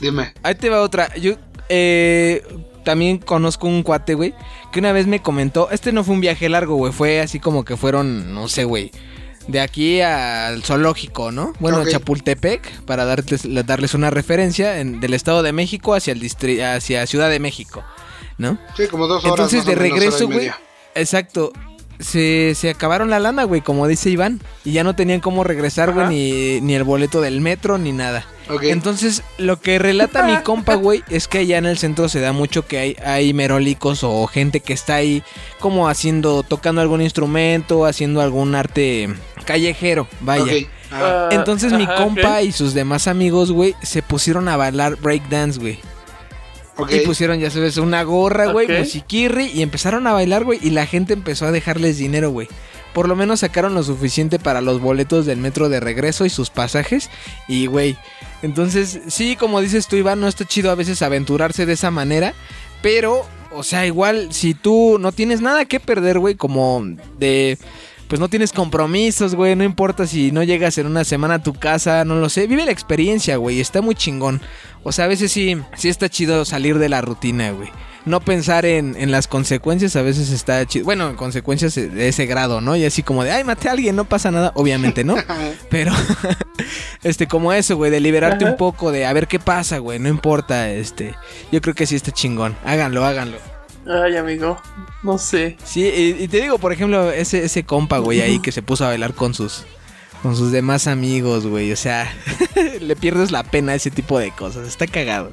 Dime. 0.00 0.32
Ahí 0.42 0.54
te 0.54 0.68
va 0.70 0.82
otra. 0.82 1.14
Yo 1.16 1.34
eh, 1.68 2.42
también 2.84 3.18
conozco 3.18 3.66
un 3.66 3.82
cuate, 3.82 4.14
güey, 4.14 4.34
que 4.76 4.80
una 4.80 4.92
vez 4.92 5.06
me 5.06 5.22
comentó, 5.22 5.70
este 5.70 5.90
no 5.90 6.04
fue 6.04 6.12
un 6.14 6.20
viaje 6.20 6.50
largo, 6.50 6.74
güey, 6.76 6.92
fue 6.92 7.20
así 7.22 7.40
como 7.40 7.64
que 7.64 7.78
fueron, 7.78 8.34
no 8.34 8.46
sé, 8.46 8.64
güey, 8.64 8.90
de 9.48 9.60
aquí 9.60 10.02
al 10.02 10.62
zoológico, 10.64 11.32
¿no? 11.32 11.54
Bueno. 11.60 11.82
Chapultepec, 11.88 12.82
para 12.82 13.06
darles, 13.06 13.48
darles 13.64 13.94
una 13.94 14.10
referencia, 14.10 14.78
en- 14.80 15.00
del 15.00 15.14
Estado 15.14 15.42
de 15.42 15.52
México 15.54 15.94
hacia, 15.94 16.12
el 16.12 16.20
distri- 16.20 16.60
hacia 16.62 17.06
Ciudad 17.06 17.30
de 17.30 17.40
México, 17.40 17.84
¿no? 18.36 18.58
Sí, 18.76 18.86
como 18.88 19.06
dos 19.06 19.24
horas. 19.24 19.32
Entonces, 19.32 19.64
de 19.64 19.76
menos, 19.76 19.98
regreso, 19.98 20.26
güey. 20.26 20.50
Exacto. 20.94 21.52
Se, 21.98 22.54
se 22.54 22.70
acabaron 22.70 23.10
la 23.10 23.18
lana, 23.18 23.44
güey, 23.44 23.60
como 23.60 23.86
dice 23.86 24.10
Iván. 24.10 24.40
Y 24.64 24.72
ya 24.72 24.84
no 24.84 24.94
tenían 24.94 25.20
cómo 25.20 25.44
regresar, 25.44 25.92
güey, 25.92 26.08
ni, 26.08 26.60
ni 26.60 26.74
el 26.74 26.84
boleto 26.84 27.20
del 27.20 27.40
metro, 27.40 27.78
ni 27.78 27.92
nada. 27.92 28.24
Ok. 28.48 28.64
Entonces, 28.64 29.22
lo 29.38 29.60
que 29.60 29.78
relata 29.78 30.22
mi 30.24 30.36
compa, 30.42 30.74
güey, 30.74 31.02
es 31.08 31.28
que 31.28 31.38
allá 31.38 31.58
en 31.58 31.66
el 31.66 31.78
centro 31.78 32.08
se 32.08 32.20
da 32.20 32.32
mucho 32.32 32.66
que 32.66 32.78
hay, 32.78 32.96
hay 33.04 33.32
merólicos 33.32 34.04
o 34.04 34.26
gente 34.26 34.60
que 34.60 34.72
está 34.72 34.96
ahí 34.96 35.22
como 35.58 35.88
haciendo, 35.88 36.42
tocando 36.42 36.80
algún 36.80 37.02
instrumento, 37.02 37.86
haciendo 37.86 38.20
algún 38.20 38.54
arte 38.54 39.08
callejero, 39.44 40.06
vaya. 40.20 40.66
Ah, 40.92 41.28
Entonces 41.32 41.72
mi 41.72 41.86
compa 41.86 42.42
y 42.42 42.52
sus 42.52 42.74
demás 42.74 43.08
amigos, 43.08 43.50
güey, 43.50 43.74
se 43.82 44.02
pusieron 44.02 44.48
a 44.48 44.56
bailar 44.56 44.96
breakdance, 44.96 45.58
güey. 45.58 45.80
Ok. 46.76 46.92
Y 46.92 47.00
pusieron, 47.00 47.38
ya 47.38 47.50
sabes, 47.50 47.76
una 47.76 48.02
gorra, 48.02 48.46
güey, 48.52 48.70
Ok. 48.70 48.78
musiquirri, 48.80 49.46
y 49.46 49.62
empezaron 49.62 50.06
a 50.06 50.12
bailar, 50.12 50.44
güey, 50.44 50.58
y 50.62 50.70
la 50.70 50.86
gente 50.86 51.12
empezó 51.12 51.46
a 51.46 51.52
dejarles 51.52 51.98
dinero, 51.98 52.30
güey. 52.30 52.48
Por 52.92 53.08
lo 53.08 53.16
menos 53.16 53.40
sacaron 53.40 53.74
lo 53.74 53.82
suficiente 53.82 54.38
para 54.38 54.60
los 54.60 54.80
boletos 54.80 55.26
del 55.26 55.38
metro 55.38 55.68
de 55.68 55.80
regreso 55.80 56.24
y 56.24 56.30
sus 56.30 56.50
pasajes, 56.50 57.10
y, 57.48 57.66
güey, 57.66 57.96
entonces, 58.42 59.00
sí, 59.08 59.36
como 59.36 59.60
dices 59.60 59.86
tú, 59.86 59.96
Iván, 59.96 60.20
no 60.20 60.28
está 60.28 60.44
chido 60.44 60.70
a 60.70 60.74
veces 60.74 61.02
aventurarse 61.02 61.66
de 61.66 61.74
esa 61.74 61.90
manera, 61.90 62.32
pero, 62.82 63.26
o 63.52 63.62
sea, 63.62 63.86
igual, 63.86 64.32
si 64.32 64.54
tú 64.54 64.98
no 65.00 65.12
tienes 65.12 65.40
nada 65.40 65.64
que 65.64 65.80
perder, 65.80 66.18
güey, 66.18 66.34
como 66.36 66.82
de... 67.18 67.58
Pues 68.08 68.20
no 68.20 68.28
tienes 68.28 68.52
compromisos, 68.52 69.34
güey. 69.34 69.56
No 69.56 69.64
importa 69.64 70.06
si 70.06 70.30
no 70.30 70.42
llegas 70.44 70.78
en 70.78 70.86
una 70.86 71.04
semana 71.04 71.34
a 71.34 71.42
tu 71.42 71.54
casa, 71.54 72.04
no 72.04 72.16
lo 72.16 72.28
sé. 72.28 72.46
Vive 72.46 72.64
la 72.64 72.70
experiencia, 72.70 73.36
güey. 73.36 73.60
Está 73.60 73.82
muy 73.82 73.94
chingón. 73.96 74.40
O 74.84 74.92
sea, 74.92 75.06
a 75.06 75.08
veces 75.08 75.32
sí, 75.32 75.56
sí 75.76 75.88
está 75.88 76.08
chido 76.08 76.44
salir 76.44 76.78
de 76.78 76.88
la 76.88 77.00
rutina, 77.00 77.50
güey. 77.50 77.68
No 78.04 78.20
pensar 78.20 78.64
en, 78.64 78.94
en 78.96 79.10
las 79.10 79.26
consecuencias 79.26 79.96
a 79.96 80.02
veces 80.02 80.30
está 80.30 80.64
chido. 80.64 80.84
Bueno, 80.84 81.10
en 81.10 81.16
consecuencias 81.16 81.74
de 81.74 82.06
ese 82.06 82.26
grado, 82.26 82.60
¿no? 82.60 82.76
Y 82.76 82.84
así 82.84 83.02
como 83.02 83.24
de, 83.24 83.32
ay, 83.32 83.42
maté 83.42 83.68
a 83.68 83.72
alguien, 83.72 83.96
no 83.96 84.04
pasa 84.04 84.30
nada. 84.30 84.52
Obviamente, 84.54 85.02
¿no? 85.02 85.16
Pero, 85.70 85.92
este, 87.02 87.26
como 87.26 87.52
eso, 87.52 87.76
güey, 87.76 87.90
de 87.90 87.98
liberarte 87.98 88.44
Ajá. 88.44 88.52
un 88.52 88.56
poco, 88.56 88.92
de 88.92 89.06
a 89.06 89.12
ver 89.12 89.26
qué 89.26 89.40
pasa, 89.40 89.78
güey. 89.78 89.98
No 89.98 90.08
importa, 90.08 90.70
este. 90.70 91.16
Yo 91.50 91.60
creo 91.60 91.74
que 91.74 91.86
sí 91.86 91.96
está 91.96 92.12
chingón. 92.12 92.56
Háganlo, 92.64 93.04
háganlo. 93.04 93.55
Ay, 93.88 94.16
amigo. 94.16 94.60
No 95.02 95.18
sé. 95.18 95.56
Sí, 95.64 95.82
y, 95.84 96.24
y 96.24 96.28
te 96.28 96.40
digo, 96.40 96.58
por 96.58 96.72
ejemplo, 96.72 97.10
ese, 97.12 97.44
ese 97.44 97.64
compa, 97.64 97.98
güey, 97.98 98.20
ahí 98.20 98.40
que 98.40 98.52
se 98.52 98.62
puso 98.62 98.84
a 98.84 98.88
bailar 98.88 99.14
con 99.14 99.34
sus 99.34 99.64
con 100.22 100.34
sus 100.34 100.50
demás 100.50 100.86
amigos, 100.88 101.46
güey. 101.46 101.70
O 101.72 101.76
sea, 101.76 102.12
le 102.80 102.96
pierdes 102.96 103.30
la 103.30 103.44
pena 103.44 103.72
a 103.72 103.74
ese 103.76 103.90
tipo 103.90 104.18
de 104.18 104.30
cosas. 104.32 104.66
Está 104.66 104.86
cagado. 104.86 105.32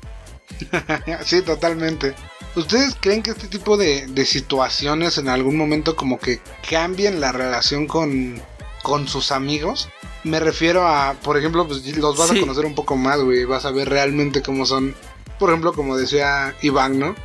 sí, 1.25 1.41
totalmente. 1.41 2.13
¿Ustedes 2.55 2.95
creen 2.99 3.23
que 3.23 3.31
este 3.31 3.47
tipo 3.47 3.77
de, 3.77 4.05
de 4.07 4.25
situaciones 4.25 5.17
en 5.17 5.29
algún 5.29 5.57
momento 5.57 5.95
como 5.95 6.19
que 6.19 6.39
cambien 6.69 7.19
la 7.19 7.31
relación 7.31 7.87
con, 7.87 8.39
con 8.83 9.07
sus 9.07 9.31
amigos? 9.31 9.89
Me 10.23 10.39
refiero 10.39 10.87
a, 10.87 11.13
por 11.23 11.37
ejemplo, 11.37 11.67
pues 11.67 11.83
los 11.97 12.15
vas 12.17 12.29
Sí. 12.29 12.37
a 12.37 12.41
conocer 12.41 12.65
un 12.65 12.75
poco 12.75 12.95
más, 12.95 13.19
güey. 13.19 13.45
Vas 13.45 13.65
a 13.65 13.71
ver 13.71 13.89
realmente 13.89 14.43
cómo 14.43 14.65
son. 14.67 14.93
Por 15.39 15.49
ejemplo, 15.49 15.73
como 15.73 15.97
decía 15.97 16.53
Iván, 16.61 16.99
¿no? 16.99 17.15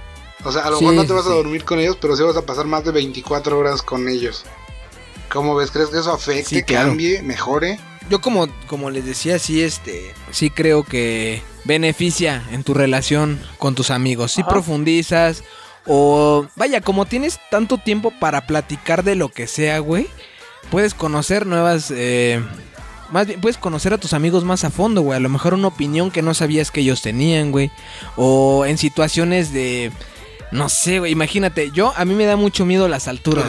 O 0.44 0.53
sea, 0.53 0.62
a 0.62 0.70
lo 0.70 0.79
Sí, 0.79 0.85
mejor 0.85 0.94
no 0.96 1.03
te 1.03 1.09
sí, 1.09 1.14
vas 1.14 1.27
a 1.27 1.31
sí. 1.31 1.35
dormir 1.37 1.64
con 1.64 1.79
ellos, 1.81 1.98
pero 2.01 2.16
sí 2.16 2.22
vas 2.22 2.37
a 2.37 2.42
pasar 2.46 2.66
más 2.66 2.85
de 2.85 2.92
24 2.92 3.59
horas 3.59 3.83
con 3.83 4.09
ellos. 4.09 4.44
¿Cómo 5.31 5.55
ves? 5.57 5.70
¿Crees 5.70 5.88
que 5.90 5.98
eso 5.98 6.12
afecte, 6.12 6.44
Sí, 6.57 6.62
claro. 6.62 6.88
cambie, 6.88 7.22
mejore? 7.22 7.79
Yo 8.09 8.20
como, 8.20 8.46
como 8.66 8.88
les 8.90 9.05
decía, 9.05 9.38
sí, 9.38 9.62
este, 9.62 10.14
sí 10.31 10.48
creo 10.48 10.83
que 10.85 11.42
beneficia 11.64 12.42
en 12.53 12.64
tu 12.64 12.72
relación 12.72 13.38
con 13.59 13.74
tus 13.74 13.90
amigos. 13.90 14.33
Si 14.33 14.40
Ajá. 14.40 14.48
profundizas 14.51 15.44
o 15.87 16.46
vaya, 16.57 16.81
como 16.81 17.05
tienes 17.05 17.38
tanto 17.51 17.77
tiempo 17.77 18.11
para 18.18 18.46
platicar 18.46 19.05
de 19.05 19.14
lo 19.16 19.29
que 19.29 19.46
sea, 19.46 19.81
güey, 19.81 20.09
puedes 20.70 20.94
conocer 20.94 21.44
nuevas, 21.46 21.90
eh, 21.90 22.42
más 23.11 23.27
bien 23.27 23.40
puedes 23.42 23.59
conocer 23.59 23.92
a 23.92 23.98
tus 23.98 24.14
amigos 24.14 24.44
más 24.44 24.64
a 24.64 24.70
fondo, 24.70 25.03
güey. 25.03 25.16
A 25.16 25.20
lo 25.20 25.29
mejor 25.29 25.53
una 25.53 25.68
opinión 25.68 26.11
que 26.11 26.22
no 26.22 26.33
sabías 26.33 26.70
que 26.70 26.81
ellos 26.81 27.03
tenían, 27.03 27.51
güey. 27.53 27.70
O 28.16 28.64
en 28.64 28.79
situaciones 28.79 29.53
de, 29.53 29.92
no 30.50 30.68
sé, 30.68 30.98
güey. 31.00 31.12
Imagínate, 31.12 31.70
yo 31.72 31.92
a 31.96 32.04
mí 32.04 32.14
me 32.14 32.24
da 32.24 32.37
mucho 32.37 32.64
miedo 32.64 32.88
las 32.88 33.08
alturas. 33.08 33.46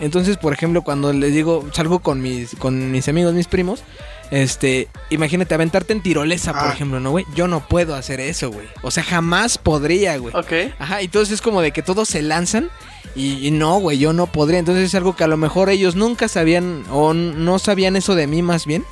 Entonces, 0.00 0.36
por 0.36 0.52
ejemplo, 0.52 0.82
cuando 0.82 1.12
les 1.12 1.32
digo, 1.32 1.64
salgo 1.72 2.00
con 2.00 2.20
mis, 2.20 2.54
con 2.56 2.90
mis 2.90 3.08
amigos, 3.08 3.32
mis 3.32 3.48
primos, 3.48 3.82
este, 4.30 4.88
imagínate 5.10 5.54
aventarte 5.54 5.92
en 5.94 6.02
tirolesa, 6.02 6.52
por 6.52 6.68
Ah. 6.68 6.72
ejemplo, 6.72 7.00
¿no, 7.00 7.10
güey? 7.12 7.24
Yo 7.34 7.48
no 7.48 7.66
puedo 7.66 7.94
hacer 7.94 8.20
eso, 8.20 8.50
güey. 8.50 8.66
O 8.82 8.90
sea, 8.90 9.02
jamás 9.02 9.56
podría, 9.56 10.18
güey. 10.18 10.34
Ok. 10.36 10.74
Ajá, 10.78 11.00
entonces 11.00 11.34
es 11.34 11.40
como 11.42 11.62
de 11.62 11.70
que 11.72 11.82
todos 11.82 12.08
se 12.08 12.20
lanzan 12.22 12.68
y, 13.14 13.46
y 13.46 13.50
no, 13.52 13.78
güey, 13.78 13.98
yo 13.98 14.12
no 14.12 14.26
podría. 14.26 14.58
Entonces 14.58 14.84
es 14.84 14.94
algo 14.94 15.16
que 15.16 15.24
a 15.24 15.28
lo 15.28 15.36
mejor 15.38 15.70
ellos 15.70 15.94
nunca 15.96 16.28
sabían 16.28 16.84
o 16.90 17.14
no 17.14 17.58
sabían 17.58 17.96
eso 17.96 18.14
de 18.14 18.26
mí 18.26 18.42
más 18.42 18.66
bien. 18.66 18.84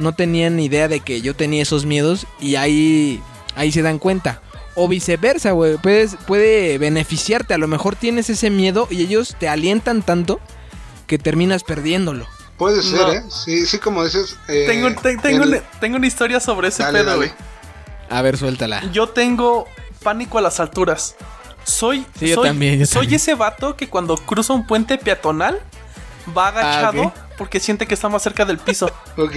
No 0.00 0.14
tenían 0.14 0.58
idea 0.58 0.88
de 0.88 1.00
que 1.00 1.20
yo 1.20 1.36
tenía 1.36 1.62
esos 1.62 1.84
miedos 1.86 2.26
y 2.40 2.56
ahí, 2.56 3.22
ahí 3.54 3.70
se 3.70 3.82
dan 3.82 3.98
cuenta. 4.00 4.40
O 4.74 4.86
viceversa, 4.88 5.50
güey. 5.52 5.76
Puedes, 5.78 6.16
puede 6.26 6.78
beneficiarte. 6.78 7.54
A 7.54 7.58
lo 7.58 7.66
mejor 7.68 7.96
tienes 7.96 8.30
ese 8.30 8.50
miedo 8.50 8.86
y 8.90 9.02
ellos 9.02 9.36
te 9.38 9.48
alientan 9.48 10.02
tanto 10.02 10.40
que 11.06 11.18
terminas 11.18 11.64
perdiéndolo. 11.64 12.26
Puede 12.56 12.82
ser, 12.82 13.00
No. 13.00 13.12
¿eh? 13.12 13.24
Sí, 13.28 13.66
sí, 13.66 13.78
como 13.78 14.04
dices. 14.04 14.36
eh, 14.48 14.64
Tengo, 14.66 14.94
te- 15.00 15.16
tengo, 15.16 15.44
el- 15.44 15.48
una, 15.50 15.60
tengo 15.80 15.96
una 15.96 16.06
historia 16.06 16.40
sobre 16.40 16.68
ese 16.68 16.82
Dale, 16.82 17.00
pedo, 17.00 17.16
güey. 17.16 17.30
A 18.10 18.22
ver, 18.22 18.36
suéltala. 18.36 18.82
Yo 18.92 19.08
tengo 19.08 19.66
pánico 20.02 20.38
a 20.38 20.40
las 20.42 20.60
alturas. 20.60 21.16
Soy, 21.64 22.06
Sí, 22.18 22.28
yo 22.28 22.36
soy, 22.36 22.48
también, 22.48 22.78
yo 22.78 22.86
soy 22.86 23.02
también. 23.02 23.16
ese 23.16 23.34
vato 23.34 23.76
que 23.76 23.88
cuando 23.88 24.16
cruza 24.16 24.52
un 24.52 24.66
puente 24.66 24.98
peatonal 24.98 25.60
va 26.36 26.48
agachado 26.48 27.02
Ah, 27.02 27.06
ok. 27.26 27.29
Porque 27.40 27.58
siente 27.58 27.86
que 27.86 27.94
está 27.94 28.10
más 28.10 28.22
cerca 28.22 28.44
del 28.44 28.58
piso. 28.58 28.92
Ok. 29.16 29.32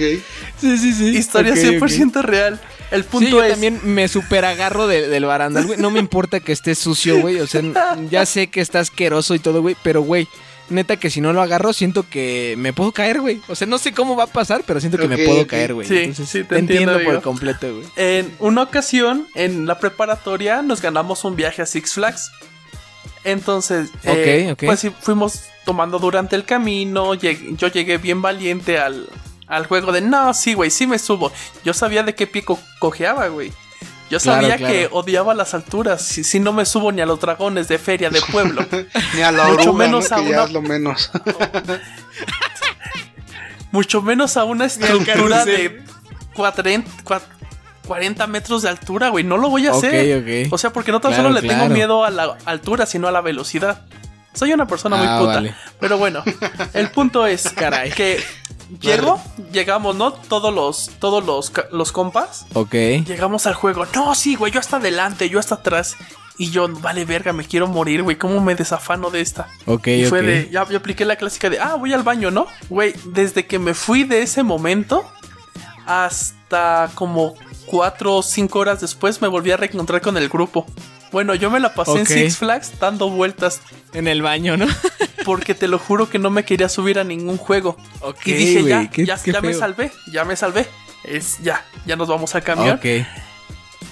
Sí, 0.60 0.76
sí, 0.76 0.92
sí. 0.92 1.16
Historia 1.16 1.52
Ok, 1.54 1.58
100% 1.58 2.20
real. 2.22 2.60
El 2.90 3.02
Sí, 3.02 3.08
punto 3.10 3.30
yo 3.30 3.42
es. 3.42 3.52
también 3.52 3.80
me 3.82 4.08
super 4.08 4.44
agarro 4.44 4.86
de- 4.86 5.08
del 5.08 5.24
barandal, 5.24 5.64
güey. 5.64 5.78
No 5.80 5.90
me 5.90 6.00
importa 6.00 6.40
que 6.40 6.52
esté 6.52 6.74
sucio, 6.74 7.18
güey. 7.22 7.40
O 7.40 7.46
sea, 7.46 7.62
ya 8.10 8.26
sé 8.26 8.48
que 8.48 8.60
está 8.60 8.80
asqueroso 8.80 9.34
y 9.34 9.38
todo, 9.38 9.62
güey. 9.62 9.74
Pero, 9.82 10.02
güey, 10.02 10.28
neta 10.68 10.96
que 10.98 11.08
si 11.08 11.22
no 11.22 11.32
lo 11.32 11.40
agarro, 11.40 11.72
siento 11.72 12.04
que 12.08 12.56
me 12.58 12.74
puedo 12.74 12.92
caer, 12.92 13.20
güey. 13.22 13.40
O 13.48 13.54
sea, 13.54 13.66
no 13.66 13.78
sé 13.78 13.92
cómo 13.92 14.16
va 14.16 14.24
a 14.24 14.28
pasar, 14.28 14.64
pero 14.66 14.80
siento 14.80 14.98
que 14.98 15.08
me 15.08 15.16
puedo 15.24 15.46
caer, 15.46 15.72
güey. 15.72 15.88
Sí, 15.88 15.96
Entonces, 15.96 16.28
sí, 16.28 16.38
te 16.40 16.44
te 16.44 16.58
entiendo, 16.58 16.92
entiendo, 16.92 17.14
por 17.14 17.22
completo, 17.22 17.74
güey. 17.74 17.86
En 17.96 18.34
una 18.38 18.62
ocasión, 18.64 19.26
en 19.34 19.66
la 19.66 19.78
preparatoria, 19.78 20.60
nos 20.60 20.82
ganamos 20.82 21.24
un 21.24 21.36
viaje 21.36 21.62
a 21.62 21.66
Six 21.66 21.94
Flags. 21.94 22.30
Entonces, 23.24 23.90
eh, 24.04 24.48
Ok, 24.48 24.52
ok. 24.52 24.66
pues 24.66 24.80
sí, 24.80 24.92
fuimos 25.00 25.44
tomando 25.64 25.98
durante 25.98 26.36
el 26.36 26.44
camino. 26.44 27.14
lleg- 27.14 27.56
yo 27.56 27.68
llegué 27.68 27.96
bien 27.98 28.20
valiente 28.22 28.78
al, 28.78 29.08
al 29.46 29.66
juego 29.66 29.92
de 29.92 30.00
no, 30.02 30.32
sí, 30.34 30.54
güey, 30.54 30.70
sí 30.70 30.86
me 30.86 30.98
subo. 30.98 31.32
Yo 31.64 31.72
sabía 31.74 32.02
de 32.02 32.14
qué 32.14 32.26
pie 32.26 32.44
co- 32.44 32.60
cojeaba, 32.78 33.28
güey. 33.28 33.52
Yo 34.10 34.20
sabía 34.20 34.56
claro. 34.58 34.72
que 34.72 34.88
odiaba 34.92 35.34
las 35.34 35.54
alturas. 35.54 36.02
Si, 36.02 36.22
si 36.24 36.38
no 36.38 36.52
me 36.52 36.66
subo 36.66 36.92
ni 36.92 37.00
a 37.00 37.06
los 37.06 37.18
dragones 37.18 37.66
de 37.68 37.78
feria 37.78 38.10
de 38.10 38.20
pueblo. 38.30 38.64
Ni 39.14 39.22
a 39.22 39.32
la 39.32 39.44
Mucho 39.48 39.70
oruga, 39.70 39.86
menos 39.86 40.10
¿no? 40.10 40.16
a 40.16 40.20
una- 40.20 40.46
lo 40.46 40.62
menos. 40.62 41.10
mucho 43.72 44.02
menos 44.02 44.36
a 44.36 44.44
una 44.44 44.66
estructura 44.66 45.44
de 45.44 45.82
40, 46.34 46.88
cua- 47.04 47.22
40 47.86 48.26
metros 48.26 48.62
de 48.62 48.68
altura, 48.68 49.08
güey. 49.08 49.24
No 49.24 49.36
lo 49.36 49.48
voy 49.50 49.66
a 49.66 49.72
hacer. 49.72 50.48
O 50.50 50.58
sea, 50.58 50.72
porque 50.72 50.92
no 50.92 51.00
tan 51.00 51.12
Claro, 51.12 51.28
solo 51.28 51.40
le 51.40 51.46
tengo 51.48 51.68
miedo 51.68 52.04
a 52.04 52.10
la 52.10 52.36
altura, 52.44 52.86
sino 52.86 53.08
a 53.08 53.12
la 53.12 53.20
velocidad. 53.20 53.82
Soy 54.32 54.52
una 54.52 54.66
persona 54.66 54.96
muy 54.96 55.06
Ah, 55.08 55.18
puta. 55.20 55.34
vale. 55.34 55.54
Pero 55.78 55.96
bueno, 55.98 56.22
el 56.74 56.90
punto 56.90 57.26
es 57.26 57.50
Caray. 57.50 57.92
que 57.92 58.20
llego, 58.80 59.22
llegamos, 59.52 59.94
¿no? 59.94 60.12
Todos 60.12 60.52
los, 60.52 60.90
todos 60.98 61.24
los, 61.24 61.52
los 61.70 61.92
compas. 61.92 62.46
Ok. 62.54 62.72
Llegamos 63.06 63.46
al 63.46 63.54
juego. 63.54 63.86
No, 63.94 64.14
sí, 64.14 64.34
güey, 64.34 64.50
yo 64.52 64.58
hasta 64.60 64.78
adelante, 64.78 65.28
yo 65.28 65.38
hasta 65.38 65.56
atrás. 65.56 65.96
Y 66.36 66.50
yo, 66.50 66.66
vale, 66.68 67.04
verga, 67.04 67.32
me 67.32 67.44
quiero 67.44 67.68
morir, 67.68 68.02
güey. 68.02 68.16
¿Cómo 68.18 68.40
me 68.40 68.56
desafano 68.56 69.08
de 69.10 69.20
esta? 69.20 69.46
Ok, 69.66 69.86
Y 69.86 70.04
fue 70.06 70.20
de, 70.22 70.48
ya 70.50 70.66
yo 70.68 70.78
apliqué 70.78 71.04
la 71.04 71.14
clásica 71.14 71.48
de, 71.48 71.60
ah, 71.60 71.76
voy 71.76 71.92
al 71.92 72.02
baño, 72.02 72.32
¿no? 72.32 72.48
Güey, 72.68 72.92
desde 73.04 73.46
que 73.46 73.60
me 73.60 73.72
fui 73.72 74.02
de 74.02 74.22
ese 74.22 74.42
momento 74.42 75.08
hasta 75.86 76.90
como 76.94 77.34
cuatro 77.66 78.16
o 78.16 78.22
cinco 78.22 78.58
horas 78.60 78.80
después 78.80 79.20
me 79.22 79.28
volví 79.28 79.50
a 79.50 79.56
reencontrar 79.56 80.00
con 80.00 80.16
el 80.16 80.28
grupo. 80.28 80.66
Bueno, 81.12 81.34
yo 81.34 81.50
me 81.50 81.60
la 81.60 81.74
pasé 81.74 82.00
en. 82.00 82.06
Six 82.06 82.38
Flags 82.38 82.72
dando 82.80 83.08
vueltas 83.08 83.60
En 83.92 84.08
el 84.08 84.20
baño, 84.22 84.56
¿no? 84.56 84.66
porque 85.24 85.54
te 85.54 85.68
lo 85.68 85.78
juro 85.78 86.10
que 86.10 86.18
no 86.18 86.28
me 86.30 86.44
quería 86.44 86.68
subir 86.68 86.98
a 86.98 87.04
ningún 87.04 87.36
juego. 87.38 87.76
Ok, 88.00 88.26
y 88.26 88.32
dije, 88.32 88.64
ya, 88.64 88.90
qué- 88.90 89.06
ya, 89.06 89.16
qué 89.22 89.32
ya 89.32 89.40
me 89.40 89.54
salvé, 89.54 89.92
ya 90.12 90.24
me 90.24 90.34
salvé. 90.36 90.66
Es 91.04 91.38
ya, 91.42 91.64
ya 91.86 91.96
nos 91.96 92.08
vamos 92.08 92.34
al 92.34 92.42
camión. 92.42 92.76
Ok. 92.76 93.06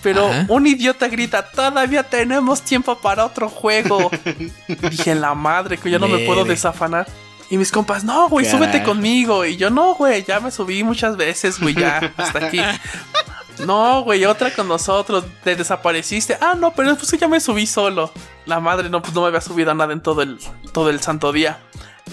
Pero 0.02 0.26
Ajá. 0.26 0.46
un 0.48 0.66
idiota 0.66 1.06
grita, 1.06 1.48
todavía 1.52 2.02
tenemos 2.02 2.62
tiempo 2.62 2.98
para 2.98 3.24
otro 3.24 3.48
juego. 3.48 4.10
Dije, 4.90 5.14
la 5.14 5.34
madre, 5.34 5.78
que 5.78 5.90
ya 5.90 5.98
no 6.00 6.08
me 6.08 6.26
puedo 6.26 6.44
desafanar. 6.44 7.06
Y 7.52 7.58
mis 7.58 7.70
compas, 7.70 8.02
no, 8.02 8.30
güey, 8.30 8.46
súbete 8.46 8.82
conmigo. 8.82 9.44
Y 9.44 9.58
yo, 9.58 9.68
no, 9.68 9.94
güey, 9.94 10.24
ya 10.24 10.40
me 10.40 10.50
subí 10.50 10.82
muchas 10.82 11.18
veces, 11.18 11.60
güey, 11.60 11.74
ya, 11.74 12.10
hasta 12.16 12.46
aquí. 12.46 12.58
No, 13.66 14.02
güey, 14.02 14.24
otra 14.24 14.50
con 14.54 14.66
nosotros, 14.66 15.24
te 15.44 15.54
desapareciste. 15.54 16.38
Ah, 16.40 16.54
no, 16.58 16.72
pero 16.72 16.96
pues 16.96 17.10
que 17.10 17.18
ya 17.18 17.28
me 17.28 17.38
subí 17.38 17.66
solo. 17.66 18.10
La 18.46 18.58
madre, 18.58 18.88
no, 18.88 19.02
pues 19.02 19.12
no 19.14 19.20
me 19.20 19.26
había 19.28 19.42
subido 19.42 19.70
a 19.70 19.74
nada 19.74 19.92
en 19.92 20.00
todo 20.00 20.22
el, 20.22 20.38
todo 20.72 20.88
el 20.88 21.00
santo 21.00 21.30
día. 21.32 21.58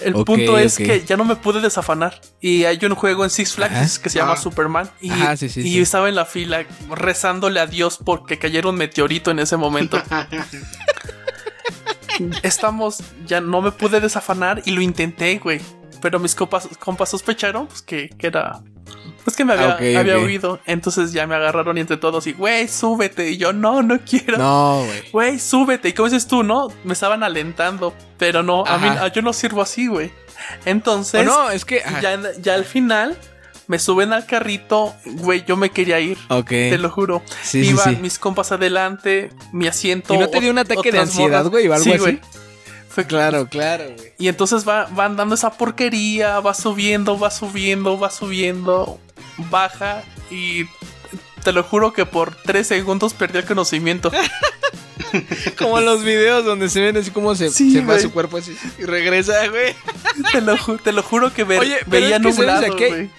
El 0.04 0.12
punto 0.12 0.58
es 0.58 0.76
que 0.76 1.02
ya 1.06 1.16
no 1.16 1.24
me 1.24 1.36
pude 1.36 1.62
desafanar. 1.62 2.20
Y 2.42 2.64
hay 2.66 2.78
un 2.84 2.94
juego 2.94 3.24
en 3.24 3.30
Six 3.30 3.54
Flags 3.54 3.74
Ajá. 3.74 4.02
que 4.02 4.10
se 4.10 4.18
llama 4.18 4.32
Ah. 4.32 4.36
Superman. 4.36 4.90
Y, 5.00 5.10
Ajá, 5.10 5.36
sí, 5.38 5.48
sí, 5.48 5.60
y 5.60 5.72
sí. 5.72 5.80
estaba 5.80 6.10
en 6.10 6.14
la 6.14 6.26
fila 6.26 6.66
rezándole 6.90 7.58
a 7.58 7.66
Dios 7.66 7.98
porque 8.04 8.38
cayera 8.38 8.68
un 8.68 8.76
meteorito 8.76 9.30
en 9.30 9.38
ese 9.38 9.56
momento. 9.56 10.00
Estamos, 12.42 12.98
ya 13.26 13.40
no 13.40 13.60
me 13.62 13.72
pude 13.72 14.00
desafanar 14.00 14.62
y 14.64 14.72
lo 14.72 14.80
intenté, 14.80 15.38
güey. 15.38 15.60
Pero 16.02 16.18
mis 16.18 16.34
compas, 16.34 16.68
compas 16.78 17.10
sospecharon 17.10 17.66
pues, 17.66 17.82
que, 17.82 18.08
que 18.10 18.26
era. 18.28 18.60
Pues 19.24 19.36
que 19.36 19.44
me 19.44 19.52
había, 19.52 19.72
Ah, 19.72 19.74
ok, 19.74 19.96
había 19.98 20.16
ok. 20.16 20.24
huido. 20.24 20.60
Entonces 20.64 21.12
ya 21.12 21.26
me 21.26 21.34
agarraron 21.34 21.76
y 21.76 21.80
entre 21.82 21.98
todos 21.98 22.26
y, 22.26 22.32
güey, 22.32 22.68
súbete. 22.68 23.30
Y 23.30 23.36
yo, 23.36 23.52
no, 23.52 23.82
no 23.82 23.98
quiero. 24.00 24.38
No, 24.38 24.82
güey. 24.86 25.10
Güey, 25.12 25.38
súbete. 25.38 25.90
Y 25.90 25.92
como 25.92 26.08
dices 26.08 26.26
tú, 26.26 26.42
¿no? 26.42 26.68
Me 26.84 26.94
estaban 26.94 27.22
alentando. 27.22 27.94
Pero 28.16 28.42
no, 28.42 28.64
a 28.66 28.78
mí 28.78 28.88
a- 28.88 29.08
yo 29.08 29.20
no 29.20 29.32
sirvo 29.34 29.60
así, 29.60 29.88
güey. 29.88 30.10
Entonces, 30.64 31.20
O 31.20 31.24
no, 31.24 31.50
es 31.50 31.64
que. 31.66 31.82
ya, 32.00 32.18
ya 32.40 32.54
al 32.54 32.64
final 32.64 33.16
me 33.70 33.78
suben 33.78 34.12
al 34.12 34.26
carrito. 34.26 34.92
Güey, 35.04 35.44
yo 35.46 35.56
me 35.56 35.70
quería 35.70 36.00
ir. 36.00 36.18
Ok. 36.28 36.48
Te 36.48 36.76
lo 36.76 36.90
juro. 36.90 37.22
Sí, 37.40 37.60
Iban 37.60 37.94
sí. 37.94 38.02
mis 38.02 38.18
compas 38.18 38.50
adelante, 38.50 39.30
mi 39.52 39.68
asiento. 39.68 40.12
¿Y 40.12 40.18
no 40.18 40.28
te 40.28 40.40
dio 40.40 40.50
un 40.50 40.58
ataque 40.58 40.90
de 40.90 40.98
ansiedad, 40.98 41.46
güey, 41.46 41.68
o 41.68 41.72
algo 41.72 41.84
Sí, 41.84 41.90
así? 41.92 41.98
güey. 42.00 42.20
Fue 42.88 43.06
Claro, 43.06 43.46
claro, 43.46 43.84
güey. 43.96 44.12
Y 44.18 44.26
entonces 44.26 44.68
va, 44.68 44.86
van 44.90 45.14
dando 45.16 45.36
esa 45.36 45.52
porquería, 45.52 46.40
va 46.40 46.52
subiendo, 46.52 47.16
va 47.16 47.30
subiendo, 47.30 47.96
va 47.96 48.10
subiendo, 48.10 48.98
baja 49.52 50.02
y 50.32 50.64
te 51.44 51.52
lo 51.52 51.62
juro 51.62 51.92
que 51.92 52.04
por 52.06 52.34
tres 52.34 52.66
segundos 52.66 53.14
perdí 53.14 53.38
el 53.38 53.44
conocimiento. 53.44 54.10
Como 55.58 55.78
en 55.78 55.84
los 55.84 56.02
videos 56.02 56.44
donde 56.44 56.68
se 56.68 56.80
ven 56.80 56.96
así 56.96 57.10
como 57.12 57.34
se, 57.36 57.50
Sí, 57.50 57.72
se 57.72 57.80
va 57.82 57.98
su 58.00 58.10
cuerpo 58.12 58.36
así 58.38 58.56
y 58.78 58.84
regresa, 58.84 59.46
güey. 59.48 59.74
te, 60.32 60.40
lo, 60.40 60.56
te 60.82 60.92
lo 60.92 61.02
juro 61.04 61.32
que 61.32 61.44
ver, 61.44 61.60
Oye, 61.60 61.78
veía 61.86 62.16
es 62.16 62.22
que, 62.22 62.32
¿sabes 62.32 62.38
nublado, 62.38 62.76
güey. 62.76 63.10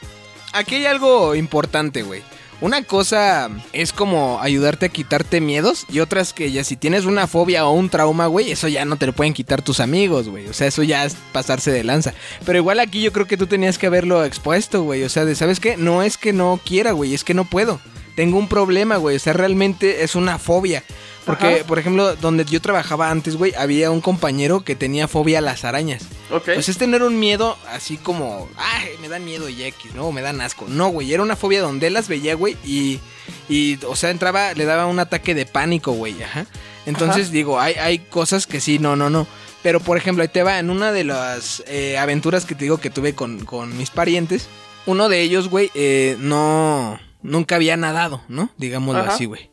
Aquí 0.54 0.76
hay 0.76 0.86
algo 0.86 1.36
importante, 1.36 2.04
güey. 2.04 2.22
Una 2.62 2.84
cosa 2.84 3.50
es 3.74 3.92
como 3.92 4.40
ayudarte 4.40 4.86
a 4.86 4.90
quitarte 4.90 5.42
miedos 5.42 5.86
y 5.90 6.00
otras 6.00 6.32
que 6.32 6.52
ya 6.52 6.64
si 6.64 6.76
tienes 6.76 7.06
una 7.06 7.26
fobia 7.26 7.66
o 7.66 7.72
un 7.72 7.90
trauma, 7.90 8.28
güey, 8.28 8.52
eso 8.52 8.68
ya 8.68 8.86
no 8.86 8.98
te 8.98 9.08
lo 9.08 9.14
pueden 9.14 9.34
quitar 9.34 9.64
tus 9.64 9.80
amigos, 9.80 10.30
güey. 10.30 10.48
O 10.48 10.54
sea, 10.54 10.68
eso 10.68 10.84
ya 10.84 11.04
es 11.04 11.16
pasarse 11.32 11.72
de 11.72 11.84
lanza. 11.84 12.14
Pero 12.46 12.60
igual 12.60 12.80
aquí 12.80 13.02
yo 13.02 13.12
creo 13.12 13.26
que 13.26 13.36
tú 13.38 13.48
tenías 13.48 13.80
que 13.80 13.88
haberlo 13.88 14.24
expuesto, 14.24 14.84
güey. 14.84 15.04
O 15.04 15.10
sea, 15.10 15.26
de, 15.26 15.34
¿sabes 15.34 15.60
qué? 15.60 15.76
No 15.76 16.04
es 16.04 16.18
que 16.18 16.34
no 16.34 16.60
quiera, 16.64 16.92
güey, 16.92 17.16
es 17.16 17.24
que 17.24 17.34
no 17.34 17.46
puedo. 17.46 17.80
Tengo 18.16 18.38
un 18.38 18.48
problema, 18.48 18.98
güey. 18.98 19.16
O 19.16 19.20
sea, 19.20 19.34
realmente 19.34 20.04
es 20.04 20.14
una 20.14 20.38
fobia. 20.38 20.84
Porque, 21.26 21.48
Ajá. 21.48 21.64
por 21.68 21.78
ejemplo, 21.78 22.16
donde 22.16 22.46
yo 22.46 22.60
trabajaba 22.62 23.12
antes, 23.12 23.36
güey, 23.36 23.54
había 23.56 23.92
un 23.92 24.02
compañero 24.02 24.62
que 24.62 24.76
tenía 24.76 25.08
fobia 25.08 25.38
a 25.38 25.42
las 25.42 25.64
arañas. 25.66 26.04
Ok. 26.32 26.46
Pues 26.46 26.68
es 26.68 26.78
tener 26.78 27.04
un 27.04 27.20
miedo 27.20 27.58
así 27.70 27.98
como, 27.98 28.50
ay, 28.58 28.90
me 29.02 29.08
dan 29.08 29.24
miedo 29.24 29.48
y 29.48 29.64
X, 29.64 29.94
¿no? 29.94 30.12
Me 30.12 30.22
dan 30.22 30.42
asco. 30.42 30.66
No, 30.68 30.90
güey, 30.90 31.14
era 31.14 31.22
una 31.22 31.36
fobia 31.36 31.62
donde 31.62 31.88
él 31.88 31.94
las 31.94 32.08
veía, 32.08 32.34
güey, 32.34 32.58
y, 32.66 33.00
y, 33.48 33.78
o 33.88 33.96
sea, 33.96 34.10
entraba, 34.10 34.54
le 34.54 34.66
daba 34.66 34.88
un 34.88 34.98
ataque 34.98 35.36
de 35.36 35.46
pánico, 35.46 35.92
güey, 35.92 36.22
ajá. 36.24 36.48
Entonces 36.88 37.26
Ajá. 37.26 37.34
digo, 37.34 37.60
hay, 37.60 37.76
hay 37.76 38.00
cosas 38.00 38.48
que 38.48 38.60
sí, 38.60 38.80
no, 38.80 38.96
no, 38.96 39.12
no. 39.12 39.28
Pero, 39.62 39.80
por 39.80 39.98
ejemplo, 39.98 40.24
ahí 40.24 40.28
te 40.30 40.42
va, 40.42 40.58
en 40.58 40.72
una 40.72 40.92
de 40.92 41.04
las 41.04 41.64
eh, 41.68 42.00
aventuras 42.00 42.46
que 42.46 42.56
te 42.56 42.66
digo 42.66 42.80
que 42.80 42.90
tuve 42.90 43.14
con, 43.14 43.46
con 43.46 43.78
mis 43.78 43.92
parientes, 43.92 44.48
uno 44.88 45.08
de 45.08 45.22
ellos, 45.22 45.50
güey, 45.50 45.70
eh, 45.76 46.16
no, 46.20 47.00
nunca 47.22 47.58
había 47.58 47.78
nadado, 47.78 48.24
¿no? 48.28 48.50
Digámoslo 48.58 49.02
Ajá. 49.04 49.14
así, 49.14 49.26
güey. 49.26 49.52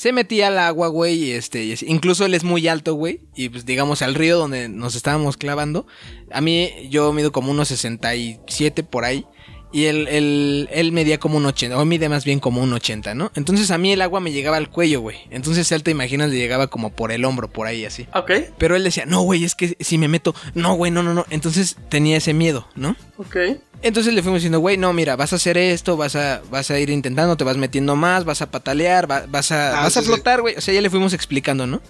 Se 0.00 0.14
metía 0.14 0.46
al 0.46 0.58
agua, 0.58 0.88
güey, 0.88 1.24
y 1.24 1.32
este, 1.32 1.76
incluso 1.86 2.24
él 2.24 2.32
es 2.32 2.42
muy 2.42 2.66
alto, 2.68 2.94
güey, 2.94 3.20
y 3.36 3.50
pues 3.50 3.66
digamos 3.66 4.00
al 4.00 4.14
río 4.14 4.38
donde 4.38 4.66
nos 4.66 4.94
estábamos 4.94 5.36
clavando. 5.36 5.86
A 6.32 6.40
mí 6.40 6.70
yo 6.88 7.12
mido 7.12 7.32
como 7.32 7.50
unos 7.50 7.68
67 7.68 8.82
por 8.82 9.04
ahí. 9.04 9.26
Y 9.72 9.84
él, 9.84 10.08
él, 10.08 10.68
él 10.72 10.90
medía 10.90 11.18
como 11.18 11.36
un 11.36 11.46
80, 11.46 11.78
o 11.78 11.84
mide 11.84 12.08
más 12.08 12.24
bien 12.24 12.40
como 12.40 12.60
un 12.62 12.72
80, 12.72 13.14
¿no? 13.14 13.30
Entonces 13.36 13.70
a 13.70 13.78
mí 13.78 13.92
el 13.92 14.02
agua 14.02 14.18
me 14.20 14.32
llegaba 14.32 14.56
al 14.56 14.68
cuello, 14.68 15.00
güey. 15.00 15.18
Entonces 15.30 15.70
él 15.70 15.82
te 15.84 15.92
imaginas 15.92 16.30
le 16.30 16.36
llegaba 16.38 16.66
como 16.66 16.90
por 16.90 17.12
el 17.12 17.24
hombro, 17.24 17.48
por 17.48 17.66
ahí 17.68 17.84
así. 17.84 18.06
Ok, 18.14 18.30
Pero 18.58 18.74
él 18.74 18.82
decía, 18.82 19.06
no, 19.06 19.22
güey, 19.22 19.44
es 19.44 19.54
que 19.54 19.76
si 19.78 19.96
me 19.96 20.08
meto, 20.08 20.34
no, 20.54 20.74
güey, 20.74 20.90
no, 20.90 21.02
no, 21.04 21.14
no. 21.14 21.24
Entonces 21.30 21.76
tenía 21.88 22.16
ese 22.16 22.34
miedo, 22.34 22.66
¿no? 22.74 22.96
ok. 23.16 23.36
Entonces 23.82 24.12
le 24.12 24.22
fuimos 24.22 24.40
diciendo, 24.40 24.58
güey, 24.58 24.76
no, 24.76 24.92
mira, 24.92 25.16
vas 25.16 25.32
a 25.32 25.36
hacer 25.36 25.56
esto, 25.56 25.96
vas 25.96 26.14
a, 26.14 26.42
vas 26.50 26.70
a 26.70 26.78
ir 26.78 26.90
intentando, 26.90 27.36
te 27.38 27.44
vas 27.44 27.56
metiendo 27.56 27.96
más, 27.96 28.24
vas 28.26 28.42
a 28.42 28.50
patalear, 28.50 29.10
va- 29.10 29.24
vas 29.26 29.52
a, 29.52 29.78
Ah, 29.80 29.82
vas 29.84 29.96
a 29.96 30.02
flotar, 30.02 30.42
güey. 30.42 30.54
O 30.56 30.60
sea, 30.60 30.74
ya 30.74 30.82
le 30.82 30.90
fuimos 30.90 31.14
explicando, 31.14 31.66
¿no? 31.66 31.80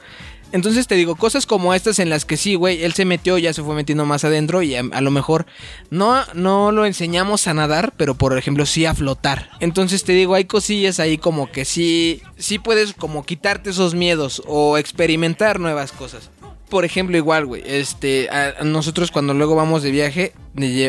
Entonces 0.53 0.87
te 0.87 0.95
digo, 0.95 1.15
cosas 1.17 1.47
como 1.47 1.75
estas 1.75 1.99
en 1.99 2.11
las 2.11 2.25
que 2.25 2.37
sí, 2.37 2.55
güey, 2.55 2.83
él 2.83 2.93
se 2.93 3.05
metió, 3.05 3.39
ya 3.39 3.53
se 3.53 3.63
fue 3.63 3.75
metiendo 3.75 4.05
más 4.05 4.25
adentro 4.25 4.63
y 4.63 4.75
a, 4.75 4.83
lo 4.83 5.11
mejor 5.11 5.47
no, 5.91 6.23
no 6.35 6.73
lo 6.73 6.87
enseñamos 6.87 7.47
a 7.47 7.55
nadar, 7.55 7.93
pero 7.97 8.15
por 8.15 8.37
ejemplo 8.37 8.67
sí 8.67 8.85
a 8.85 8.95
flotar. 8.95 9.51
Entonces 9.61 10.05
te 10.05 10.13
digo, 10.13 10.35
hay 10.35 10.45
cosillas 10.45 11.01
ahí 11.01 11.19
como 11.19 11.51
que 11.51 11.65
sí, 11.65 12.23
sí 12.37 12.59
puedes 12.59 12.95
como 12.95 13.25
quitarte 13.25 13.71
esos 13.71 13.95
miedos 13.95 14.43
o 14.47 14.79
experimentar 14.79 15.61
nuevas 15.61 15.93
cosas. 15.93 16.31
Por 16.69 16.85
ejemplo, 16.85 17.17
igual, 17.17 17.47
güey, 17.47 17.63
este, 17.67 18.29
nosotros 18.63 19.11
cuando 19.11 19.35
luego 19.35 19.57
vamos 19.57 19.83
de 19.83 19.91
viaje, 19.91 20.33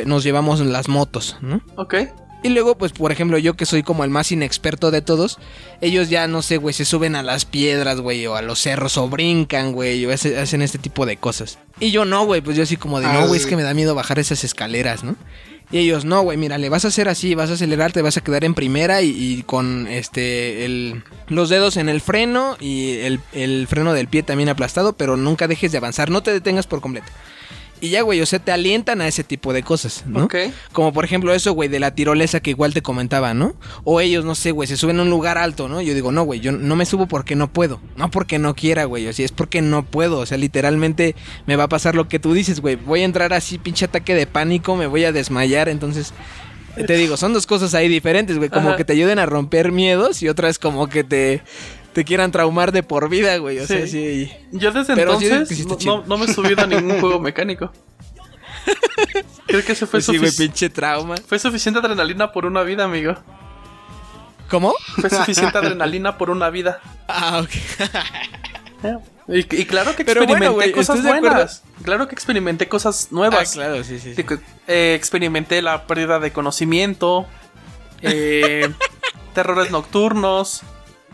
nos 0.06 0.24
llevamos 0.24 0.60
las 0.60 0.88
motos, 0.88 1.38
¿no? 1.42 1.62
Ok. 1.76 1.96
Y 2.44 2.50
luego, 2.50 2.76
pues, 2.76 2.92
por 2.92 3.12
ejemplo, 3.12 3.38
yo 3.38 3.56
que 3.56 3.66
soy 3.68 3.84
como 3.84 4.04
el 4.04 4.10
más 4.10 4.32
inexperto 4.32 4.90
de 4.90 5.02
todos, 5.04 5.38
ellos 5.80 6.10
ya, 6.10 6.28
no 6.28 6.42
sé, 6.42 6.58
güey, 6.58 6.74
se 6.74 6.86
suben 6.86 7.16
a 7.16 7.22
las 7.22 7.46
piedras, 7.46 8.02
güey, 8.02 8.26
o 8.26 8.36
a 8.36 8.42
los 8.42 8.60
cerros, 8.60 8.98
o 8.98 9.08
brincan, 9.08 9.74
güey, 9.74 10.04
o 10.08 10.12
hace- 10.12 10.40
hacen 10.40 10.62
este 10.64 10.80
tipo 10.80 11.06
de 11.06 11.18
cosas. 11.18 11.60
Y 11.80 11.92
yo 11.92 12.04
no, 12.06 12.26
güey, 12.26 12.42
pues 12.42 12.58
yo 12.58 12.64
así 12.64 12.78
como 12.78 13.00
de, 13.00 13.06
Ah, 13.06 13.14
no, 13.14 13.28
güey, 13.28 13.40
es 13.40 13.46
que 13.46 13.56
me 13.56 13.62
da 13.64 13.74
miedo 13.76 13.94
bajar 13.94 14.18
esas 14.18 14.44
escaleras, 14.44 15.04
¿no? 15.04 15.16
Y 15.72 15.78
ellos, 15.78 16.04
no, 16.04 16.22
güey, 16.24 16.38
mira, 16.38 16.58
le 16.58 16.68
vas 16.68 16.84
a 16.84 16.90
hacer 16.90 17.08
así, 17.08 17.34
vas 17.36 17.50
a 17.50 17.54
acelerar, 17.54 17.92
te 17.94 18.02
vas 18.02 18.18
a 18.18 18.22
quedar 18.22 18.44
en 18.44 18.56
primera 18.56 19.02
y, 19.04 19.10
y 19.12 19.44
con 19.44 19.88
este, 19.88 20.66
el, 20.66 21.04
los 21.28 21.48
dedos 21.48 21.78
en 21.78 21.88
el 21.90 22.02
freno 22.02 22.58
y 22.60 22.98
el, 23.02 23.20
el 23.32 23.68
freno 23.70 23.94
del 23.94 24.08
pie 24.08 24.24
también 24.24 24.50
aplastado, 24.50 24.94
pero 24.94 25.16
nunca 25.16 25.48
dejes 25.48 25.72
de 25.72 25.78
avanzar, 25.78 26.10
no 26.10 26.24
te 26.24 26.34
detengas 26.34 26.68
por 26.68 26.82
completo. 26.82 27.08
Y 27.82 27.90
ya, 27.90 28.04
güey, 28.04 28.22
o 28.22 28.26
sea, 28.28 28.38
te 28.38 28.52
alientan 28.52 29.02
a 29.02 29.08
ese 29.08 29.24
tipo 29.24 29.54
de 29.54 29.64
cosas, 29.64 30.04
¿no? 30.06 30.26
Ok. 30.26 30.36
Como 30.72 30.94
por 30.94 31.04
ejemplo 31.04 31.34
eso, 31.34 31.54
güey, 31.54 31.68
de 31.68 31.80
la 31.80 31.96
tirolesa 31.96 32.40
que 32.40 32.52
igual 32.52 32.76
te 32.76 32.84
comentaba, 32.84 33.34
¿no? 33.34 33.56
O 33.84 34.00
ellos, 34.00 34.24
no 34.24 34.36
sé, 34.36 34.52
güey, 34.52 34.68
se 34.68 34.78
suben 34.78 35.00
a 35.00 35.02
un 35.02 35.10
lugar 35.10 35.40
alto, 35.40 35.68
¿no? 35.68 35.82
Yo 35.82 35.96
digo, 35.96 36.12
no, 36.12 36.22
güey, 36.22 36.40
yo 36.40 36.52
no 36.52 36.76
me 36.76 36.86
subo 36.86 37.08
porque 37.08 37.36
no 37.36 37.52
puedo. 37.52 37.82
No 37.98 38.12
porque 38.12 38.38
no 38.38 38.54
quiera, 38.54 38.86
güey. 38.86 39.08
O 39.08 39.14
sea, 39.14 39.26
es 39.26 39.32
porque 39.32 39.64
no 39.64 39.84
puedo. 39.84 40.20
O 40.20 40.26
sea, 40.28 40.38
literalmente 40.38 41.16
me 41.48 41.56
va 41.56 41.64
a 41.64 41.70
pasar 41.70 41.96
lo 41.96 42.08
que 42.08 42.20
tú 42.20 42.34
dices, 42.34 42.62
güey. 42.62 42.76
Voy 42.76 43.02
a 43.02 43.06
entrar 43.06 43.34
así, 43.34 43.58
pinche 43.58 43.86
ataque 43.86 44.14
de 44.14 44.28
pánico, 44.28 44.76
me 44.76 44.86
voy 44.86 45.04
a 45.06 45.12
desmayar. 45.12 45.68
Entonces, 45.68 46.14
te 46.76 46.96
digo, 46.96 47.18
son 47.18 47.34
dos 47.34 47.48
cosas 47.48 47.74
ahí 47.74 47.88
diferentes, 47.88 48.38
güey. 48.38 48.52
Como 48.52 48.70
Ajá. 48.70 48.78
que 48.78 48.86
te 48.86 48.94
ayuden 48.94 49.18
a 49.18 49.26
romper 49.26 49.72
miedos 49.72 50.22
y 50.22 50.30
otras 50.30 50.60
como 50.60 50.88
que 50.88 51.04
te, 51.04 51.42
te 51.94 52.06
quieran 52.06 52.32
traumar 52.32 52.72
de 52.72 52.84
por 52.84 53.10
vida, 53.10 53.38
güey. 53.38 53.60
O 53.60 53.68
sea, 53.68 53.86
Sí. 53.88 54.28
sí. 54.28 54.32
Yo 54.52 54.72
desde 54.72 54.96
Pero 54.96 55.20
sí, 55.20 55.26
entonces 55.28 55.58
sí 55.58 55.66
no, 55.66 55.78
chido. 55.78 55.98
no- 56.00 56.04
no 56.08 56.18
me 56.18 56.26
he 56.26 56.34
subido 56.34 56.64
a 56.64 56.68
ningún 56.68 57.00
juego 57.02 57.20
mecánico. 57.20 57.72
Creo 59.48 59.66
que 59.66 59.72
eso 59.74 59.86
fue, 59.88 60.02
Pues 60.02 60.06
sí, 60.36 60.44
pinche 60.44 60.70
trauma. 60.70 61.16
fue 61.28 61.40
suficiente 61.40 61.80
adrenalina 61.80 62.32
por 62.32 62.46
una 62.46 62.64
vida, 62.64 62.86
amigo. 62.86 63.16
¿Cómo? 64.50 64.74
Fue 65.00 65.10
suficiente 65.10 65.58
adrenalina 65.58 66.18
por 66.18 66.30
una 66.30 66.50
vida. 66.50 66.80
Ah, 67.08 67.42
ok. 67.44 67.50
Y, 69.28 69.38
y 69.62 69.66
claro 69.66 69.96
que 69.96 70.02
experimenté 70.02 70.40
bueno, 70.40 70.54
güey, 70.54 70.72
cosas 70.72 71.04
buenas. 71.04 71.64
Claro 71.84 72.08
que 72.08 72.16
experimenté 72.16 72.68
cosas 72.68 73.10
nuevas. 73.12 73.52
Ah, 73.52 73.54
claro, 73.54 73.84
sí, 73.84 74.00
sí. 74.00 74.16
sí. 74.16 74.24
Sí, 74.28 74.36
eh, 74.68 74.94
experimenté 74.98 75.62
la 75.62 75.86
pérdida 75.86 76.20
de 76.20 76.34
conocimiento, 76.34 77.28
eh, 78.02 78.70
terrores 79.36 79.70
nocturnos. 79.72 80.64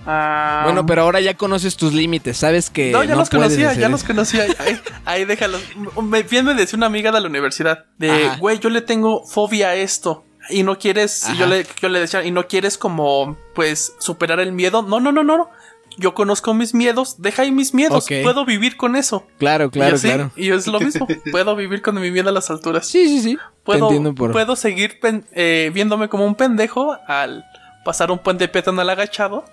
Ah, 0.08 0.62
Bueno, 0.64 0.86
pero 0.86 1.04
ahora 1.04 1.20
ya 1.22 1.36
conoces 1.36 1.78
tus 1.78 1.94
límites, 1.94 2.38
sabes 2.38 2.70
que 2.70 2.92
no, 2.92 3.04
ya 3.04 3.12
no 3.12 3.20
los 3.20 3.30
conocía, 3.30 3.70
hacer 3.70 3.82
ya 3.82 3.90
los 3.90 4.04
conocía. 4.04 4.46
Ahí, 4.60 4.80
ahí 5.06 5.26
déjalos. 5.26 5.62
Me, 6.02 6.24
bien 6.24 6.46
me 6.46 6.54
decía 6.54 6.78
una 6.78 6.88
amiga 6.88 7.12
de 7.12 7.22
la 7.22 7.28
universidad: 7.28 7.86
de, 7.98 8.32
güey, 8.40 8.60
yo 8.60 8.70
le 8.70 8.82
tengo 8.82 9.26
fobia 9.26 9.70
a 9.70 9.76
esto. 9.76 10.24
Y 10.50 10.64
no 10.64 10.80
quieres, 10.80 11.28
yo 11.38 11.46
le, 11.46 11.68
yo 11.82 11.90
le 11.90 12.00
decía, 12.00 12.24
y 12.24 12.32
no 12.32 12.48
quieres 12.48 12.78
como, 12.78 13.36
pues, 13.54 13.94
superar 14.00 14.40
el 14.40 14.54
miedo. 14.54 14.82
No, 14.82 15.02
no, 15.02 15.12
no, 15.12 15.22
no. 15.24 15.38
no. 15.38 15.50
Yo 15.98 16.14
conozco 16.14 16.54
mis 16.54 16.74
miedos, 16.74 17.16
deja 17.22 17.42
ahí 17.42 17.52
mis 17.52 17.74
miedos, 17.74 18.06
puedo 18.24 18.46
vivir 18.46 18.78
con 18.78 18.96
eso. 18.96 19.26
Claro, 19.40 19.72
claro, 19.72 19.94
y 19.94 19.96
así, 19.96 20.08
claro. 20.08 20.32
Y 20.36 20.52
es 20.52 20.68
lo 20.68 20.80
mismo, 20.80 21.08
puedo 21.32 21.56
vivir 21.56 21.82
con 21.82 22.00
mi 22.00 22.12
miedo 22.12 22.30
a 22.30 22.32
las 22.32 22.50
alturas. 22.52 22.86
Sí, 22.88 23.08
sí, 23.08 23.22
sí. 23.22 23.38
Puedo, 23.64 23.80
Te 23.88 23.96
entiendo 23.96 24.14
por. 24.14 24.32
puedo 24.32 24.56
seguir 24.56 25.00
pen- 25.00 25.26
eh, 25.34 25.72
viéndome 25.74 26.08
como 26.08 26.26
un 26.26 26.36
pendejo 26.36 26.96
al 27.08 27.44
pasar 27.84 28.12
un 28.12 28.20
puente 28.20 28.48
peatonal 28.48 28.90
agachado. 28.92 29.44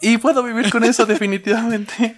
Y 0.00 0.18
puedo 0.18 0.42
vivir 0.42 0.70
con 0.70 0.84
eso 0.84 1.06
definitivamente. 1.06 2.16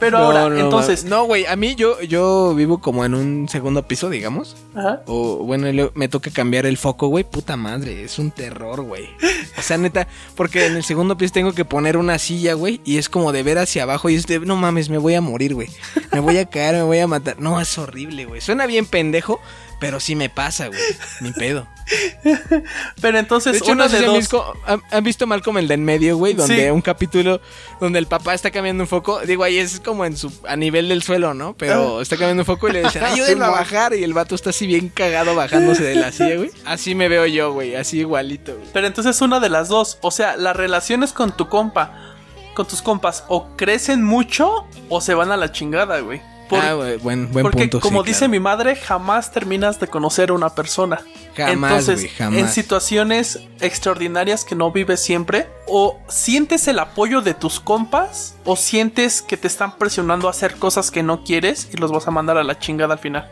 Pero 0.00 0.18
No, 0.18 0.24
ahora, 0.24 0.48
no, 0.48 0.58
entonces... 0.58 1.04
No, 1.04 1.24
güey, 1.24 1.46
a 1.46 1.54
mí 1.54 1.76
yo, 1.76 2.02
yo 2.02 2.52
vivo 2.54 2.80
como 2.80 3.04
en 3.04 3.14
un 3.14 3.48
segundo 3.48 3.86
piso, 3.86 4.10
digamos. 4.10 4.56
Ajá. 4.74 5.02
O 5.06 5.44
bueno, 5.44 5.68
me 5.94 6.08
toca 6.08 6.30
cambiar 6.30 6.66
el 6.66 6.76
foco, 6.76 7.06
güey. 7.06 7.22
Puta 7.24 7.56
madre, 7.56 8.02
es 8.02 8.18
un 8.18 8.32
terror, 8.32 8.82
güey. 8.82 9.08
O 9.56 9.62
sea, 9.62 9.78
neta, 9.78 10.08
porque 10.34 10.66
en 10.66 10.76
el 10.76 10.82
segundo 10.82 11.16
piso 11.16 11.32
tengo 11.32 11.52
que 11.52 11.64
poner 11.64 11.96
una 11.96 12.18
silla, 12.18 12.54
güey. 12.54 12.80
Y 12.84 12.98
es 12.98 13.08
como 13.08 13.30
de 13.32 13.44
ver 13.44 13.56
hacia 13.58 13.84
abajo. 13.84 14.10
Y 14.10 14.16
es 14.16 14.26
de, 14.26 14.40
no 14.40 14.56
mames, 14.56 14.90
me 14.90 14.98
voy 14.98 15.14
a 15.14 15.20
morir, 15.20 15.54
güey. 15.54 15.68
Me 16.12 16.18
voy 16.18 16.38
a 16.38 16.46
caer, 16.46 16.74
me 16.74 16.82
voy 16.82 16.98
a 16.98 17.06
matar. 17.06 17.40
No, 17.40 17.60
es 17.60 17.78
horrible, 17.78 18.26
güey. 18.26 18.40
Suena 18.40 18.66
bien 18.66 18.86
pendejo. 18.86 19.40
Pero 19.84 20.00
sí 20.00 20.16
me 20.16 20.28
pasa, 20.30 20.68
güey. 20.68 20.80
Ni 21.20 21.32
pedo. 21.32 21.66
Pero 23.00 23.18
entonces, 23.18 23.52
De 23.52 23.58
hecho, 23.58 23.72
una 23.72 23.84
no 23.84 23.90
sé 23.90 23.96
de 23.98 24.02
si 24.04 24.08
han 24.08 24.16
visto, 24.16 24.54
han- 24.66 24.82
han 24.90 25.04
visto 25.04 25.26
Malcolm 25.26 25.58
el 25.58 25.68
de 25.68 25.74
en 25.74 25.84
medio, 25.84 26.16
güey, 26.16 26.32
donde 26.32 26.64
Sí. 26.64 26.70
un 26.70 26.80
capítulo 26.80 27.40
donde 27.80 27.98
el 27.98 28.06
papá 28.06 28.32
está 28.32 28.50
cambiando 28.50 28.82
un 28.84 28.88
foco. 28.88 29.20
Digo, 29.20 29.44
ahí 29.44 29.58
es 29.58 29.80
como 29.80 30.04
en 30.06 30.16
su 30.16 30.32
a 30.48 30.56
nivel 30.56 30.88
del 30.88 31.02
suelo, 31.02 31.34
¿no? 31.34 31.54
Pero 31.56 32.00
está 32.00 32.16
cambiando 32.16 32.40
un 32.42 32.46
foco 32.46 32.68
y 32.68 32.72
le 32.72 32.82
dicen, 32.84 33.02
ayúdenlo 33.04 33.44
a 33.44 33.50
bajar. 33.50 33.94
Y 33.94 34.02
el 34.02 34.14
vato 34.14 34.34
está 34.34 34.50
así 34.50 34.66
bien 34.66 34.88
cagado 34.88 35.34
bajándose 35.34 35.82
de 35.82 35.94
la 35.96 36.10
silla, 36.12 36.36
güey. 36.36 36.50
Así 36.64 36.94
me 36.94 37.08
veo 37.08 37.26
yo, 37.26 37.52
güey, 37.52 37.74
así 37.76 37.98
igualito, 37.98 38.54
güey. 38.56 38.66
Pero 38.72 38.86
entonces 38.86 39.20
una 39.20 39.38
de 39.40 39.50
las 39.50 39.68
dos. 39.68 39.98
O 40.00 40.10
sea, 40.10 40.36
las 40.38 40.56
relaciones 40.56 41.12
con 41.12 41.36
tu 41.36 41.48
compa, 41.48 42.14
con 42.54 42.66
tus 42.66 42.80
compas, 42.80 43.24
o 43.28 43.54
crecen 43.56 44.02
mucho 44.02 44.66
o 44.88 45.00
se 45.02 45.12
van 45.14 45.30
a 45.32 45.36
la 45.36 45.52
chingada, 45.52 46.00
güey. 46.00 46.22
Por- 46.48 46.58
ah, 46.60 46.74
güey, 46.74 46.96
buen, 46.98 47.32
buen 47.32 47.42
porque 47.42 47.62
punto. 47.62 47.80
como 47.80 48.02
sí, 48.02 48.08
dice 48.08 48.18
claro. 48.20 48.30
mi 48.32 48.40
madre, 48.40 48.76
jamás 48.76 49.32
terminas 49.32 49.80
de 49.80 49.88
conocer 49.88 50.30
a 50.30 50.34
una 50.34 50.50
persona. 50.54 51.00
Jamás, 51.36 51.88
Entonces, 51.88 52.10
jamás. 52.16 52.38
en 52.38 52.48
situaciones 52.48 53.40
extraordinarias 53.60 54.44
que 54.44 54.54
no 54.54 54.70
vives 54.70 55.00
siempre, 55.00 55.48
o 55.66 55.98
sientes 56.08 56.68
el 56.68 56.78
apoyo 56.78 57.20
de 57.22 57.34
tus 57.34 57.60
compas, 57.60 58.36
o 58.44 58.56
sientes 58.56 59.22
que 59.22 59.36
te 59.36 59.46
están 59.46 59.76
presionando 59.78 60.28
a 60.28 60.30
hacer 60.30 60.56
cosas 60.56 60.90
que 60.90 61.02
no 61.02 61.24
quieres 61.24 61.68
y 61.72 61.76
los 61.76 61.90
vas 61.90 62.06
a 62.06 62.10
mandar 62.10 62.36
a 62.38 62.44
la 62.44 62.58
chingada 62.58 62.94
al 62.94 63.00
final. 63.00 63.30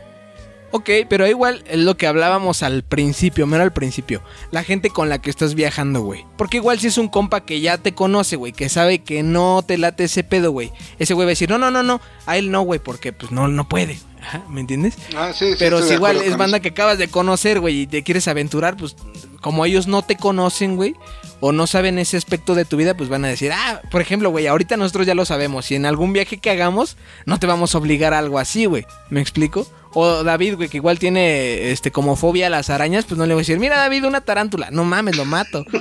Ok, 0.75 0.89
pero 1.07 1.27
igual 1.27 1.63
es 1.67 1.77
lo 1.77 1.97
que 1.97 2.07
hablábamos 2.07 2.63
al 2.63 2.81
principio, 2.81 3.45
mero 3.45 3.61
al 3.61 3.73
principio. 3.73 4.23
La 4.49 4.63
gente 4.63 4.89
con 4.89 5.07
la 5.07 5.21
que 5.21 5.29
estás 5.29 5.53
viajando, 5.53 6.01
güey. 6.01 6.25
Porque 6.35 6.57
igual 6.57 6.79
si 6.79 6.87
es 6.87 6.97
un 6.97 7.09
compa 7.09 7.45
que 7.45 7.61
ya 7.61 7.77
te 7.77 7.93
conoce, 7.93 8.37
güey, 8.37 8.53
que 8.53 8.69
sabe 8.69 9.03
que 9.03 9.21
no 9.21 9.63
te 9.63 9.77
late 9.77 10.05
ese 10.05 10.23
pedo, 10.23 10.49
güey. 10.49 10.71
Ese 10.97 11.13
güey 11.13 11.27
va 11.27 11.29
a 11.29 11.37
decir, 11.37 11.47
no, 11.47 11.59
no, 11.59 11.69
no, 11.69 11.83
no, 11.83 12.01
a 12.25 12.37
él 12.37 12.49
no, 12.49 12.63
güey, 12.63 12.79
porque 12.79 13.13
pues 13.13 13.31
no, 13.31 13.47
no 13.47 13.69
puede. 13.69 13.99
Ajá, 14.19 14.41
¿me 14.49 14.61
entiendes? 14.61 14.95
Ah, 15.15 15.31
sí, 15.31 15.51
sí, 15.51 15.55
Pero 15.59 15.79
si 15.83 15.93
igual 15.93 16.17
es 16.17 16.37
banda 16.37 16.57
eso. 16.57 16.63
que 16.63 16.69
acabas 16.69 16.97
de 16.97 17.07
conocer, 17.07 17.59
güey, 17.59 17.81
y 17.81 17.87
te 17.87 18.01
quieres 18.01 18.27
aventurar, 18.27 18.75
pues 18.75 18.95
como 19.41 19.65
ellos 19.65 19.85
no 19.85 20.01
te 20.01 20.15
conocen, 20.15 20.75
güey, 20.75 20.95
o 21.39 21.51
no 21.51 21.67
saben 21.67 21.99
ese 21.99 22.17
aspecto 22.17 22.55
de 22.55 22.65
tu 22.65 22.77
vida, 22.77 22.97
pues 22.97 23.09
van 23.09 23.25
a 23.25 23.27
decir, 23.27 23.51
ah, 23.51 23.81
por 23.91 24.01
ejemplo, 24.01 24.31
güey, 24.31 24.47
ahorita 24.47 24.75
nosotros 24.77 25.05
ya 25.05 25.13
lo 25.13 25.25
sabemos, 25.25 25.65
si 25.65 25.75
en 25.75 25.85
algún 25.85 26.13
viaje 26.13 26.37
que 26.37 26.49
hagamos, 26.49 26.97
no 27.27 27.37
te 27.37 27.45
vamos 27.45 27.75
a 27.75 27.77
obligar 27.77 28.13
a 28.15 28.19
algo 28.19 28.39
así, 28.39 28.65
güey, 28.65 28.87
¿me 29.11 29.21
explico? 29.21 29.67
O 29.93 30.23
David, 30.23 30.55
güey, 30.55 30.69
que 30.69 30.77
igual 30.77 30.97
tiene 30.97 31.71
este 31.71 31.91
como 31.91 32.15
fobia 32.15 32.47
a 32.47 32.49
las 32.49 32.69
arañas, 32.69 33.05
pues 33.05 33.17
no 33.17 33.25
le 33.25 33.33
voy 33.33 33.41
a 33.41 33.43
decir, 33.43 33.59
mira 33.59 33.77
David, 33.77 34.05
una 34.05 34.21
tarántula, 34.21 34.69
no 34.71 34.83
mames, 34.83 35.15
lo 35.15 35.25
mato. 35.25 35.65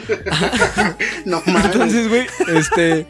No 1.24 1.42
mames. 1.46 1.64
Entonces, 1.66 2.08
güey, 2.08 2.26
este. 2.54 3.06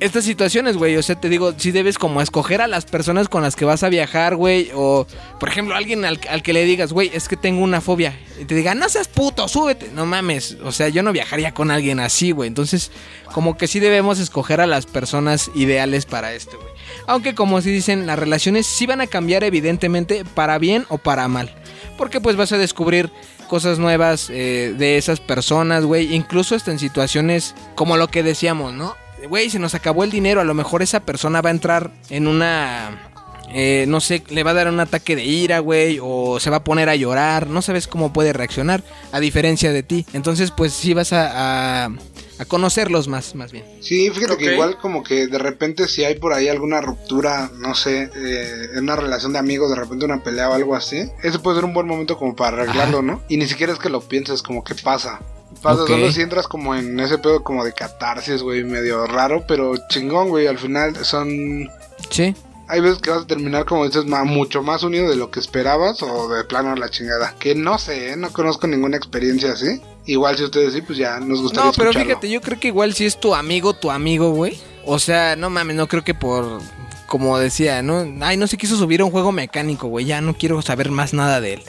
Estas 0.00 0.24
situaciones, 0.24 0.76
güey, 0.76 0.96
o 0.96 1.02
sea, 1.02 1.14
te 1.14 1.28
digo, 1.28 1.54
si 1.56 1.70
debes 1.70 1.98
como 1.98 2.20
escoger 2.20 2.60
a 2.60 2.66
las 2.66 2.84
personas 2.84 3.28
con 3.28 3.42
las 3.42 3.54
que 3.54 3.64
vas 3.64 3.84
a 3.84 3.88
viajar, 3.88 4.34
güey, 4.34 4.70
o, 4.74 5.06
por 5.38 5.48
ejemplo, 5.48 5.76
alguien 5.76 6.04
al, 6.04 6.20
al 6.28 6.42
que 6.42 6.52
le 6.52 6.64
digas, 6.64 6.92
güey, 6.92 7.12
es 7.14 7.28
que 7.28 7.36
tengo 7.36 7.62
una 7.62 7.80
fobia, 7.80 8.18
y 8.40 8.44
te 8.44 8.56
diga, 8.56 8.74
no 8.74 8.88
seas 8.88 9.06
puto, 9.06 9.46
súbete, 9.46 9.90
no 9.94 10.04
mames, 10.04 10.58
o 10.64 10.72
sea, 10.72 10.88
yo 10.88 11.04
no 11.04 11.12
viajaría 11.12 11.54
con 11.54 11.70
alguien 11.70 12.00
así, 12.00 12.32
güey, 12.32 12.48
entonces, 12.48 12.90
como 13.32 13.56
que 13.56 13.68
sí 13.68 13.78
debemos 13.78 14.18
escoger 14.18 14.60
a 14.60 14.66
las 14.66 14.84
personas 14.84 15.48
ideales 15.54 16.06
para 16.06 16.34
esto, 16.34 16.58
güey. 16.60 16.73
Aunque, 17.06 17.34
como 17.34 17.60
se 17.60 17.70
dicen, 17.70 18.06
las 18.06 18.18
relaciones 18.18 18.66
sí 18.66 18.86
van 18.86 19.00
a 19.00 19.06
cambiar, 19.06 19.44
evidentemente, 19.44 20.24
para 20.34 20.58
bien 20.58 20.86
o 20.88 20.98
para 20.98 21.28
mal, 21.28 21.54
porque 21.98 22.20
pues 22.20 22.36
vas 22.36 22.52
a 22.52 22.58
descubrir 22.58 23.10
cosas 23.48 23.78
nuevas 23.78 24.30
eh, 24.30 24.74
de 24.76 24.96
esas 24.96 25.20
personas, 25.20 25.84
güey. 25.84 26.14
Incluso 26.14 26.54
hasta 26.54 26.70
en 26.70 26.78
situaciones 26.78 27.54
como 27.74 27.96
lo 27.96 28.08
que 28.08 28.22
decíamos, 28.22 28.72
¿no? 28.72 28.96
Güey, 29.28 29.48
se 29.50 29.58
nos 29.58 29.74
acabó 29.74 30.04
el 30.04 30.10
dinero. 30.10 30.40
A 30.40 30.44
lo 30.44 30.54
mejor 30.54 30.82
esa 30.82 31.00
persona 31.00 31.40
va 31.40 31.50
a 31.50 31.52
entrar 31.52 31.92
en 32.10 32.26
una... 32.26 33.10
eh, 33.52 33.84
no 33.88 34.00
sé, 34.00 34.22
le 34.28 34.42
va 34.42 34.50
a 34.50 34.54
dar 34.54 34.68
un 34.68 34.80
ataque 34.80 35.14
de 35.14 35.24
ira, 35.24 35.60
güey. 35.60 35.98
O 36.02 36.40
se 36.40 36.50
va 36.50 36.58
a 36.58 36.64
poner 36.64 36.88
a 36.88 36.96
llorar. 36.96 37.46
No 37.46 37.62
sabes 37.62 37.86
cómo 37.86 38.12
puede 38.12 38.32
reaccionar. 38.32 38.82
A 39.12 39.20
diferencia 39.20 39.72
de 39.72 39.82
ti. 39.82 40.04
Entonces, 40.12 40.50
pues 40.50 40.72
sí 40.72 40.92
vas 40.94 41.12
a, 41.12 41.84
a, 41.84 41.90
a 42.38 42.44
conocerlos 42.44 43.06
más, 43.08 43.34
más 43.34 43.52
bien. 43.52 43.64
Sí, 43.80 44.10
fíjate 44.10 44.36
que 44.36 44.54
igual 44.54 44.78
como 44.78 45.02
que 45.02 45.26
de 45.28 45.38
repente 45.38 45.86
si 45.88 46.04
hay 46.04 46.16
por 46.16 46.32
ahí 46.32 46.48
alguna 46.48 46.80
ruptura, 46.80 47.50
no 47.58 47.74
sé, 47.74 48.10
eh, 48.14 48.68
en 48.74 48.84
una 48.84 48.96
relación 48.96 49.32
de 49.32 49.38
amigos, 49.38 49.70
de 49.70 49.76
repente 49.76 50.04
una 50.04 50.22
pelea 50.22 50.50
o 50.50 50.54
algo 50.54 50.74
así, 50.74 51.08
ese 51.22 51.38
puede 51.38 51.56
ser 51.58 51.64
un 51.64 51.74
buen 51.74 51.86
momento 51.86 52.16
como 52.18 52.34
para 52.34 52.62
arreglarlo, 52.62 53.02
¿no? 53.02 53.22
Y 53.28 53.36
ni 53.36 53.46
siquiera 53.46 53.72
es 53.72 53.78
que 53.78 53.88
lo 53.88 54.00
pienses, 54.00 54.42
como 54.42 54.64
que 54.64 54.74
pasa. 54.74 55.20
Pasa, 55.62 55.82
Ok. 55.82 55.88
solo 55.88 56.10
si 56.10 56.20
entras 56.20 56.48
como 56.48 56.74
en 56.74 56.98
ese 56.98 57.18
pedo 57.18 57.42
como 57.44 57.64
de 57.64 57.72
catarsis, 57.72 58.42
güey, 58.42 58.64
medio 58.64 59.06
raro, 59.06 59.44
pero 59.46 59.74
chingón, 59.88 60.28
güey, 60.28 60.46
al 60.48 60.58
final 60.58 60.96
son... 61.04 61.68
Sí. 62.10 62.34
Hay 62.66 62.80
veces 62.80 62.98
que 62.98 63.10
vas 63.10 63.22
a 63.22 63.26
terminar, 63.26 63.64
como 63.66 63.86
dices, 63.86 64.04
ma- 64.06 64.24
mucho 64.24 64.62
más 64.62 64.82
unido 64.82 65.08
de 65.08 65.16
lo 65.16 65.30
que 65.30 65.38
esperabas 65.38 66.02
o 66.02 66.28
de 66.28 66.44
plano 66.44 66.72
a 66.72 66.76
la 66.76 66.88
chingada. 66.88 67.34
Que 67.38 67.54
no 67.54 67.78
sé, 67.78 68.10
¿eh? 68.10 68.16
no 68.16 68.32
conozco 68.32 68.66
ninguna 68.66 68.96
experiencia 68.96 69.52
así. 69.52 69.80
Igual 70.06 70.36
si 70.36 70.44
ustedes 70.44 70.74
sí, 70.74 70.82
pues 70.82 70.98
ya 70.98 71.18
nos 71.20 71.40
gustaría 71.40 71.66
No, 71.66 71.72
pero 71.72 71.90
escucharlo. 71.90 72.08
fíjate, 72.10 72.30
yo 72.30 72.40
creo 72.40 72.60
que 72.60 72.68
igual 72.68 72.92
si 72.94 73.06
es 73.06 73.18
tu 73.18 73.34
amigo, 73.34 73.72
tu 73.74 73.90
amigo, 73.90 74.30
güey. 74.30 74.58
O 74.84 74.98
sea, 74.98 75.34
no 75.36 75.48
mames, 75.50 75.76
no 75.76 75.86
creo 75.88 76.04
que 76.04 76.14
por. 76.14 76.60
Como 77.06 77.38
decía, 77.38 77.80
¿no? 77.82 78.06
Ay, 78.20 78.36
no 78.36 78.46
se 78.46 78.56
quiso 78.56 78.76
subir 78.76 79.00
a 79.00 79.04
un 79.04 79.10
juego 79.10 79.30
mecánico, 79.32 79.86
güey. 79.88 80.04
Ya 80.04 80.20
no 80.20 80.34
quiero 80.34 80.60
saber 80.62 80.90
más 80.90 81.14
nada 81.14 81.40
de 81.40 81.54
él. 81.54 81.62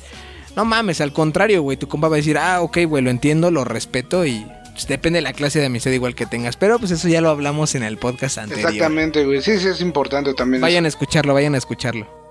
No 0.56 0.66
mames, 0.66 1.02
al 1.02 1.14
contrario, 1.14 1.62
güey. 1.62 1.78
Tu 1.78 1.88
compa 1.88 2.08
va 2.08 2.16
a 2.16 2.18
decir, 2.18 2.38
ah, 2.38 2.62
ok, 2.62 2.80
güey, 2.88 3.04
lo 3.04 3.10
entiendo, 3.10 3.52
lo 3.52 3.64
respeto 3.64 4.26
y. 4.26 4.46
pues, 4.74 4.88
depende 4.88 5.18
de 5.18 5.22
la 5.24 5.34
clase 5.34 5.60
de 5.60 5.68
amistad 5.68 5.92
igual 5.92 6.16
que 6.16 6.26
tengas. 6.26 6.58
Pero 6.58 6.80
pues 6.80 6.92
eso 6.92 7.08
ya 7.08 7.22
lo 7.22 7.30
hablamos 7.30 7.76
en 7.76 7.84
el 7.84 7.98
podcast 7.98 8.38
anterior. 8.40 8.70
Exactamente, 8.70 9.24
güey. 9.26 9.42
Sí, 9.42 9.60
sí, 9.60 9.68
es 9.68 9.82
importante 9.82 10.34
también. 10.34 10.62
Vayan 10.62 10.86
a 10.86 10.88
escucharlo, 10.90 11.34
vayan 11.34 11.56
a 11.56 11.58
escucharlo. 11.58 12.25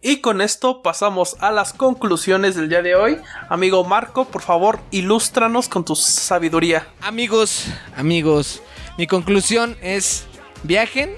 Y 0.00 0.18
con 0.18 0.40
esto 0.40 0.80
pasamos 0.80 1.36
a 1.40 1.50
las 1.50 1.72
conclusiones 1.72 2.54
del 2.54 2.68
día 2.68 2.82
de 2.82 2.94
hoy. 2.94 3.18
Amigo 3.48 3.82
Marco, 3.82 4.26
por 4.26 4.42
favor, 4.42 4.78
ilústranos 4.92 5.68
con 5.68 5.84
tu 5.84 5.96
sabiduría. 5.96 6.86
Amigos, 7.00 7.66
amigos, 7.96 8.62
mi 8.96 9.08
conclusión 9.08 9.76
es 9.82 10.26
viajen, 10.62 11.10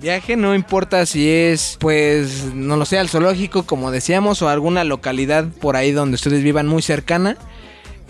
viajen, 0.00 0.40
no 0.40 0.52
importa 0.52 1.06
si 1.06 1.30
es, 1.30 1.76
pues, 1.78 2.52
no 2.52 2.76
lo 2.76 2.84
sé, 2.86 2.98
al 2.98 3.08
zoológico, 3.08 3.62
como 3.66 3.92
decíamos, 3.92 4.42
o 4.42 4.48
alguna 4.48 4.82
localidad 4.82 5.46
por 5.60 5.76
ahí 5.76 5.92
donde 5.92 6.16
ustedes 6.16 6.42
vivan 6.42 6.66
muy 6.66 6.82
cercana. 6.82 7.36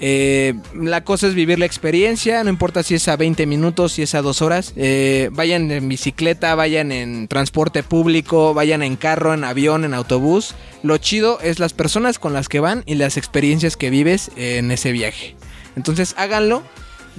Eh, 0.00 0.54
la 0.74 1.04
cosa 1.04 1.28
es 1.28 1.34
vivir 1.34 1.58
la 1.58 1.66
experiencia, 1.66 2.42
no 2.42 2.50
importa 2.50 2.82
si 2.82 2.94
es 2.94 3.06
a 3.08 3.16
20 3.16 3.46
minutos, 3.46 3.92
si 3.92 4.02
es 4.02 4.14
a 4.14 4.22
2 4.22 4.42
horas. 4.42 4.72
Eh, 4.76 5.30
vayan 5.32 5.70
en 5.70 5.88
bicicleta, 5.88 6.54
vayan 6.54 6.92
en 6.92 7.28
transporte 7.28 7.82
público, 7.82 8.54
vayan 8.54 8.82
en 8.82 8.96
carro, 8.96 9.34
en 9.34 9.44
avión, 9.44 9.84
en 9.84 9.94
autobús. 9.94 10.54
Lo 10.82 10.98
chido 10.98 11.38
es 11.40 11.58
las 11.58 11.72
personas 11.72 12.18
con 12.18 12.32
las 12.32 12.48
que 12.48 12.60
van 12.60 12.82
y 12.86 12.96
las 12.96 13.16
experiencias 13.16 13.76
que 13.76 13.90
vives 13.90 14.30
en 14.36 14.70
ese 14.70 14.92
viaje. 14.92 15.36
Entonces 15.76 16.14
háganlo. 16.18 16.62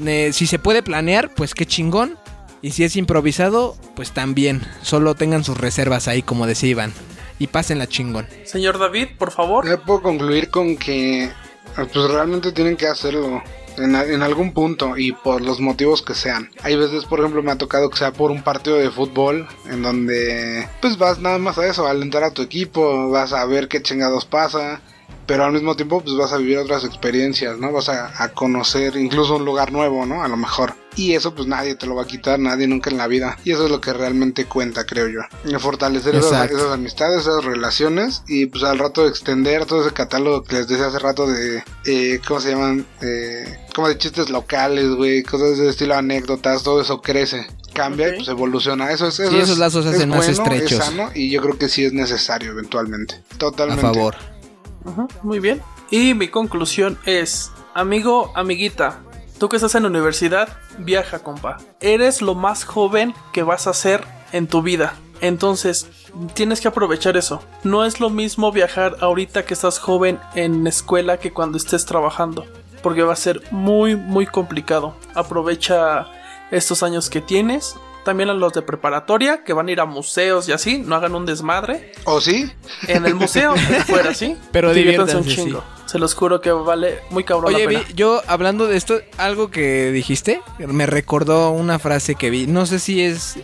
Eh, 0.05 0.31
si 0.33 0.45
se 0.45 0.59
puede 0.59 0.83
planear, 0.83 1.33
pues 1.33 1.53
qué 1.53 1.65
chingón. 1.65 2.17
Y 2.61 2.71
si 2.71 2.83
es 2.83 2.95
improvisado, 2.95 3.77
pues 3.95 4.11
también. 4.11 4.61
Solo 4.81 5.15
tengan 5.15 5.43
sus 5.43 5.57
reservas 5.57 6.07
ahí, 6.07 6.21
como 6.21 6.47
decía 6.47 6.69
Iván. 6.69 6.93
Y 7.37 7.47
pásenla 7.47 7.87
chingón. 7.87 8.27
Señor 8.45 8.79
David, 8.79 9.09
por 9.17 9.31
favor. 9.31 9.67
Ya 9.67 9.77
puedo 9.77 10.01
concluir 10.01 10.49
con 10.49 10.77
que 10.77 11.29
pues 11.75 12.09
realmente 12.09 12.51
tienen 12.51 12.77
que 12.77 12.87
hacerlo 12.87 13.43
en, 13.77 13.95
en 13.95 14.21
algún 14.21 14.53
punto 14.53 14.97
y 14.97 15.11
por 15.11 15.41
los 15.41 15.59
motivos 15.59 16.01
que 16.01 16.13
sean. 16.13 16.49
Hay 16.63 16.75
veces, 16.75 17.05
por 17.05 17.19
ejemplo, 17.19 17.43
me 17.43 17.51
ha 17.51 17.57
tocado 17.57 17.89
que 17.89 17.97
sea 17.97 18.11
por 18.11 18.31
un 18.31 18.43
partido 18.43 18.77
de 18.77 18.91
fútbol 18.91 19.47
en 19.69 19.81
donde 19.81 20.67
pues 20.81 20.97
vas 20.97 21.19
nada 21.19 21.37
más 21.37 21.57
a 21.57 21.67
eso, 21.67 21.85
a 21.85 21.91
alentar 21.91 22.23
a 22.23 22.31
tu 22.31 22.41
equipo, 22.41 23.09
vas 23.09 23.33
a 23.33 23.45
ver 23.45 23.67
qué 23.67 23.81
chingados 23.81 24.25
pasa. 24.25 24.81
Pero 25.27 25.43
al 25.45 25.53
mismo 25.53 25.75
tiempo, 25.75 26.01
pues 26.01 26.15
vas 26.15 26.31
a 26.33 26.37
vivir 26.37 26.57
otras 26.59 26.83
experiencias, 26.83 27.57
¿no? 27.57 27.71
Vas 27.71 27.89
a, 27.89 28.11
a 28.23 28.29
conocer 28.29 28.95
incluso 28.95 29.37
un 29.37 29.45
lugar 29.45 29.71
nuevo, 29.71 30.05
¿no? 30.05 30.23
A 30.23 30.27
lo 30.27 30.37
mejor. 30.37 30.73
Y 30.95 31.13
eso, 31.13 31.33
pues 31.35 31.47
nadie 31.47 31.75
te 31.75 31.87
lo 31.87 31.95
va 31.95 32.03
a 32.03 32.07
quitar, 32.07 32.39
nadie 32.39 32.67
nunca 32.67 32.89
en 32.89 32.97
la 32.97 33.07
vida. 33.07 33.37
Y 33.43 33.51
eso 33.51 33.65
es 33.65 33.71
lo 33.71 33.81
que 33.81 33.91
realmente 33.91 34.45
cuenta, 34.45 34.85
creo 34.85 35.07
yo. 35.09 35.19
Fortalecer 35.59 36.15
esas, 36.15 36.51
esas 36.51 36.71
amistades, 36.71 37.21
esas 37.21 37.43
relaciones. 37.43 38.23
Y 38.27 38.45
pues 38.45 38.63
al 38.63 38.77
rato 38.79 39.07
extender 39.07 39.65
todo 39.65 39.81
ese 39.81 39.93
catálogo 39.93 40.43
que 40.43 40.55
les 40.57 40.67
decía 40.67 40.87
hace 40.87 40.99
rato 40.99 41.27
de. 41.27 41.63
eh, 41.85 42.21
¿Cómo 42.27 42.39
se 42.39 42.51
llaman? 42.51 42.85
Eh, 43.01 43.57
como 43.73 43.87
de 43.89 43.97
chistes 43.97 44.29
locales, 44.29 44.89
güey. 44.91 45.23
Cosas 45.23 45.57
de 45.57 45.69
estilo 45.69 45.95
anécdotas. 45.95 46.63
Todo 46.63 46.79
eso 46.81 47.01
crece. 47.01 47.47
Cambia 47.73 48.07
y 48.09 48.15
pues 48.17 48.27
evoluciona. 48.29 48.91
Eso 48.91 49.07
es. 49.07 49.19
Eso 49.19 49.31
Sí, 49.31 49.37
esos 49.37 49.49
es- 49.49 49.57
lazos 49.57 49.83
se 49.83 49.89
es 49.89 49.95
hacen 49.97 50.09
más 50.09 50.19
bueno, 50.19 50.31
estrechos. 50.31 50.71
Es 50.79 50.85
sano 50.85 51.09
y 51.13 51.29
yo 51.29 51.41
creo 51.41 51.57
que 51.57 51.67
sí 51.67 51.83
es 51.83 51.91
necesario 51.91 52.51
eventualmente. 52.51 53.15
A 53.15 53.37
Totalmente. 53.37 53.81
Muy 55.23 55.39
bien. 55.39 55.61
Y 55.89 56.13
mi 56.13 56.27
conclusión 56.27 56.97
es, 57.05 57.51
amigo, 57.73 58.31
amiguita, 58.35 59.01
tú 59.39 59.49
que 59.49 59.57
estás 59.57 59.75
en 59.75 59.83
la 59.83 59.89
universidad, 59.89 60.49
viaja, 60.79 61.19
compa. 61.19 61.57
Eres 61.79 62.21
lo 62.21 62.35
más 62.35 62.63
joven 62.63 63.13
que 63.33 63.43
vas 63.43 63.67
a 63.67 63.71
hacer 63.71 64.03
en 64.31 64.47
tu 64.47 64.61
vida. 64.61 64.95
Entonces, 65.21 65.89
tienes 66.33 66.61
que 66.61 66.67
aprovechar 66.67 67.17
eso. 67.17 67.41
No 67.63 67.85
es 67.85 67.99
lo 67.99 68.09
mismo 68.09 68.51
viajar 68.51 68.97
ahorita 68.99 69.45
que 69.45 69.53
estás 69.53 69.79
joven 69.79 70.19
en 70.35 70.67
escuela 70.67 71.17
que 71.17 71.31
cuando 71.31 71.57
estés 71.57 71.85
trabajando. 71.85 72.45
Porque 72.83 73.03
va 73.03 73.13
a 73.13 73.17
ser 73.17 73.41
muy, 73.51 73.95
muy 73.95 74.27
complicado. 74.27 74.95
Aprovecha 75.15 76.07
estos 76.51 76.83
años 76.83 77.09
que 77.09 77.21
tienes 77.21 77.75
también 78.05 78.29
a 78.29 78.33
los 78.33 78.53
de 78.53 78.61
preparatoria 78.61 79.43
que 79.43 79.51
van 79.51 79.67
a 79.67 79.71
ir 79.71 79.81
a 79.81 79.85
museos 79.85 80.47
y 80.47 80.53
así, 80.53 80.77
no 80.77 80.95
hagan 80.95 81.13
un 81.15 81.25
desmadre. 81.25 81.91
¿O 82.05 82.21
sí? 82.21 82.49
En 82.87 83.05
el 83.05 83.15
museo, 83.15 83.55
fuera, 83.87 84.13
¿sí? 84.13 84.37
Pero 84.53 84.73
Diviértanse 84.73 85.17
un 85.17 85.25
chingo. 85.25 85.63
Se 85.87 85.99
los 85.99 86.13
juro 86.15 86.39
que 86.39 86.51
vale 86.51 86.99
muy 87.09 87.23
cabrón 87.25 87.53
Oye, 87.53 87.63
la 87.65 87.69
vi, 87.69 87.77
pena. 87.77 87.89
yo 87.95 88.21
hablando 88.27 88.67
de 88.67 88.77
esto, 88.77 88.99
algo 89.17 89.51
que 89.51 89.91
dijiste, 89.91 90.41
me 90.59 90.85
recordó 90.85 91.51
una 91.51 91.79
frase 91.79 92.15
que 92.15 92.29
vi. 92.29 92.47
No 92.47 92.65
sé 92.65 92.79
si 92.79 93.01
es 93.01 93.35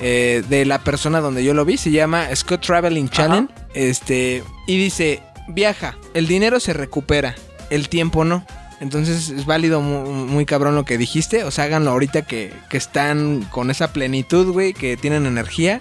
eh, 0.00 0.42
de 0.48 0.64
la 0.64 0.78
persona 0.78 1.20
donde 1.20 1.44
yo 1.44 1.52
lo 1.54 1.64
vi, 1.64 1.76
se 1.76 1.90
llama 1.90 2.34
Scott 2.34 2.62
Traveling 2.64 3.08
Challenge. 3.10 3.52
Este, 3.74 4.42
y 4.66 4.78
dice: 4.78 5.22
Viaja, 5.48 5.96
el 6.14 6.26
dinero 6.26 6.60
se 6.60 6.72
recupera, 6.72 7.34
el 7.70 7.88
tiempo 7.88 8.24
no. 8.24 8.44
Entonces 8.80 9.28
es 9.30 9.44
válido 9.46 9.80
mu- 9.80 10.26
muy, 10.26 10.46
cabrón 10.46 10.74
lo 10.76 10.84
que 10.84 10.98
dijiste. 10.98 11.44
O 11.44 11.50
sea, 11.50 11.64
háganlo 11.64 11.90
ahorita 11.90 12.22
que, 12.22 12.52
que 12.68 12.76
están 12.76 13.42
con 13.50 13.70
esa 13.70 13.92
plenitud, 13.92 14.52
güey, 14.52 14.72
que 14.72 14.96
tienen 14.96 15.26
energía. 15.26 15.80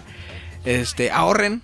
Este, 0.65 1.11
ahorren. 1.11 1.61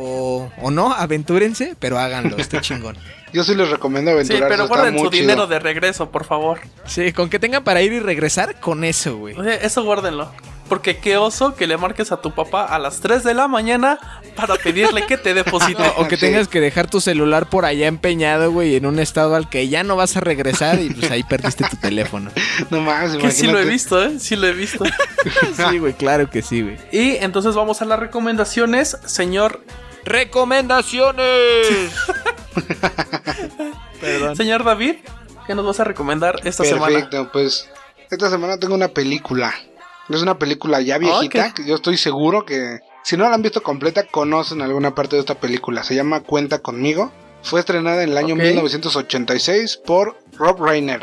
O, 0.00 0.48
o 0.62 0.70
no, 0.70 0.92
aventúrense, 0.92 1.74
pero 1.80 1.98
háganlo, 1.98 2.36
está 2.36 2.60
chingón. 2.62 2.96
Yo 3.32 3.42
sí 3.42 3.54
les 3.56 3.68
recomiendo 3.68 4.10
Sí, 4.12 4.14
aventurarse. 4.14 4.48
pero 4.48 4.62
está 4.64 4.74
guarden 4.76 4.94
muy 4.94 5.04
su 5.04 5.10
chido. 5.10 5.20
dinero 5.22 5.46
de 5.48 5.58
regreso, 5.58 6.10
por 6.10 6.24
favor. 6.24 6.60
Sí, 6.86 7.12
con 7.12 7.28
que 7.28 7.38
tengan 7.40 7.64
para 7.64 7.82
ir 7.82 7.92
y 7.92 7.98
regresar, 8.00 8.60
con 8.60 8.84
eso, 8.84 9.16
güey. 9.16 9.34
O 9.36 9.42
sea, 9.42 9.54
eso 9.56 9.82
guárdenlo. 9.82 10.30
Porque 10.68 10.98
qué 10.98 11.16
oso 11.16 11.54
que 11.54 11.66
le 11.66 11.76
marques 11.78 12.12
a 12.12 12.20
tu 12.20 12.34
papá 12.34 12.64
a 12.64 12.78
las 12.78 13.00
3 13.00 13.24
de 13.24 13.32
la 13.34 13.48
mañana 13.48 13.98
para 14.36 14.56
pedirle 14.56 15.06
que 15.06 15.16
te 15.16 15.32
deposite. 15.34 15.82
O 15.96 16.06
que 16.06 16.16
Sí. 16.16 16.26
tengas 16.26 16.46
que 16.48 16.60
dejar 16.60 16.88
tu 16.90 17.00
celular 17.00 17.48
por 17.48 17.64
allá 17.64 17.86
empeñado, 17.86 18.52
güey, 18.52 18.76
en 18.76 18.84
un 18.86 18.98
estado 18.98 19.34
al 19.34 19.48
que 19.48 19.68
ya 19.68 19.82
no 19.82 19.96
vas 19.96 20.16
a 20.16 20.20
regresar 20.20 20.78
y 20.80 20.90
pues 20.90 21.10
ahí 21.10 21.22
perdiste 21.22 21.64
tu 21.68 21.76
teléfono. 21.76 22.30
No 22.70 22.80
más, 22.82 23.16
Que 23.16 23.30
sí 23.30 23.46
lo 23.46 23.58
he 23.58 23.64
visto, 23.64 24.02
¿eh? 24.04 24.18
Sí 24.20 24.36
lo 24.36 24.46
he 24.46 24.52
visto. 24.52 24.84
Sí, 25.70 25.78
güey, 25.78 25.94
claro 25.94 26.28
que 26.30 26.42
sí, 26.42 26.62
güey. 26.62 26.76
Y 26.92 27.16
entonces 27.16 27.54
vamos 27.54 27.80
a 27.82 27.84
las 27.84 27.98
recomendaciones, 27.98 28.96
señor. 29.06 29.62
¡Recomendaciones! 30.04 31.92
Perdón. 34.00 34.36
Señor 34.36 34.64
David, 34.64 34.96
¿qué 35.46 35.54
nos 35.54 35.66
vas 35.66 35.80
a 35.80 35.84
recomendar 35.84 36.40
esta 36.44 36.64
semana? 36.64 36.94
Perfecto, 36.94 37.30
pues 37.32 37.68
esta 38.10 38.30
semana 38.30 38.58
tengo 38.58 38.74
una 38.74 38.88
película. 38.88 39.54
Es 40.08 40.22
una 40.22 40.38
película 40.38 40.80
ya 40.80 40.98
viejita, 40.98 41.48
Ok. 41.48 41.54
que 41.54 41.64
yo 41.66 41.74
estoy 41.74 41.96
seguro 41.96 42.44
que 42.46 42.78
si 43.04 43.16
no 43.16 43.28
la 43.28 43.34
han 43.34 43.42
visto 43.42 43.62
completa, 43.62 44.04
conocen 44.04 44.62
alguna 44.62 44.94
parte 44.94 45.16
de 45.16 45.20
esta 45.20 45.34
película. 45.34 45.82
Se 45.82 45.94
llama 45.94 46.20
Cuenta 46.20 46.60
conmigo. 46.60 47.12
Fue 47.42 47.60
estrenada 47.60 48.02
en 48.02 48.10
el 48.10 48.16
año 48.18 48.34
Ok. 48.34 48.40
1986 48.40 49.80
por 49.84 50.18
Rob 50.36 50.62
Reiner. 50.64 51.02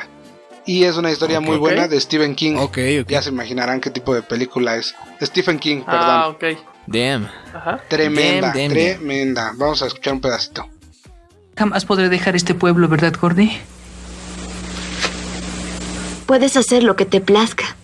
Y 0.66 0.84
es 0.86 0.98
una 0.98 1.12
historia 1.12 1.40
muy 1.40 1.58
buena 1.58 1.88
de 1.88 2.02
Stephen 2.02 2.34
King. 2.36 2.56
Ok, 2.58 2.78
ok. 3.02 3.08
Ya 3.10 3.22
se 3.22 3.30
imaginarán 3.30 3.80
qué 3.80 3.92
tipo 3.92 4.14
de 4.16 4.24
película 4.24 4.76
es. 4.76 4.96
Stephen 5.22 5.60
King, 5.60 5.84
Ah, 5.86 6.34
perdón. 6.40 6.56
ok. 6.56 6.60
Damn. 6.88 7.30
Ajá. 7.54 7.82
Tremenda, 7.88 8.48
Damn, 8.48 8.58
damn, 8.58 8.70
tremenda. 8.72 9.52
Vamos 9.56 9.82
a 9.84 9.88
escuchar 9.88 10.14
un 10.14 10.22
pedacito. 10.22 10.68
Jamás 11.56 11.86
podré 11.86 12.10
dejar 12.10 12.36
este 12.36 12.54
pueblo, 12.56 12.88
¿verdad, 12.90 13.14
Gordy? 13.20 13.52
Puedes 16.26 16.58
hacer 16.58 16.84
lo 16.84 16.96
que 16.96 17.06
te 17.06 17.22
plazca. 17.22 17.76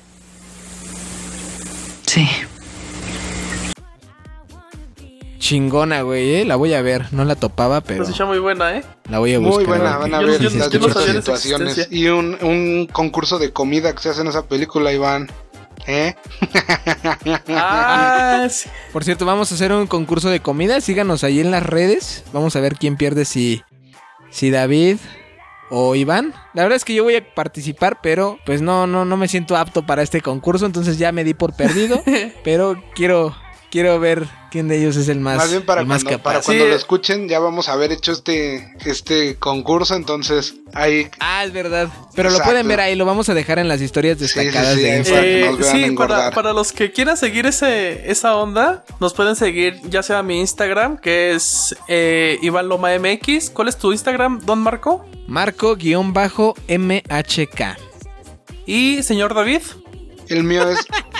Chingona, 5.51 6.01
güey, 6.03 6.35
¿eh? 6.35 6.45
La 6.45 6.55
voy 6.55 6.73
a 6.73 6.81
ver. 6.81 7.07
No 7.11 7.25
la 7.25 7.35
topaba, 7.35 7.81
pero 7.81 8.05
Se 8.05 8.11
escucha 8.11 8.25
muy 8.25 8.39
buena, 8.39 8.77
¿eh? 8.77 8.85
la 9.09 9.19
voy 9.19 9.33
a 9.33 9.39
buscar. 9.39 9.55
Muy 9.57 9.65
buena, 9.65 9.97
van 9.97 10.13
a 10.13 10.21
Yo- 10.21 10.27
ver 10.27 10.39
yo- 10.39 10.49
las 10.49 10.69
yo 10.69 10.79
no 10.79 10.87
de 10.87 10.91
esa 11.01 11.11
situaciones. 11.13 11.87
Y 11.91 12.07
un, 12.07 12.37
un 12.41 12.87
concurso 12.89 13.37
de 13.37 13.51
comida 13.51 13.93
que 13.93 14.01
se 14.01 14.09
hace 14.11 14.21
en 14.21 14.27
esa 14.27 14.45
película, 14.47 14.93
Iván. 14.93 15.29
¿Eh? 15.87 16.15
Ah, 17.49 18.47
sí. 18.49 18.69
Por 18.93 19.03
cierto, 19.03 19.25
vamos 19.25 19.51
a 19.51 19.55
hacer 19.55 19.73
un 19.73 19.87
concurso 19.87 20.29
de 20.29 20.39
comida. 20.39 20.79
Síganos 20.79 21.25
ahí 21.25 21.41
en 21.41 21.51
las 21.51 21.63
redes. 21.63 22.23
Vamos 22.31 22.55
a 22.55 22.61
ver 22.61 22.75
quién 22.75 22.95
pierde, 22.95 23.25
si, 23.25 23.61
si 24.29 24.51
David 24.51 24.99
o 25.69 25.95
Iván. 25.95 26.33
La 26.53 26.63
verdad 26.63 26.77
es 26.77 26.85
que 26.85 26.93
yo 26.93 27.03
voy 27.03 27.15
a 27.17 27.33
participar, 27.35 27.99
pero 28.01 28.37
pues 28.45 28.61
no, 28.61 28.87
no, 28.87 29.03
no 29.03 29.17
me 29.17 29.27
siento 29.27 29.57
apto 29.57 29.85
para 29.85 30.01
este 30.01 30.21
concurso. 30.21 30.65
Entonces 30.65 30.97
ya 30.97 31.11
me 31.11 31.25
di 31.25 31.33
por 31.33 31.53
perdido. 31.57 32.01
pero 32.45 32.81
quiero, 32.95 33.35
quiero 33.71 33.99
ver 33.99 34.27
quién 34.51 34.67
de 34.67 34.77
ellos 34.77 34.97
es 34.97 35.07
el 35.07 35.19
más, 35.21 35.37
Más 35.37 35.49
bien 35.49 35.65
para 35.65 35.81
el 35.81 35.87
más 35.87 36.03
capaz. 36.03 36.21
para 36.21 36.41
cuando 36.41 36.63
Sí. 36.65 36.69
lo 36.69 36.75
escuchen 36.75 37.27
ya 37.29 37.39
vamos 37.39 37.69
a 37.69 37.73
haber 37.73 37.91
hecho 37.91 38.11
este, 38.11 38.73
este 38.85 39.37
concurso, 39.37 39.95
entonces 39.95 40.53
ahí... 40.73 41.09
Ah, 41.19 41.43
es 41.45 41.53
verdad. 41.53 41.87
Pero 42.13 42.29
lo 42.29 42.39
pueden 42.39 42.67
ver 42.67 42.81
ahí, 42.81 42.95
lo 42.95 43.05
vamos 43.05 43.29
a 43.29 43.33
dejar 43.33 43.57
en 43.59 43.67
las 43.69 43.81
historias 43.81 44.19
Sí, 44.19 44.27
sí, 44.27 44.39
destacadas 44.39 44.75
sí, 44.75 44.81
de 44.81 44.97
Insta. 44.97 45.25
Eh, 45.25 45.51
sí, 45.61 45.91
para, 45.91 46.31
para 46.31 46.51
los 46.53 46.73
que 46.73 46.91
quieran 46.91 47.15
seguir 47.17 47.45
ese, 47.45 48.11
esa 48.11 48.35
onda, 48.35 48.83
nos 48.99 49.13
pueden 49.13 49.35
seguir 49.37 49.79
ya 49.89 50.03
sea 50.03 50.21
mi 50.21 50.39
Instagram, 50.41 50.97
que 50.97 51.31
es 51.31 51.73
eh, 51.87 52.37
Iván 52.41 52.67
Loma 52.67 52.89
MX. 52.99 53.49
¿Cuál 53.51 53.69
es 53.69 53.77
tu 53.77 53.91
Instagram, 53.93 54.41
Don 54.45 54.59
Marco? 54.59 55.05
Marco-MHK. 55.27 56.51
Y 58.65 59.01
señor 59.03 59.33
David. 59.33 59.61
El 60.31 60.43
mío 60.43 60.67
es 60.69 60.79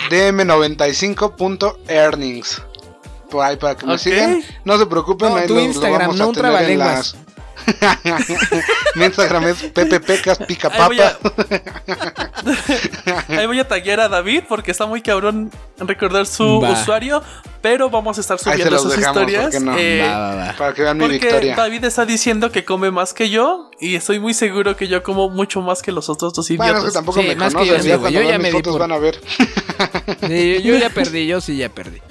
dm95.earnings. 0.09 2.62
Por 3.30 3.45
ahí 3.45 3.55
para 3.57 3.76
que 3.76 3.86
me 3.86 3.93
Ok. 3.93 3.99
sigan. 3.99 4.43
No 4.66 4.78
se 4.78 4.86
preocupen, 4.86 5.30
No, 5.30 5.36
ahí 5.38 5.47
tu 5.47 5.55
lo- 5.55 5.62
vamos 5.99 6.18
no 6.18 6.30
a 6.30 6.34
tener 6.34 6.70
en 6.72 6.80
las- 6.80 7.16
Mi 8.95 9.05
Instagram 9.05 9.47
es 9.47 9.64
pppecas 9.64 10.38
pica 10.39 10.70
Ahí 10.72 10.88
voy, 10.88 10.99
a, 10.99 11.18
papa. 11.18 11.45
ahí 13.30 13.45
voy 13.45 13.59
a 13.59 13.68
taggear 13.68 13.99
a 13.99 14.09
David 14.09 14.43
porque 14.47 14.72
está 14.72 14.86
muy 14.86 15.01
cabrón 15.01 15.51
recordar 15.78 16.26
su 16.28 16.59
Va. 16.62 16.72
usuario. 16.72 17.22
Pero 17.62 17.91
vamos 17.91 18.18
a 18.18 18.22
estar 18.22 18.39
subiendo 18.39 18.76
¿por 18.82 18.97
historias. 18.99 19.62
no? 19.62 19.78
eh, 19.78 20.01
Va, 20.03 20.18
va, 20.20 20.36
va. 20.36 20.55
Para 20.57 20.74
que 20.74 20.82
vean 20.82 20.97
mi 20.97 21.03
porque 21.03 21.20
victoria. 21.20 21.55
David 21.55 21.84
está 21.86 22.05
diciendo 22.07 22.51
que 22.51 22.66
come 22.66 22.89
más 22.89 23.14
que 23.14 23.30
yo. 23.30 23.70
Y 23.80 23.95
estoy 23.95 24.20
muy 24.20 24.34
seguro 24.34 24.76
que 24.76 24.88
yo 24.88 25.03
como 25.03 25.30
mucho 25.30 25.62
más 25.62 25.84
que 25.84 25.91
los 25.91 26.09
otros 26.09 26.34
dos 26.34 26.49
idiotas. 26.49 26.68
Bueno, 26.72 26.80
es 26.80 26.86
que 26.86 26.91
tampoco 26.91 27.22
Sí, 27.22 27.28
me 27.28 27.36
más 27.36 27.53
que 27.53 27.66
yo, 27.68 27.78
ya 27.78 27.97
Yo 28.09 28.22
ya 28.24 28.39
me 28.39 28.51
por- 28.51 28.80
van 28.80 28.91
a 28.91 28.97
ver. 28.97 29.22
Sí, 30.28 30.53
yo, 30.64 30.74
yo 30.74 30.78
ya 30.80 30.89
perdí, 30.93 31.28
yo 31.28 31.39
sí 31.39 31.57
ya 31.57 31.70
perdí. 31.70 32.01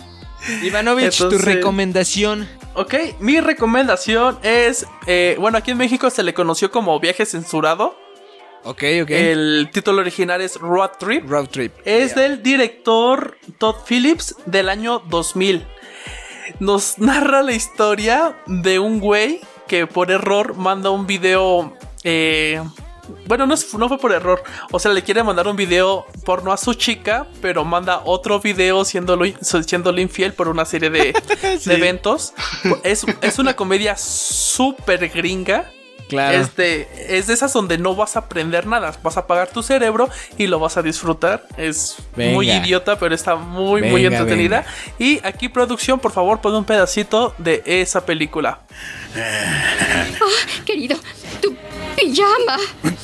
Ivanovich, 0.62 1.18
tu 1.18 1.36
recomendación. 1.38 2.48
Ok, 2.74 2.94
mi 3.18 3.40
recomendación 3.40 4.38
es, 4.42 4.86
eh, 5.06 5.36
bueno, 5.40 5.58
aquí 5.58 5.72
en 5.72 5.78
México 5.78 6.08
se 6.08 6.22
le 6.22 6.32
conoció 6.34 6.70
como 6.70 6.98
viaje 7.00 7.26
censurado. 7.26 7.96
Ok, 8.62 8.84
ok. 9.02 9.10
El 9.10 9.70
título 9.72 10.00
original 10.00 10.40
es 10.40 10.56
Road 10.56 10.90
Trip. 10.98 11.28
Road 11.28 11.48
trip. 11.48 11.72
Es 11.84 12.14
del 12.14 12.42
director 12.42 13.36
Todd 13.58 13.76
Phillips 13.88 14.36
del 14.46 14.68
año 14.68 15.00
2000. 15.08 15.66
Nos 16.60 16.98
narra 16.98 17.42
la 17.42 17.52
historia 17.52 18.36
de 18.46 18.78
un 18.78 19.00
güey 19.00 19.40
que 19.66 19.86
por 19.86 20.10
error 20.10 20.56
manda 20.56 20.90
un 20.90 21.06
video... 21.06 21.74
eh, 22.04 22.62
bueno, 23.26 23.46
no, 23.46 23.54
es- 23.54 23.72
no 23.74 23.88
fue 23.88 23.98
por 23.98 24.12
error. 24.12 24.42
O 24.72 24.78
sea, 24.78 24.92
le 24.92 25.02
quiere 25.02 25.22
mandar 25.22 25.46
un 25.48 25.56
video 25.56 26.06
porno 26.24 26.52
a 26.52 26.56
su 26.56 26.74
chica, 26.74 27.26
pero 27.42 27.64
manda 27.64 28.02
otro 28.04 28.40
video 28.40 28.84
siéndolo, 28.84 29.24
siéndolo 29.40 30.00
infiel 30.00 30.32
por 30.34 30.48
una 30.48 30.64
serie 30.64 30.90
de, 30.90 31.12
de 31.64 31.74
eventos. 31.74 32.32
Es, 32.84 33.04
es 33.22 33.38
una 33.38 33.54
comedia 33.54 33.96
súper 33.96 35.08
gringa. 35.08 35.70
Claro. 36.08 36.36
Es 36.38 36.56
de, 36.56 36.88
es 37.08 37.28
de 37.28 37.34
esas 37.34 37.52
donde 37.52 37.78
no 37.78 37.94
vas 37.94 38.16
a 38.16 38.18
aprender 38.18 38.66
nada. 38.66 38.92
Vas 39.00 39.16
a 39.16 39.20
apagar 39.20 39.46
tu 39.48 39.62
cerebro 39.62 40.08
y 40.36 40.48
lo 40.48 40.58
vas 40.58 40.76
a 40.76 40.82
disfrutar. 40.82 41.46
Es 41.56 41.98
Venga. 42.16 42.32
muy 42.34 42.50
idiota, 42.50 42.98
pero 42.98 43.14
está 43.14 43.36
muy, 43.36 43.80
muy 43.82 44.02
Venga, 44.02 44.18
entretenida. 44.18 44.66
Y 44.98 45.24
aquí, 45.24 45.48
producción, 45.48 46.00
por 46.00 46.10
favor, 46.10 46.40
pon 46.40 46.52
un 46.56 46.64
pedacito 46.64 47.32
de 47.38 47.62
esa 47.64 48.04
película. 48.04 48.62
Querido, 50.64 50.96
tu 50.96 51.19
pijama. 52.00 52.56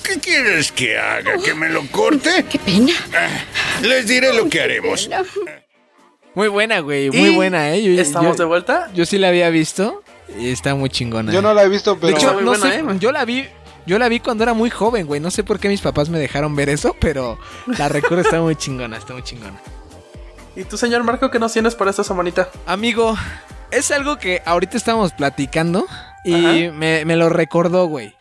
¿Qué 0.02 0.18
quieres 0.20 0.72
que 0.72 0.98
haga? 0.98 1.32
¿Que 1.44 1.54
me 1.54 1.68
lo 1.68 1.86
corte? 1.90 2.44
Qué 2.48 2.58
pena. 2.58 2.92
Les 3.82 4.06
diré 4.06 4.32
lo 4.34 4.48
que 4.48 4.60
haremos. 4.60 5.08
Muy 6.34 6.48
buena, 6.48 6.80
güey. 6.80 7.10
Muy 7.10 7.30
Y 7.30 7.34
buena, 7.34 7.74
eh. 7.74 7.82
Yo, 7.82 8.00
Estamos 8.00 8.36
yo- 8.36 8.42
de 8.42 8.44
vuelta. 8.44 8.90
yo 8.94 9.06
sí 9.06 9.18
la 9.18 9.28
había 9.28 9.48
visto 9.50 10.02
y 10.38 10.50
está 10.50 10.74
muy 10.74 10.90
chingona. 10.90 11.32
Yo 11.32 11.40
no 11.42 11.54
la 11.54 11.62
he 11.64 11.68
visto, 11.68 11.94
De 11.94 12.00
pero... 12.00 12.16
hecho, 12.16 12.34
muy 12.34 12.44
no 12.44 12.50
buena, 12.50 12.70
sé, 12.70 12.80
eh. 12.80 12.84
yo 12.98 13.12
la 13.12 13.24
vi. 13.24 13.46
Yo 13.86 14.00
la 14.00 14.08
vi 14.08 14.18
cuando 14.18 14.42
era 14.42 14.52
muy 14.52 14.68
joven, 14.68 15.06
güey. 15.06 15.20
No 15.20 15.30
sé 15.30 15.44
por 15.44 15.60
qué 15.60 15.68
mis 15.68 15.80
papás 15.80 16.08
me 16.08 16.18
dejaron 16.18 16.56
ver 16.56 16.68
eso, 16.68 16.96
pero 17.00 17.38
la 17.78 17.88
recuerdo 17.88 18.22
está 18.22 18.40
muy 18.40 18.56
chingona, 18.56 18.96
está 18.96 19.12
muy 19.12 19.22
chingona. 19.22 19.60
¿Y 20.56 20.64
tú, 20.64 20.76
señor 20.76 21.04
Marco, 21.04 21.30
qué 21.30 21.38
nos 21.38 21.52
tienes 21.52 21.76
para 21.76 21.90
esta 21.90 22.02
semanita? 22.02 22.48
Amigo, 22.66 23.16
es 23.70 23.92
algo 23.92 24.18
que 24.18 24.42
ahorita 24.44 24.76
estábamos 24.76 25.12
platicando 25.12 25.86
y 26.24 26.68
me 26.72 27.16
lo 27.16 27.28
recordó, 27.28 27.86
güey. 27.86 28.12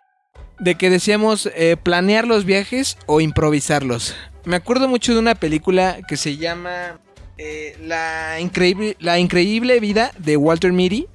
De 0.60 0.76
que 0.76 0.89
decíamos 0.89 1.49
eh, 1.56 1.76
planear 1.82 2.28
los 2.28 2.45
viajes 2.45 2.97
o 3.08 3.20
improvisarlos. 3.22 4.16
Me 4.45 4.56
acuerdo 4.56 4.88
mucho 4.88 5.14
de 5.14 5.20
una 5.20 5.36
película 5.36 5.97
que 6.08 6.18
se 6.18 6.38
llama 6.38 6.99
eh, 7.38 7.78
la, 7.84 8.39
increíble, 8.39 8.95
la 8.99 9.20
increíble 9.20 9.80
vida 9.80 10.12
de 10.18 10.38
Walter 10.38 10.72
Mitty. 10.72 11.08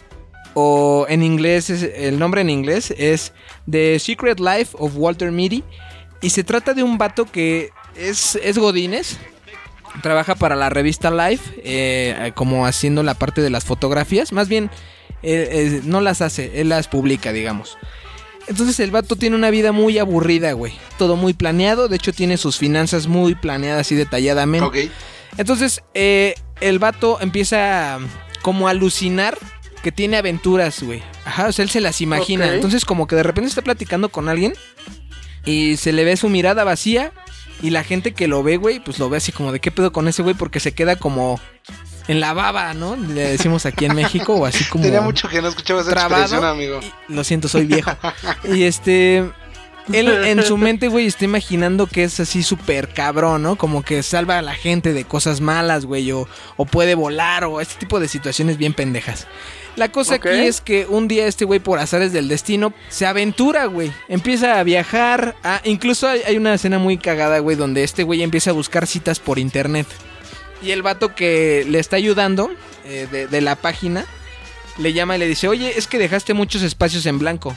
O 0.55 1.07
en 1.09 1.23
inglés, 1.23 1.71
es- 1.71 1.83
el 1.95 2.19
nombre 2.19 2.41
en 2.43 2.51
inglés 2.51 2.93
es 2.99 3.33
The 3.71 3.99
Secret 3.99 4.41
Life 4.41 4.77
of 4.79 4.93
Walter 4.97 5.31
Mitty. 5.33 5.65
Y 6.21 6.31
se 6.31 6.45
trata 6.45 6.75
de 6.75 6.83
un 6.83 6.99
vato 6.99 7.25
que 7.25 7.71
es, 7.97 8.39
es 8.43 8.59
Godínez. 8.59 9.17
trabaja 10.03 10.35
para 10.37 10.55
la 10.55 10.69
revista 10.71 11.11
Life, 11.11 11.61
eh, 11.65 12.33
como 12.35 12.67
haciendo 12.67 13.03
la 13.03 13.15
parte 13.15 13.41
de 13.43 13.51
las 13.51 13.65
fotografías. 13.65 14.33
Más 14.33 14.49
bien, 14.49 14.71
no 15.85 16.01
las 16.01 16.21
hace, 16.21 16.61
él 16.61 16.69
las 16.69 16.87
publica, 16.89 17.33
digamos. 17.33 17.77
Entonces 18.51 18.81
el 18.81 18.91
vato 18.91 19.15
tiene 19.15 19.37
una 19.37 19.49
vida 19.51 19.71
muy 19.71 19.97
aburrida, 19.99 20.53
güey. 20.55 20.73
Todo 20.99 21.15
muy 21.15 21.35
planeado, 21.35 21.87
de 21.87 21.95
hecho 21.95 22.13
tiene 22.13 22.37
sus 22.37 22.59
finanzas 22.59 23.07
muy 23.07 23.37
planeadas 23.37 23.93
y 23.93 23.95
detalladamente. 23.95 24.67
Ok. 24.67 24.93
Entonces, 25.39 25.85
eh, 25.95 26.35
el 26.61 26.81
vato 26.81 27.19
empieza 27.21 28.01
como 28.43 28.67
a 28.67 28.73
alucinar 28.73 29.39
que 29.85 29.93
tiene 29.93 30.17
aventuras, 30.17 30.83
güey. 30.83 31.01
Ajá, 31.25 31.47
o 31.47 31.53
sea, 31.53 31.63
él 31.63 31.71
se 31.71 31.81
las 31.81 32.01
imagina. 32.01 32.53
Entonces, 32.53 32.85
como 32.85 33.07
que 33.07 33.15
de 33.15 33.23
repente 33.23 33.49
está 33.49 33.63
platicando 33.63 34.09
con 34.09 34.29
alguien 34.29 34.53
y 35.45 35.77
se 35.77 35.93
le 35.93 36.03
ve 36.03 36.17
su 36.17 36.29
mirada 36.29 36.65
vacía 36.65 37.13
y 37.63 37.71
la 37.71 37.85
gente 37.85 38.15
que 38.15 38.27
lo 38.27 38.43
ve, 38.43 38.57
güey, 38.57 38.81
pues 38.81 38.99
lo 38.99 39.09
ve 39.09 39.19
así 39.19 39.31
como 39.31 39.53
de 39.53 39.61
qué 39.61 39.71
pedo 39.71 39.93
con 39.93 40.09
ese 40.09 40.23
güey 40.23 40.35
porque 40.35 40.59
se 40.59 40.73
queda 40.73 40.97
como 40.97 41.39
en 42.09 42.21
la 42.21 42.33
baba, 42.33 42.75
¿no? 42.75 42.97
Le 42.97 43.23
decimos 43.33 43.67
aquí 43.67 43.85
en 43.85 43.95
México 43.95 44.35
o 44.35 44.47
así 44.47 44.65
como 44.65 44.85
Tenía 44.85 45.01
mucho 45.01 45.29
que 45.29 45.41
no 45.43 45.49
escuchaba 45.49 45.81
esa 45.81 45.91
trabado. 45.91 46.23
expresión, 46.23 46.45
amigo. 46.49 46.81
Y- 47.09 47.13
lo 47.13 47.25
siento, 47.25 47.49
soy 47.49 47.67
viejo. 47.67 47.91
y 48.45 48.65
este. 48.65 49.31
Él 49.93 50.09
en 50.27 50.43
su 50.45 50.57
mente, 50.57 50.87
güey, 50.87 51.07
está 51.07 51.25
imaginando 51.25 51.89
que 51.89 52.05
es 52.05 52.21
así 52.21 52.45
súper 52.45 52.89
cabrón, 52.91 53.43
¿no? 53.43 53.57
Como 53.57 53.83
que 53.83 54.05
salva 54.05 54.39
a 54.39 54.43
la 54.43 54.55
gente 54.55 54.93
de 54.93 55.05
cosas 55.05 55.41
malas, 55.41 55.85
güey, 55.85 56.13
o, 56.13 56.29
o 56.57 56.65
puede 56.65 56.95
volar, 56.95 57.45
o 57.45 57.61
este 57.61 57.75
tipo 57.77 57.99
de 57.99 58.07
situaciones 58.07 58.57
bien 58.57 58.73
pendejas. 58.73 59.27
La 59.75 59.91
cosa 59.91 60.17
aquí 60.17 60.29
es 60.29 60.61
que 60.61 60.87
un 60.87 61.09
día 61.09 61.27
este 61.27 61.45
güey, 61.45 61.59
por 61.59 61.81
azares 61.81 62.13
del 62.13 62.29
destino, 62.29 62.73
se 62.89 63.07
aventura, 63.07 63.65
güey. 63.65 63.91
Empieza 64.09 64.61
a 64.61 64.63
viajar. 64.63 65.35
a- 65.43 65.61
incluso 65.65 66.07
hay, 66.07 66.21
hay 66.25 66.37
una 66.37 66.55
escena 66.55 66.79
muy 66.79 66.97
cagada, 66.97 67.39
güey, 67.41 67.57
donde 67.57 67.83
este 67.83 68.05
güey 68.05 68.23
empieza 68.23 68.51
a 68.51 68.53
buscar 68.53 68.87
citas 68.87 69.19
por 69.19 69.41
internet. 69.41 69.87
Y 70.63 70.73
el 70.73 70.83
vato 70.83 71.15
que 71.15 71.67
le 71.69 71.79
está 71.79 71.97
ayudando 71.97 72.51
eh, 72.85 73.07
de, 73.11 73.27
de 73.27 73.41
la 73.41 73.57
página 73.57 74.05
le 74.79 74.93
llama 74.93 75.17
y 75.17 75.19
le 75.19 75.27
dice, 75.27 75.49
oye, 75.49 75.73
es 75.77 75.87
que 75.87 75.99
dejaste 75.99 76.35
muchos 76.35 76.63
espacios 76.63 77.07
en 77.07 77.19
blanco. 77.19 77.55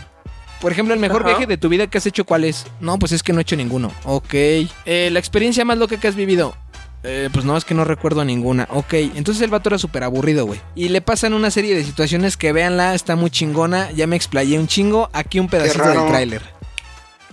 Por 0.62 0.72
ejemplo, 0.72 0.94
el 0.94 1.00
mejor 1.00 1.22
Ajá. 1.24 1.32
viaje 1.32 1.46
de 1.46 1.58
tu 1.58 1.68
vida 1.68 1.88
que 1.88 1.98
has 1.98 2.06
hecho, 2.06 2.26
¿cuál 2.26 2.46
es? 2.46 2.66
No, 2.80 2.98
pues 2.98 3.12
es 3.12 3.22
que 3.22 3.34
no 3.34 3.40
he 3.40 3.42
hecho 3.42 3.58
ninguno. 3.58 3.92
Ok. 4.06 4.34
Eh, 4.34 5.10
la 5.12 5.20
experiencia 5.20 5.66
más 5.66 5.78
loca 5.78 5.98
que 6.00 6.08
has 6.08 6.16
vivido. 6.16 6.56
Eh, 7.04 7.30
pues 7.34 7.44
no, 7.44 7.58
es 7.58 7.66
que 7.66 7.74
no 7.74 7.84
recuerdo 7.84 8.24
ninguna. 8.24 8.66
Ok, 8.72 8.94
entonces 8.94 9.42
el 9.42 9.50
vato 9.50 9.68
era 9.68 9.78
súper 9.78 10.04
aburrido, 10.06 10.46
güey. 10.46 10.62
Y 10.74 10.88
le 10.88 11.02
pasan 11.02 11.34
una 11.34 11.52
serie 11.52 11.76
de 11.76 11.84
situaciones 11.84 12.38
que 12.38 12.54
véanla, 12.54 12.96
está 12.96 13.18
muy 13.18 13.30
chingona. 13.30 13.92
Ya 13.92 14.08
me 14.08 14.16
explayé 14.16 14.58
un 14.58 14.68
chingo. 14.68 15.10
Aquí 15.12 15.38
un 15.38 15.50
pedacito 15.50 15.84
del 15.86 16.08
tráiler. 16.08 16.42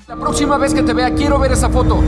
La 0.08 0.16
próxima 0.16 0.58
vez 0.58 0.74
que 0.74 0.82
te 0.82 0.92
vea 0.92 1.14
quiero 1.14 1.38
ver 1.38 1.52
esa 1.52 1.68
foto. 1.70 2.02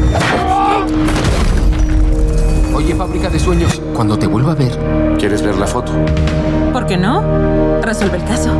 Oye, 2.74 2.94
fábrica 2.94 3.28
de 3.28 3.38
sueños, 3.38 3.80
cuando 3.94 4.18
te 4.18 4.26
vuelva 4.26 4.52
a 4.52 4.54
ver, 4.54 4.72
¿quieres 5.18 5.42
ver 5.42 5.56
la 5.56 5.66
foto? 5.66 5.92
¿Por 6.72 6.86
qué 6.86 6.96
no? 6.96 7.80
Resuelve 7.82 8.16
el 8.18 8.24
caso. 8.24 8.52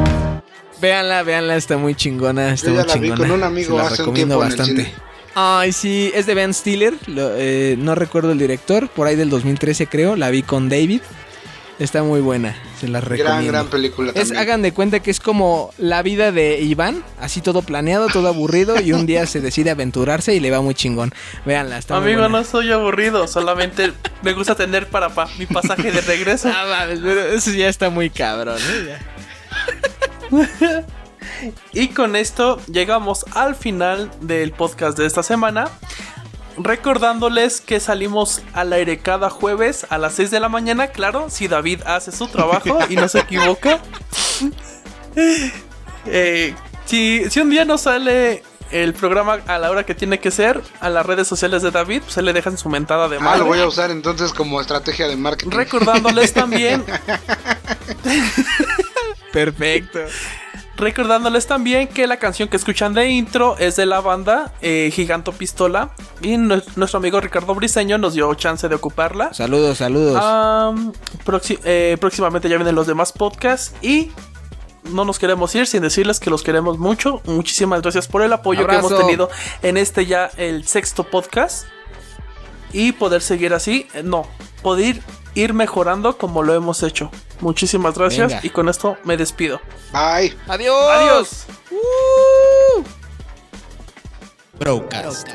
Véanla, 0.81 1.23
véanla, 1.23 1.57
está 1.57 1.77
muy 1.79 1.95
chingona. 1.95 2.53
Está 2.53 2.69
Yo 2.69 2.75
ya 2.75 2.81
muy 2.83 2.89
la 2.89 2.95
vi 2.95 3.01
chingona. 3.09 3.29
con 3.29 3.31
un 3.31 3.45
amigo 3.45 3.71
Se 3.71 3.77
la 3.77 3.83
hace 3.89 3.93
un 3.95 3.99
recomiendo 3.99 4.35
tiempo 4.39 4.45
en 4.45 4.53
el 4.53 4.59
bastante. 4.59 4.85
cine. 4.85 4.95
Ay, 5.35 5.73
sí, 5.73 6.11
es 6.15 6.27
de 6.27 6.35
Ben 6.35 6.53
Stiller. 6.53 6.95
lo- 7.07 7.31
eh, 7.37 7.77
no 7.79 7.95
recuerdo 7.95 8.33
el 8.33 8.39
director. 8.39 8.89
Por 8.89 9.07
ahí 9.07 9.17
del 9.17 9.31
2013, 9.31 9.87
creo. 9.87 10.17
La 10.17 10.31
vi 10.31 10.43
con 10.43 10.69
David. 10.69 11.01
Está 11.79 12.03
muy 12.03 12.21
buena. 12.21 12.55
Se 12.83 12.89
la 12.89 13.01
recomiendo. 13.01 13.33
Gran, 13.33 13.47
gran 13.47 13.67
película 13.69 14.11
Es, 14.17 14.33
hagan 14.33 14.61
de 14.61 14.73
cuenta 14.73 15.01
que 15.01 15.11
es 15.13 15.21
como 15.21 15.73
la 15.79 16.03
vida 16.03 16.33
de 16.33 16.61
Iván, 16.61 17.05
así 17.21 17.41
todo 17.41 17.63
planeado, 17.63 18.09
todo 18.09 18.27
aburrido, 18.27 18.81
y 18.81 18.93
un 18.93 19.07
día 19.07 19.25
se 19.27 19.41
decide 19.41 19.71
aventurarse 19.71 20.35
y 20.35 20.41
le 20.41 20.51
va 20.51 20.61
muy 20.61 20.75
chingón. 20.75 21.15
Véanla, 21.47 21.79
está 21.79 21.95
muy 21.95 22.05
Amigo, 22.11 22.23
buena. 22.23 22.39
no 22.41 22.45
soy 22.45 22.73
aburrido, 22.73 23.29
solamente 23.29 23.93
me 24.23 24.33
gusta 24.33 24.57
tener 24.57 24.89
para 24.89 25.11
pa- 25.11 25.29
mi 25.39 25.47
pasaje 25.47 25.93
de 25.93 26.01
regreso. 26.01 26.51
Ah, 26.53 26.87
pero 26.89 27.21
eso 27.29 27.53
ya 27.53 27.69
está 27.69 27.89
muy 27.89 28.11
cabrón. 28.11 28.59
¿eh? 28.59 28.99
Ya. 30.31 30.85
Y 31.73 31.89
con 31.89 32.15
esto 32.17 32.61
llegamos 32.67 33.25
al 33.35 33.55
final 33.57 34.11
del 34.21 34.53
podcast 34.53 34.97
de 34.99 35.07
esta 35.07 35.23
semana. 35.23 35.69
Recordándoles 36.59 37.61
que 37.61 37.81
salimos 37.81 38.43
al 38.53 38.73
aire 38.73 38.99
cada 38.99 39.31
jueves 39.31 39.87
a 39.91 39.99
las 39.99 40.15
6 40.15 40.31
de 40.31 40.41
la 40.41 40.49
mañana, 40.49 40.89
claro, 40.89 41.31
si 41.31 41.49
David 41.49 41.81
hace 41.87 42.13
su 42.13 42.29
trabajo 42.29 42.79
y 42.89 42.97
no 42.97 43.09
se 43.09 43.21
equivoca. 43.21 43.81
Eh, 46.07 46.55
si, 46.85 47.31
si 47.31 47.39
un 47.41 47.51
día 47.51 47.65
no 47.65 47.79
sale 47.79 48.43
el 48.73 48.93
programa 48.95 49.39
a 49.47 49.59
la 49.59 49.71
hora 49.71 49.85
que 49.85 49.95
tiene 49.95 50.19
que 50.19 50.31
ser, 50.33 50.61
a 50.81 50.89
las 50.91 51.05
redes 51.07 51.29
sociales 51.29 51.63
de 51.63 51.71
David, 51.71 52.01
pues 52.03 52.15
se 52.15 52.23
le 52.23 52.33
dejan 52.33 52.57
su 52.59 52.69
mentada 52.71 53.09
de 53.09 53.19
Ah, 53.19 53.21
madre. 53.21 53.39
lo 53.41 53.45
voy 53.47 53.61
a 53.61 53.67
usar 53.67 53.91
entonces 53.91 54.33
como 54.33 54.61
estrategia 54.61 55.07
de 55.07 55.17
marketing. 55.17 55.51
Recordándoles 55.57 56.33
también 56.33 56.85
Perfecto. 59.33 60.01
Recordándoles 60.77 61.47
también 61.47 61.87
que 61.87 62.07
la 62.07 62.17
canción 62.19 62.49
que 62.49 62.57
escuchan 62.57 62.95
de 62.95 63.09
intro 63.11 63.57
es 63.59 63.77
de 63.77 63.87
la 63.87 64.01
banda 64.01 64.53
eh, 64.63 64.91
Giganto 64.93 65.33
Pistola. 65.33 65.91
Y 66.23 66.31
nue- 66.37 66.65
nuestro 66.77 66.99
amigo 66.99 67.21
Ricardo 67.21 67.55
Briseño 67.55 67.99
nos 67.99 68.15
dio 68.15 68.33
chance 68.35 68.69
de 68.69 68.75
ocuparla. 68.75 69.33
Saludos, 69.35 69.79
saludos. 69.79 70.17
Eh, 71.65 71.97
próximamente 72.01 72.49
ya 72.49 72.57
vienen 72.57 72.75
los 72.75 72.87
demás 72.87 73.13
podcasts. 73.13 73.75
Y 73.83 74.11
no 74.85 75.05
nos 75.05 75.19
queremos 75.19 75.55
ir 75.55 75.67
sin 75.67 75.83
decirles 75.83 76.19
que 76.19 76.31
los 76.31 76.43
queremos 76.43 76.79
mucho. 76.79 77.21
Muchísimas 77.27 77.83
gracias 77.83 78.09
por 78.09 78.23
el 78.23 78.33
apoyo 78.33 78.67
que 78.67 78.75
hemos 78.75 78.91
tenido 78.99 79.29
en 79.63 79.77
este 79.77 80.07
ya 80.07 80.31
el 80.37 80.67
sexto 80.67 81.05
podcast. 81.05 81.67
Y 82.73 82.93
poder 82.93 83.21
seguir 83.21 83.53
así. 83.53 83.87
eh, 83.95 84.03
No, 84.03 84.27
poder 84.63 85.01
ir 85.35 85.55
mejorando 85.55 86.19
como 86.19 86.43
lo 86.43 86.55
hemos 86.55 86.83
hecho. 86.83 87.11
Muchísimas 87.41 87.97
gracias. 87.97 88.29
Venga. 88.29 88.41
Y 88.47 88.51
con 88.51 88.69
esto 88.69 88.97
me 89.05 89.17
despido. 89.17 89.61
Bye. 89.93 90.37
Adiós. 90.49 90.91
Adiós. 90.91 91.47
Broadcast. 94.59 95.29